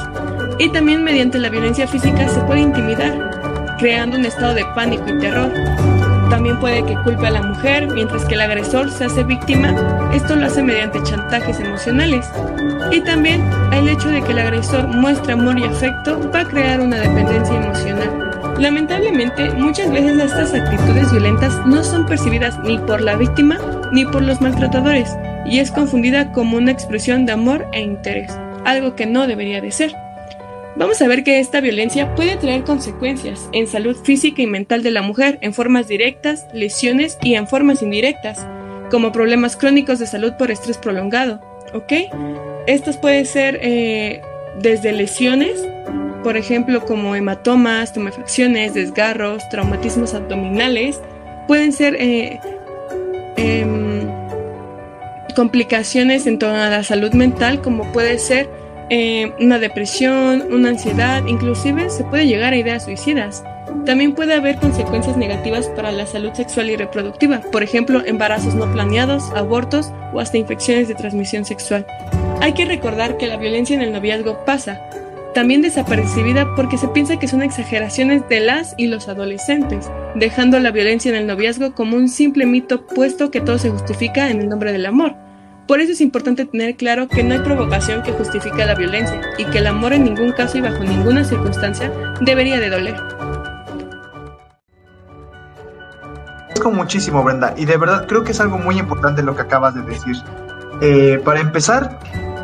[0.58, 5.18] Y también mediante la violencia física se puede intimidar, creando un estado de pánico y
[5.18, 5.52] terror.
[6.30, 9.74] También puede que culpe a la mujer, mientras que el agresor se hace víctima.
[10.12, 12.26] Esto lo hace mediante chantajes emocionales.
[12.90, 13.42] Y también
[13.72, 17.54] el hecho de que el agresor muestre amor y afecto va a crear una dependencia
[17.54, 18.26] emocional.
[18.58, 23.58] Lamentablemente, muchas veces estas actitudes violentas no son percibidas ni por la víctima
[23.92, 28.32] ni por los maltratadores, y es confundida como una expresión de amor e interés,
[28.64, 30.05] algo que no debería de ser.
[30.78, 34.90] Vamos a ver que esta violencia puede traer consecuencias en salud física y mental de
[34.90, 38.46] la mujer en formas directas, lesiones y en formas indirectas,
[38.90, 41.40] como problemas crónicos de salud por estrés prolongado.
[41.72, 41.92] ¿Ok?
[42.66, 44.20] Estos pueden ser eh,
[44.60, 45.66] desde lesiones
[46.26, 51.00] por ejemplo, como hematomas, tumefacciones, desgarros, traumatismos abdominales,
[51.46, 52.40] pueden ser eh,
[53.36, 54.08] em,
[55.36, 58.50] complicaciones en torno a la salud mental, como puede ser
[58.88, 63.42] eh, una depresión, una ansiedad, inclusive se puede llegar a ideas suicidas.
[63.84, 68.70] También puede haber consecuencias negativas para la salud sexual y reproductiva, por ejemplo, embarazos no
[68.72, 71.86] planeados, abortos o hasta infecciones de transmisión sexual.
[72.40, 74.80] Hay que recordar que la violencia en el noviazgo pasa,
[75.34, 80.70] también desapercibida porque se piensa que son exageraciones de las y los adolescentes, dejando la
[80.70, 84.48] violencia en el noviazgo como un simple mito puesto que todo se justifica en el
[84.48, 85.25] nombre del amor.
[85.66, 89.44] Por eso es importante tener claro que no hay provocación que justifique la violencia y
[89.46, 92.94] que el amor en ningún caso y bajo ninguna circunstancia debería de doler.
[96.56, 99.74] Agradezco muchísimo, Brenda, y de verdad creo que es algo muy importante lo que acabas
[99.74, 100.16] de decir.
[100.80, 101.98] Eh, para empezar,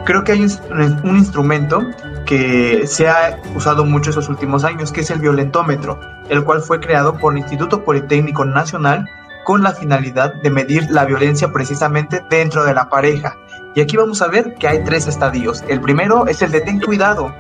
[0.05, 1.82] creo que hay un, un, instrumento
[2.27, 6.81] que se ha usado mucho estos últimos años, que es el violentómetro, el cual fue
[6.81, 9.09] creado por el Instituto Politécnico Nacional
[9.44, 13.36] con la finalidad de medir la violencia precisamente dentro de la pareja.
[13.74, 15.64] Y aquí vamos a ver que hay tres estadios.
[15.69, 17.35] El primero es el de ten cuidado,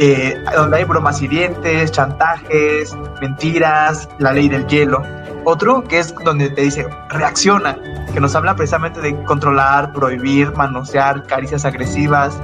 [0.00, 5.02] eh, donde hay bromas hirientes, chantajes, mentiras, la ley del hielo.
[5.44, 7.78] Otro que es donde te dice reacciona,
[8.12, 12.36] que nos habla precisamente de controlar, prohibir, manosear, caricias agresivas.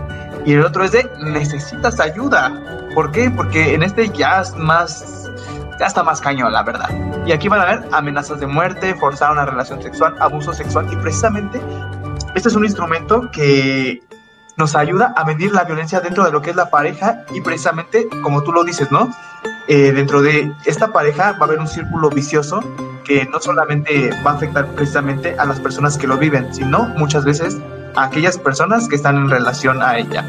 [0.45, 2.53] Y el otro es de necesitas ayuda.
[2.95, 3.31] ¿Por qué?
[3.31, 5.22] Porque en este ya más
[5.79, 6.91] ya está más cañón, la verdad.
[7.27, 10.97] Y aquí van a ver amenazas de muerte, forzar una relación sexual, abuso sexual y
[10.97, 11.61] precisamente
[12.35, 14.03] este es un instrumento que
[14.57, 18.09] nos ayuda a medir la violencia dentro de lo que es la pareja y precisamente,
[18.23, 19.11] como tú lo dices, ¿no?
[19.69, 22.63] Eh, dentro de esta pareja va a haber un círculo vicioso
[23.05, 27.25] que no solamente va a afectar precisamente a las personas que lo viven, sino muchas
[27.25, 27.59] veces
[27.95, 30.25] a aquellas personas que están en relación a ella.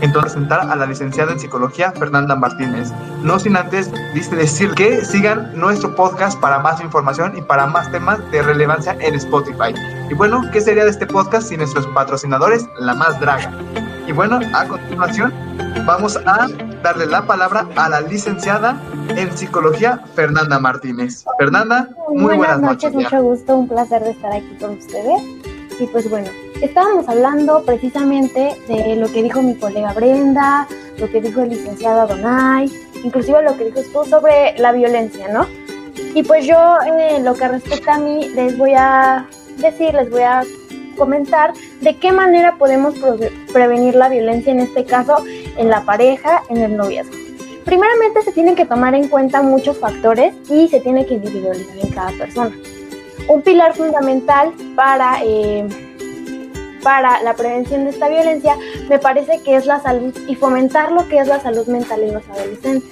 [0.00, 2.92] Entonces, presentar a la licenciada en psicología Fernanda Martínez.
[3.22, 8.18] No sin antes decir que sigan nuestro podcast para más información y para más temas
[8.30, 9.74] de relevancia en Spotify.
[10.10, 13.52] Y bueno, ¿qué sería de este podcast sin nuestros patrocinadores, La Más Draga?
[14.06, 15.32] Y bueno, a continuación
[15.84, 16.48] vamos a
[16.82, 21.24] darle la palabra a la licenciada en psicología Fernanda Martínez.
[21.38, 22.94] Fernanda, muy buenas, buenas noches.
[22.94, 25.22] Mucho gusto, un placer de estar aquí con ustedes.
[25.80, 26.28] Y pues bueno,
[26.62, 30.66] estábamos hablando precisamente de lo que dijo mi colega Brenda,
[30.98, 32.70] lo que dijo el licenciado Donay,
[33.02, 35.46] inclusive lo que dijo tú sobre la violencia, ¿no?
[36.14, 36.56] Y pues yo,
[36.86, 39.26] en lo que respecta a mí, les voy a
[39.58, 40.42] decir, les voy a
[40.96, 42.94] comentar de qué manera podemos
[43.52, 45.24] prevenir la violencia, en este caso,
[45.56, 47.14] en la pareja, en el noviazgo.
[47.64, 51.90] Primeramente se tienen que tomar en cuenta muchos factores y se tiene que individualizar en
[51.90, 52.56] cada persona
[53.28, 55.66] un pilar fundamental para, eh,
[56.82, 58.56] para la prevención de esta violencia
[58.88, 62.14] me parece que es la salud y fomentar lo que es la salud mental en
[62.14, 62.90] los adolescentes.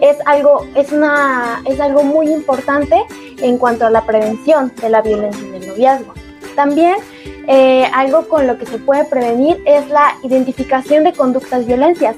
[0.00, 3.02] Es algo, es una, es algo muy importante
[3.38, 6.14] en cuanto a la prevención de la violencia en el noviazgo.
[6.54, 6.96] También
[7.48, 12.16] eh, algo con lo que se puede prevenir es la identificación de conductas violencias,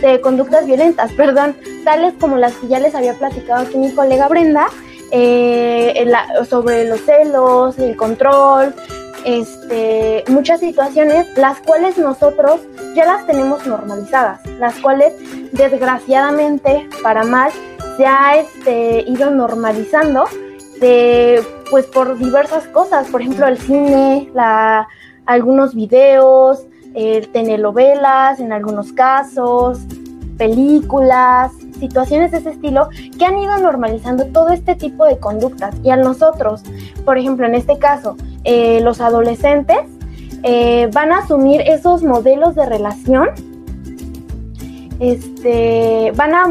[0.00, 4.28] de conductas violentas, perdón, tales como las que ya les había platicado aquí mi colega
[4.28, 4.68] Brenda,
[5.10, 6.10] eh,
[6.48, 8.74] sobre los celos, el control,
[9.24, 12.60] este, muchas situaciones las cuales nosotros
[12.94, 15.14] ya las tenemos normalizadas, las cuales
[15.52, 17.50] desgraciadamente para mal
[17.96, 20.24] se ha este, ido normalizando
[20.80, 24.88] de, pues por diversas cosas, por ejemplo el cine, la,
[25.26, 26.66] algunos videos,
[27.32, 29.78] telenovelas en algunos casos,
[30.36, 31.52] películas,
[31.82, 32.88] situaciones de ese estilo
[33.18, 35.74] que han ido normalizando todo este tipo de conductas.
[35.82, 36.62] Y a nosotros,
[37.04, 39.80] por ejemplo, en este caso, eh, los adolescentes
[40.44, 43.30] eh, van a asumir esos modelos de relación
[45.02, 46.46] este, van, a,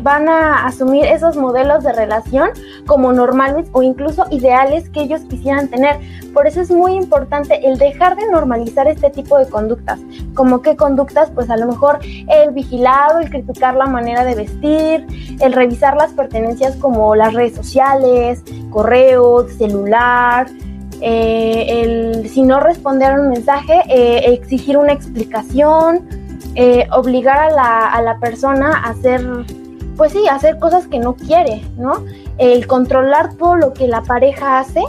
[0.00, 2.50] van a asumir esos modelos de relación
[2.86, 5.98] como normales o incluso ideales que ellos quisieran tener.
[6.32, 9.98] Por eso es muy importante el dejar de normalizar este tipo de conductas.
[10.34, 15.04] Como qué conductas, pues a lo mejor el vigilado, el criticar la manera de vestir,
[15.40, 20.46] el revisar las pertenencias como las redes sociales, correo, celular,
[21.00, 26.25] eh, el si no responder un mensaje, eh, exigir una explicación
[26.56, 29.20] eh, obligar a la, a la persona a hacer,
[29.96, 32.04] pues sí, hacer cosas que no quiere, ¿no?
[32.38, 34.82] El controlar todo lo que la pareja hace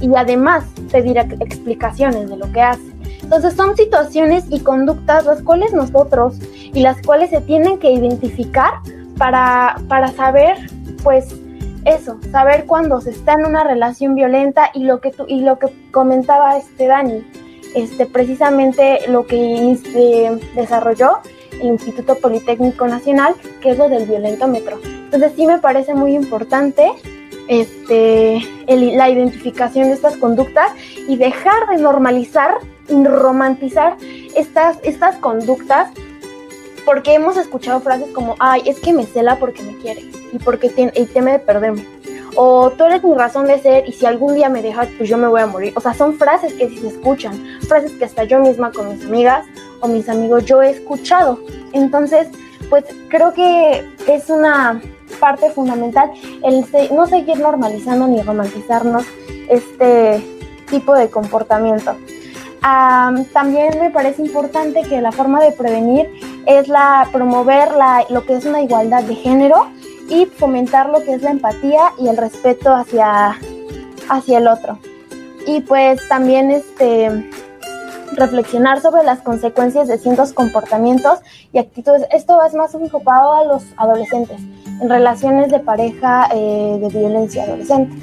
[0.00, 2.94] y además pedir explicaciones de lo que hace.
[3.22, 8.74] Entonces son situaciones y conductas las cuales nosotros y las cuales se tienen que identificar
[9.16, 10.56] para, para saber,
[11.02, 11.34] pues,
[11.86, 15.58] eso, saber cuando se está en una relación violenta y lo que, tú, y lo
[15.58, 17.24] que comentaba este Dani,
[17.74, 21.18] este, precisamente lo que desarrolló
[21.52, 24.78] el Instituto Politécnico Nacional, que es lo del violentómetro.
[24.84, 26.90] Entonces sí me parece muy importante
[27.48, 30.72] este, la identificación de estas conductas
[31.08, 32.54] y dejar de normalizar
[32.88, 33.96] y romantizar
[34.34, 35.90] estas, estas conductas
[36.84, 40.02] porque hemos escuchado frases como, ay, es que me cela porque me quiere
[40.32, 41.84] y porque tiene, y teme de perderme.
[42.36, 45.16] O tú eres mi razón de ser y si algún día me dejas, pues yo
[45.16, 45.72] me voy a morir.
[45.76, 49.04] O sea, son frases que si se escuchan, frases que hasta yo misma con mis
[49.04, 49.46] amigas
[49.80, 51.38] o mis amigos yo he escuchado.
[51.72, 52.28] Entonces,
[52.70, 54.80] pues creo que es una
[55.20, 56.10] parte fundamental
[56.42, 59.04] el no seguir normalizando ni romantizarnos
[59.48, 60.22] este
[60.70, 61.94] tipo de comportamiento.
[63.32, 66.10] también me parece importante que la forma de prevenir
[66.46, 69.68] es la promover la, lo que es una igualdad de género
[70.08, 73.38] y fomentar lo que es la empatía y el respeto hacia,
[74.08, 74.78] hacia el otro.
[75.46, 77.30] Y pues también este
[78.16, 81.18] reflexionar sobre las consecuencias de ciertos comportamientos
[81.52, 82.06] y actitudes.
[82.12, 84.40] Esto es más enfocado a los adolescentes,
[84.80, 87.94] en relaciones de pareja eh, de violencia adolescente,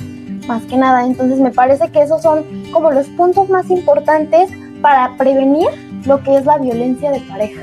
[0.48, 1.06] más que nada.
[1.06, 4.50] Entonces me parece que esos son como los puntos más importantes
[4.82, 5.68] para prevenir
[6.06, 7.62] lo que es la violencia de pareja.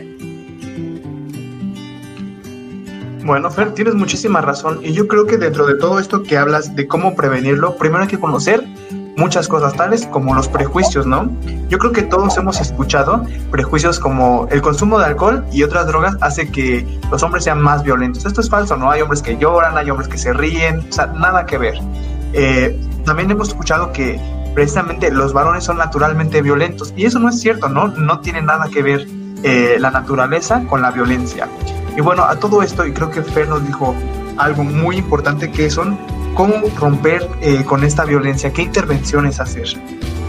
[3.29, 6.75] Bueno, Fer, tienes muchísima razón y yo creo que dentro de todo esto que hablas
[6.75, 8.67] de cómo prevenirlo, primero hay que conocer
[9.19, 11.31] muchas cosas tales como los prejuicios, ¿no?
[11.69, 16.17] Yo creo que todos hemos escuchado prejuicios como el consumo de alcohol y otras drogas
[16.23, 18.25] hace que los hombres sean más violentos.
[18.25, 18.91] Esto es falso, ¿no?
[18.91, 21.75] Hay hombres que lloran, hay hombres que se ríen, o sea, nada que ver.
[22.33, 24.19] Eh, también hemos escuchado que
[24.55, 27.89] precisamente los varones son naturalmente violentos y eso no es cierto, ¿no?
[27.89, 29.07] No tiene nada que ver
[29.43, 31.47] eh, la naturaleza con la violencia.
[31.99, 33.93] Y bueno, a todo esto, y creo que Fer nos dijo
[34.37, 35.99] algo muy importante que son
[36.35, 39.67] cómo romper eh, con esta violencia, qué intervenciones hacer.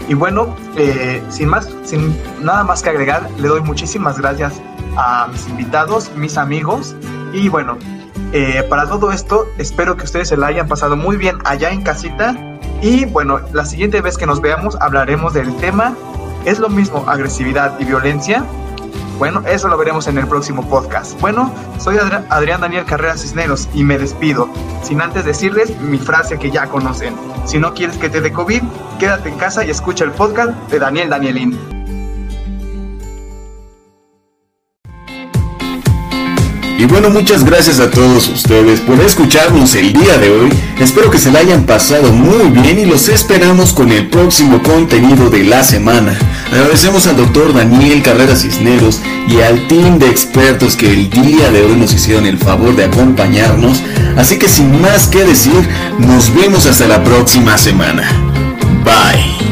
[0.08, 4.60] Y bueno, eh, sin más, sin nada más que agregar, le doy muchísimas gracias
[4.96, 6.96] a mis invitados, mis amigos.
[7.32, 7.78] Y bueno,
[8.32, 11.82] eh, para todo esto, espero que ustedes se la hayan pasado muy bien allá en
[11.82, 12.34] casita.
[12.82, 15.94] Y bueno, la siguiente vez que nos veamos hablaremos del tema.
[16.44, 18.44] Es lo mismo agresividad y violencia,
[19.18, 21.20] bueno, eso lo veremos en el próximo podcast.
[21.20, 21.96] Bueno, soy
[22.28, 24.48] Adrián Daniel Carrera Cisneros y me despido,
[24.82, 27.14] sin antes decirles mi frase que ya conocen.
[27.44, 28.62] Si no quieres que te dé COVID,
[28.98, 31.79] quédate en casa y escucha el podcast de Daniel Danielín.
[36.80, 40.48] Y bueno, muchas gracias a todos ustedes por escucharnos el día de hoy.
[40.78, 45.28] Espero que se la hayan pasado muy bien y los esperamos con el próximo contenido
[45.28, 46.18] de la semana.
[46.50, 51.64] Agradecemos al doctor Daniel Carreras Cisneros y al team de expertos que el día de
[51.64, 53.82] hoy nos hicieron el favor de acompañarnos.
[54.16, 58.10] Así que sin más que decir, nos vemos hasta la próxima semana.
[58.84, 59.49] Bye.